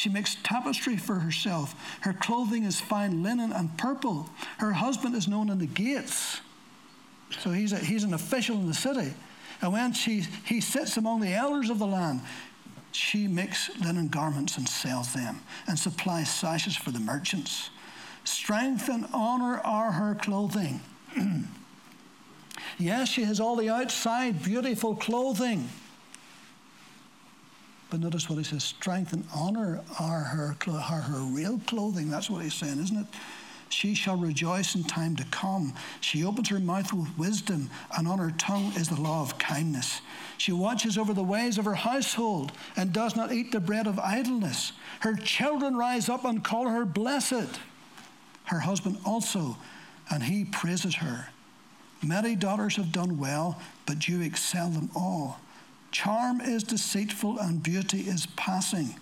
She 0.01 0.09
makes 0.09 0.33
tapestry 0.41 0.97
for 0.97 1.19
herself. 1.19 1.75
Her 2.01 2.11
clothing 2.11 2.63
is 2.63 2.81
fine 2.81 3.21
linen 3.21 3.51
and 3.51 3.77
purple. 3.77 4.31
Her 4.57 4.71
husband 4.71 5.13
is 5.15 5.27
known 5.27 5.47
in 5.47 5.59
the 5.59 5.67
gates. 5.67 6.41
So 7.37 7.51
he's, 7.51 7.71
a, 7.71 7.77
he's 7.77 8.03
an 8.03 8.15
official 8.15 8.55
in 8.55 8.65
the 8.65 8.73
city. 8.73 9.13
And 9.61 9.71
when 9.71 9.93
she, 9.93 10.25
he 10.43 10.59
sits 10.59 10.97
among 10.97 11.21
the 11.21 11.31
elders 11.35 11.69
of 11.69 11.77
the 11.77 11.85
land, 11.85 12.21
she 12.91 13.27
makes 13.27 13.69
linen 13.77 14.07
garments 14.07 14.57
and 14.57 14.67
sells 14.67 15.13
them 15.13 15.41
and 15.67 15.77
supplies 15.77 16.31
sashes 16.31 16.75
for 16.75 16.89
the 16.89 16.99
merchants. 16.99 17.69
Strength 18.23 18.89
and 18.89 19.05
honor 19.13 19.59
are 19.59 19.91
her 19.91 20.15
clothing. 20.15 20.81
Yes, 22.77 23.09
she 23.09 23.23
has 23.25 23.39
all 23.39 23.55
the 23.55 23.69
outside 23.69 24.41
beautiful 24.41 24.95
clothing. 24.95 25.69
But 27.91 27.99
notice 27.99 28.29
what 28.29 28.37
he 28.37 28.43
says 28.45 28.63
strength 28.63 29.11
and 29.11 29.25
honor 29.35 29.81
are 29.99 30.21
her, 30.21 30.55
are 30.69 31.01
her 31.01 31.19
real 31.19 31.59
clothing. 31.67 32.09
That's 32.09 32.29
what 32.29 32.41
he's 32.41 32.53
saying, 32.53 32.79
isn't 32.79 32.97
it? 32.97 33.05
She 33.67 33.95
shall 33.95 34.15
rejoice 34.15 34.75
in 34.75 34.85
time 34.85 35.15
to 35.17 35.25
come. 35.25 35.73
She 35.99 36.23
opens 36.23 36.49
her 36.49 36.59
mouth 36.59 36.91
with 36.93 37.17
wisdom, 37.17 37.69
and 37.97 38.07
on 38.07 38.17
her 38.17 38.31
tongue 38.37 38.71
is 38.77 38.87
the 38.87 38.99
law 38.99 39.21
of 39.21 39.37
kindness. 39.37 40.01
She 40.37 40.53
watches 40.53 40.97
over 40.97 41.13
the 41.13 41.23
ways 41.23 41.57
of 41.57 41.65
her 41.65 41.75
household 41.75 42.53
and 42.77 42.93
does 42.93 43.17
not 43.17 43.33
eat 43.33 43.51
the 43.51 43.59
bread 43.59 43.87
of 43.87 43.99
idleness. 43.99 44.71
Her 45.01 45.13
children 45.15 45.75
rise 45.75 46.07
up 46.07 46.23
and 46.23 46.43
call 46.43 46.69
her 46.69 46.85
blessed. 46.85 47.59
Her 48.45 48.59
husband 48.59 48.99
also, 49.05 49.57
and 50.09 50.23
he 50.23 50.45
praises 50.45 50.95
her. 50.95 51.27
Many 52.01 52.35
daughters 52.35 52.77
have 52.77 52.93
done 52.93 53.17
well, 53.17 53.59
but 53.85 54.07
you 54.07 54.21
excel 54.21 54.69
them 54.69 54.89
all. 54.95 55.41
Charm 55.91 56.41
is 56.41 56.63
deceitful 56.63 57.39
and 57.39 57.61
beauty 57.61 58.01
is 58.01 58.25
passing, 58.35 58.95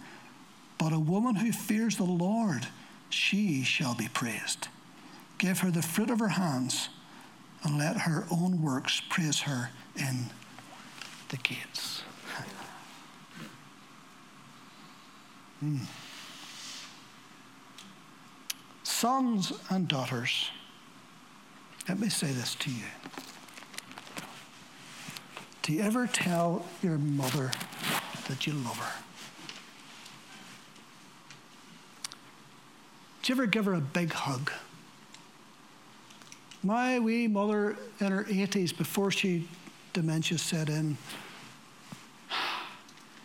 but 0.78 0.92
a 0.92 1.00
woman 1.00 1.36
who 1.36 1.52
fears 1.52 1.98
the 1.98 2.04
Lord, 2.04 2.68
she 3.10 3.64
shall 3.64 3.96
be 3.96 4.08
praised. 4.08 4.68
Give 5.38 5.60
her 5.60 5.72
the 5.72 5.82
fruit 5.82 6.10
of 6.10 6.20
her 6.20 6.30
hands, 6.30 6.90
and 7.64 7.78
let 7.78 7.98
her 7.98 8.26
own 8.32 8.62
works 8.62 9.02
praise 9.10 9.42
her 9.42 9.70
in 9.96 10.26
the 11.30 11.38
gates. 11.38 12.04
Hmm. 15.60 15.78
Sons 18.84 19.52
and 19.70 19.88
daughters 19.88 20.50
let 21.90 22.00
me 22.00 22.08
say 22.08 22.28
this 22.28 22.54
to 22.54 22.70
you. 22.70 22.86
Do 25.70 25.76
you 25.76 25.84
ever 25.84 26.08
tell 26.08 26.66
your 26.82 26.98
mother 26.98 27.52
that 28.28 28.48
you 28.48 28.54
love 28.54 28.80
her? 28.80 29.04
Do 33.22 33.32
you 33.32 33.36
ever 33.36 33.46
give 33.46 33.66
her 33.66 33.76
a 33.76 33.80
big 33.80 34.12
hug? 34.12 34.52
My 36.64 36.98
wee 36.98 37.28
mother 37.28 37.78
in 38.00 38.12
her 38.12 38.24
80s, 38.24 38.76
before 38.76 39.12
she 39.12 39.48
dementia 39.94 40.40
set 40.40 40.70
in, 40.70 40.98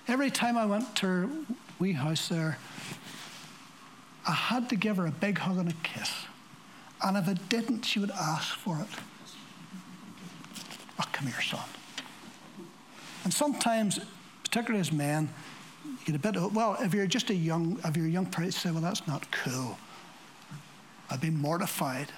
every 0.06 0.30
time 0.30 0.58
I 0.58 0.66
went 0.66 0.94
to 0.96 1.06
her 1.06 1.28
wee 1.78 1.92
house 1.92 2.28
there, 2.28 2.58
I 4.28 4.32
had 4.32 4.68
to 4.68 4.76
give 4.76 4.98
her 4.98 5.06
a 5.06 5.12
big 5.12 5.38
hug 5.38 5.56
and 5.56 5.70
a 5.70 5.76
kiss. 5.82 6.12
And 7.02 7.16
if 7.16 7.26
I 7.26 7.32
didn't, 7.48 7.86
she 7.86 8.00
would 8.00 8.10
ask 8.10 8.54
for 8.54 8.80
it. 8.80 8.88
Oh, 11.00 11.04
come 11.10 11.28
here, 11.28 11.40
son. 11.40 11.64
And 13.24 13.32
sometimes, 13.32 13.98
particularly 14.42 14.80
as 14.80 14.92
men, 14.92 15.28
you 15.84 15.96
get 16.04 16.14
a 16.14 16.18
bit 16.18 16.36
of, 16.36 16.54
well, 16.54 16.76
if 16.80 16.94
you're 16.94 17.06
just 17.06 17.30
a 17.30 17.34
young, 17.34 17.80
if 17.84 17.96
you're 17.96 18.06
a 18.06 18.10
young 18.10 18.26
person, 18.26 18.44
you 18.46 18.52
say, 18.52 18.70
well, 18.70 18.82
that's 18.82 19.06
not 19.06 19.30
cool. 19.32 19.78
I'd 21.10 21.20
be 21.20 21.30
mortified. 21.30 22.08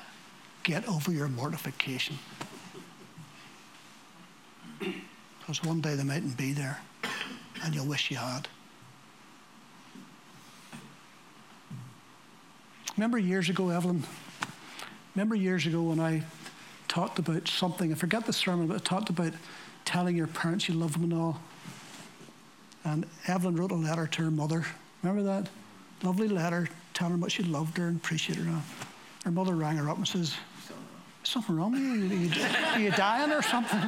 Get 0.65 0.89
over 0.89 1.13
your 1.13 1.29
mortification. 1.29 2.19
Because 4.81 5.63
one 5.63 5.81
day 5.81 5.95
they 5.95 6.03
mightn't 6.03 6.37
be 6.37 6.53
there, 6.53 6.81
and 7.63 7.75
you'll 7.75 7.87
wish 7.87 8.11
you 8.11 8.17
had. 8.17 8.49
Remember 12.97 13.19
years 13.19 13.49
ago, 13.49 13.69
Evelyn? 13.69 14.03
Remember 15.15 15.35
years 15.35 15.67
ago 15.67 15.83
when 15.83 16.01
I 16.01 16.23
talked 16.89 17.19
about 17.19 17.47
something, 17.47 17.93
I 17.93 17.95
forget 17.95 18.27
the 18.27 18.33
sermon, 18.33 18.67
but 18.67 18.75
I 18.75 18.79
talked 18.79 19.11
about 19.11 19.33
telling 19.87 20.15
your 20.15 20.27
parents 20.27 20.69
you 20.69 20.75
love 20.75 20.93
them 20.93 21.05
and 21.05 21.15
all. 21.15 21.41
And 22.85 23.07
Evelyn 23.27 23.57
wrote 23.57 23.71
a 23.71 23.77
letter 23.77 24.07
to 24.07 24.23
her 24.25 24.31
mother. 24.31 24.67
Remember 25.03 25.23
that? 25.23 25.49
Lovely 26.03 26.29
letter 26.29 26.69
telling 26.93 27.13
her 27.13 27.17
how 27.17 27.21
much 27.21 27.33
she 27.33 27.43
loved 27.43 27.79
her 27.79 27.89
and 27.89 27.97
appreciated 27.97 28.45
her. 28.45 28.61
Her 29.25 29.31
mother 29.31 29.55
rang 29.55 29.77
her 29.77 29.89
up 29.89 29.97
and 29.97 30.07
says, 30.07 30.37
Something 31.23 31.57
wrong 31.57 31.73
with 31.73 31.81
you? 31.81 31.89
Are 31.89 32.23
you, 32.23 32.47
are 32.75 32.79
you 32.79 32.91
dying 32.93 33.33
or 33.33 33.43
something? 33.43 33.81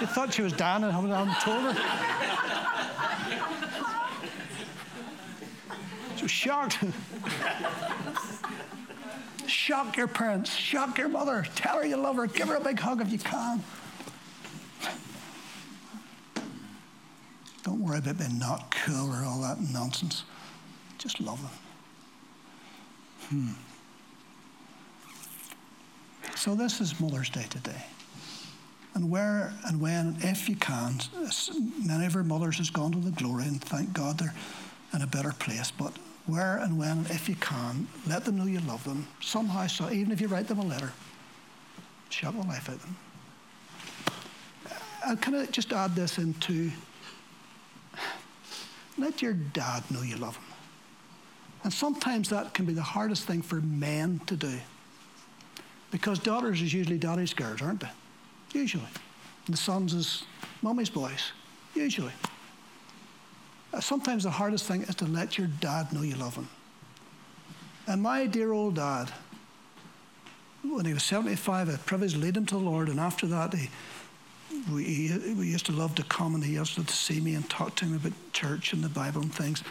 She 0.00 0.06
thought 0.06 0.34
she 0.34 0.42
was 0.42 0.52
dying 0.52 0.82
and 0.82 0.92
hadn't 0.92 1.40
told 1.40 1.62
her. 1.62 1.74
She 6.16 6.22
was 6.22 6.30
shocked. 6.32 6.78
Shock 9.46 9.96
your 9.96 10.08
parents, 10.08 10.52
shock 10.52 10.98
your 10.98 11.08
mother, 11.08 11.46
tell 11.54 11.76
her 11.76 11.86
you 11.86 11.96
love 11.96 12.16
her, 12.16 12.26
give 12.26 12.48
her 12.48 12.56
a 12.56 12.60
big 12.60 12.78
hug 12.78 13.00
if 13.00 13.12
you 13.12 13.18
can. 13.18 13.62
Don't 17.64 17.80
worry 17.80 17.98
about 17.98 18.18
being 18.18 18.38
not 18.38 18.74
cool 18.84 19.10
or 19.10 19.24
all 19.24 19.40
that 19.40 19.58
nonsense. 19.58 20.24
Just 20.98 21.18
love 21.18 21.40
them. 21.40 21.50
Hmm. 23.28 23.52
So 26.36 26.54
this 26.54 26.80
is 26.80 27.00
Mother's 27.00 27.30
Day 27.30 27.46
today. 27.48 27.82
And 28.94 29.10
where 29.10 29.54
and 29.66 29.80
when, 29.80 30.16
if 30.20 30.48
you 30.48 30.56
can, 30.56 31.00
many 31.84 32.06
of 32.06 32.14
our 32.14 32.22
mothers 32.22 32.58
has 32.58 32.70
gone 32.70 32.92
to 32.92 32.98
the 32.98 33.10
glory, 33.10 33.44
and 33.44 33.60
thank 33.60 33.92
God 33.92 34.18
they're 34.18 34.34
in 34.92 35.02
a 35.02 35.06
better 35.06 35.32
place. 35.32 35.70
But 35.70 35.94
where 36.26 36.58
and 36.58 36.78
when, 36.78 37.06
if 37.10 37.28
you 37.28 37.34
can, 37.36 37.88
let 38.06 38.24
them 38.24 38.36
know 38.36 38.44
you 38.44 38.60
love 38.60 38.84
them. 38.84 39.08
Somehow, 39.20 39.66
so 39.66 39.90
even 39.90 40.12
if 40.12 40.20
you 40.20 40.28
write 40.28 40.48
them 40.48 40.58
a 40.58 40.64
letter, 40.64 40.92
shout 42.10 42.34
the 42.34 42.46
life 42.46 42.68
of 42.68 42.80
them. 42.82 42.96
I'll 45.04 45.16
kind 45.16 45.36
of 45.38 45.50
just 45.50 45.72
add 45.72 45.94
this 45.94 46.18
into 46.18 46.70
let 48.98 49.22
your 49.22 49.32
dad 49.32 49.82
know 49.90 50.02
you 50.02 50.16
love 50.16 50.36
him. 50.36 50.44
And 51.64 51.72
sometimes 51.72 52.28
that 52.28 52.54
can 52.54 52.66
be 52.66 52.74
the 52.74 52.82
hardest 52.82 53.24
thing 53.26 53.42
for 53.42 53.56
men 53.56 54.20
to 54.26 54.36
do. 54.36 54.58
Because 55.90 56.18
daughters 56.18 56.60
is 56.60 56.72
usually 56.72 56.98
daddy's 56.98 57.32
girls, 57.32 57.62
aren't 57.62 57.80
they? 57.80 57.90
Usually. 58.52 58.84
And 59.46 59.54
the 59.54 59.60
sons 59.60 59.94
is 59.94 60.24
mommy's 60.62 60.90
boys. 60.90 61.32
Usually. 61.74 62.12
Uh, 63.72 63.80
sometimes 63.80 64.24
the 64.24 64.30
hardest 64.30 64.66
thing 64.66 64.82
is 64.82 64.94
to 64.96 65.06
let 65.06 65.38
your 65.38 65.48
dad 65.60 65.92
know 65.92 66.02
you 66.02 66.14
love 66.16 66.36
him. 66.36 66.48
And 67.86 68.02
my 68.02 68.26
dear 68.26 68.52
old 68.52 68.76
dad, 68.76 69.10
when 70.62 70.84
he 70.84 70.94
was 70.94 71.02
75, 71.02 71.68
I 71.68 71.72
had 71.72 71.86
privilege 71.86 72.12
to 72.12 72.18
lead 72.18 72.36
him 72.36 72.46
to 72.46 72.54
the 72.54 72.60
Lord, 72.60 72.88
and 72.88 72.98
after 72.98 73.26
that, 73.26 73.52
he, 73.52 73.68
we, 74.72 75.34
we 75.38 75.46
used 75.46 75.66
to 75.66 75.72
love 75.72 75.94
to 75.96 76.02
come 76.04 76.34
and 76.34 76.44
he 76.44 76.54
used 76.54 76.74
to 76.74 76.92
see 76.92 77.20
me 77.20 77.34
and 77.34 77.48
talk 77.48 77.74
to 77.76 77.86
me 77.86 77.96
about 77.96 78.12
church 78.32 78.72
and 78.72 78.82
the 78.82 78.88
Bible 78.88 79.22
and 79.22 79.32
things. 79.32 79.62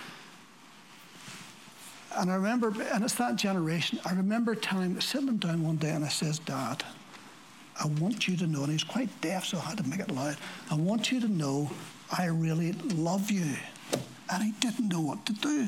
And 2.15 2.31
I 2.31 2.35
remember, 2.35 2.73
and 2.91 3.03
it's 3.03 3.15
that 3.15 3.37
generation, 3.37 3.99
I 4.05 4.13
remember 4.13 4.53
telling 4.53 4.91
him, 4.91 5.01
sitting 5.01 5.27
him 5.27 5.37
down 5.37 5.63
one 5.63 5.77
day 5.77 5.89
and 5.89 6.05
I 6.05 6.09
says, 6.09 6.39
Dad, 6.39 6.83
I 7.81 7.87
want 7.87 8.27
you 8.27 8.37
to 8.37 8.45
know, 8.45 8.59
and 8.59 8.67
he 8.67 8.73
was 8.73 8.83
quite 8.83 9.09
deaf, 9.21 9.45
so 9.45 9.57
I 9.57 9.61
had 9.61 9.77
to 9.79 9.87
make 9.87 9.99
it 9.99 10.11
loud. 10.11 10.37
I 10.69 10.75
want 10.75 11.11
you 11.11 11.19
to 11.21 11.27
know 11.27 11.71
I 12.15 12.25
really 12.25 12.73
love 12.73 13.31
you 13.31 13.55
and 14.31 14.43
he 14.43 14.51
didn't 14.59 14.89
know 14.89 15.01
what 15.01 15.25
to 15.25 15.33
do. 15.33 15.67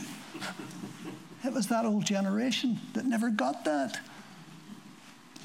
It 1.43 1.53
was 1.53 1.67
that 1.67 1.86
old 1.86 2.05
generation 2.05 2.80
that 2.93 3.05
never 3.05 3.30
got 3.30 3.65
that. 3.65 3.99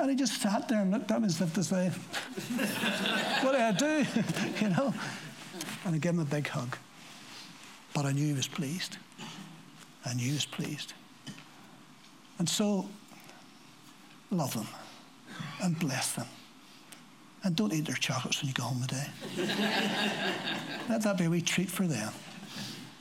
And 0.00 0.08
he 0.08 0.16
just 0.16 0.40
sat 0.40 0.66
there 0.66 0.80
and 0.80 0.90
looked 0.90 1.10
at 1.10 1.20
me 1.20 1.26
as 1.26 1.40
if 1.40 1.52
to 1.54 1.62
say, 1.62 1.90
What 3.42 3.52
do 3.52 3.58
I 3.58 3.72
do? 3.72 4.06
you 4.64 4.70
know? 4.70 4.94
And 5.84 5.94
I 5.94 5.98
gave 5.98 6.12
him 6.12 6.20
a 6.20 6.24
big 6.24 6.48
hug. 6.48 6.76
But 7.92 8.06
I 8.06 8.12
knew 8.12 8.26
he 8.26 8.32
was 8.32 8.48
pleased. 8.48 8.96
I 10.06 10.14
knew 10.14 10.26
he 10.26 10.32
was 10.32 10.46
pleased. 10.46 10.94
And 12.38 12.48
so, 12.48 12.88
love 14.30 14.54
them 14.54 14.68
and 15.62 15.78
bless 15.78 16.12
them. 16.12 16.26
And 17.42 17.54
don't 17.54 17.72
eat 17.72 17.86
their 17.86 17.96
chocolates 17.96 18.40
when 18.40 18.48
you 18.48 18.54
go 18.54 18.64
home 18.64 18.82
today. 18.82 19.06
Let 20.88 21.02
that 21.02 21.18
be 21.18 21.24
a 21.24 21.30
wee 21.30 21.42
treat 21.42 21.70
for 21.70 21.86
them 21.86 22.12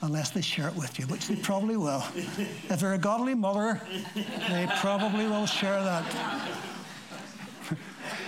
unless 0.01 0.31
they 0.31 0.41
share 0.41 0.67
it 0.67 0.75
with 0.75 0.97
you, 0.99 1.05
which 1.07 1.27
they 1.27 1.35
probably 1.35 1.77
will. 1.77 2.03
If 2.15 2.79
they're 2.79 2.93
a 2.93 2.97
godly 2.97 3.35
mother, 3.35 3.81
they 4.49 4.67
probably 4.79 5.27
will 5.27 5.45
share 5.45 5.81
that. 5.83 6.05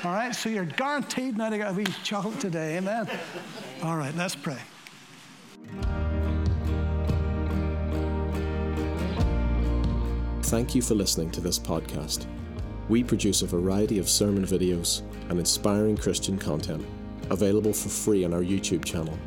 All 0.03 0.11
right, 0.11 0.33
so 0.35 0.49
you're 0.49 0.65
guaranteed 0.65 1.37
now 1.37 1.49
to 1.49 1.57
get 1.57 1.71
a 1.71 1.73
wee 1.73 1.85
chocolate 2.03 2.39
today, 2.39 2.77
amen? 2.77 3.07
All 3.83 3.97
right, 3.97 4.15
let's 4.15 4.35
pray. 4.35 4.57
Thank 10.43 10.75
you 10.75 10.81
for 10.81 10.95
listening 10.95 11.31
to 11.31 11.41
this 11.41 11.57
podcast. 11.59 12.25
We 12.89 13.03
produce 13.03 13.41
a 13.41 13.47
variety 13.47 13.99
of 13.99 14.09
sermon 14.09 14.45
videos 14.45 15.03
and 15.29 15.39
inspiring 15.39 15.95
Christian 15.95 16.37
content 16.37 16.85
available 17.29 17.71
for 17.71 17.89
free 17.89 18.25
on 18.25 18.33
our 18.33 18.41
YouTube 18.41 18.83
channel 18.83 19.17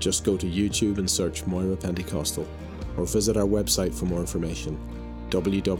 just 0.00 0.24
go 0.24 0.36
to 0.36 0.46
YouTube 0.46 0.98
and 0.98 1.08
search 1.08 1.46
Moira 1.46 1.76
Pentecostal 1.76 2.48
or 2.96 3.04
visit 3.04 3.36
our 3.36 3.46
website 3.46 3.94
for 3.94 4.06
more 4.06 4.20
information 4.20 4.80
www.mpc.org.uk. 5.30 5.70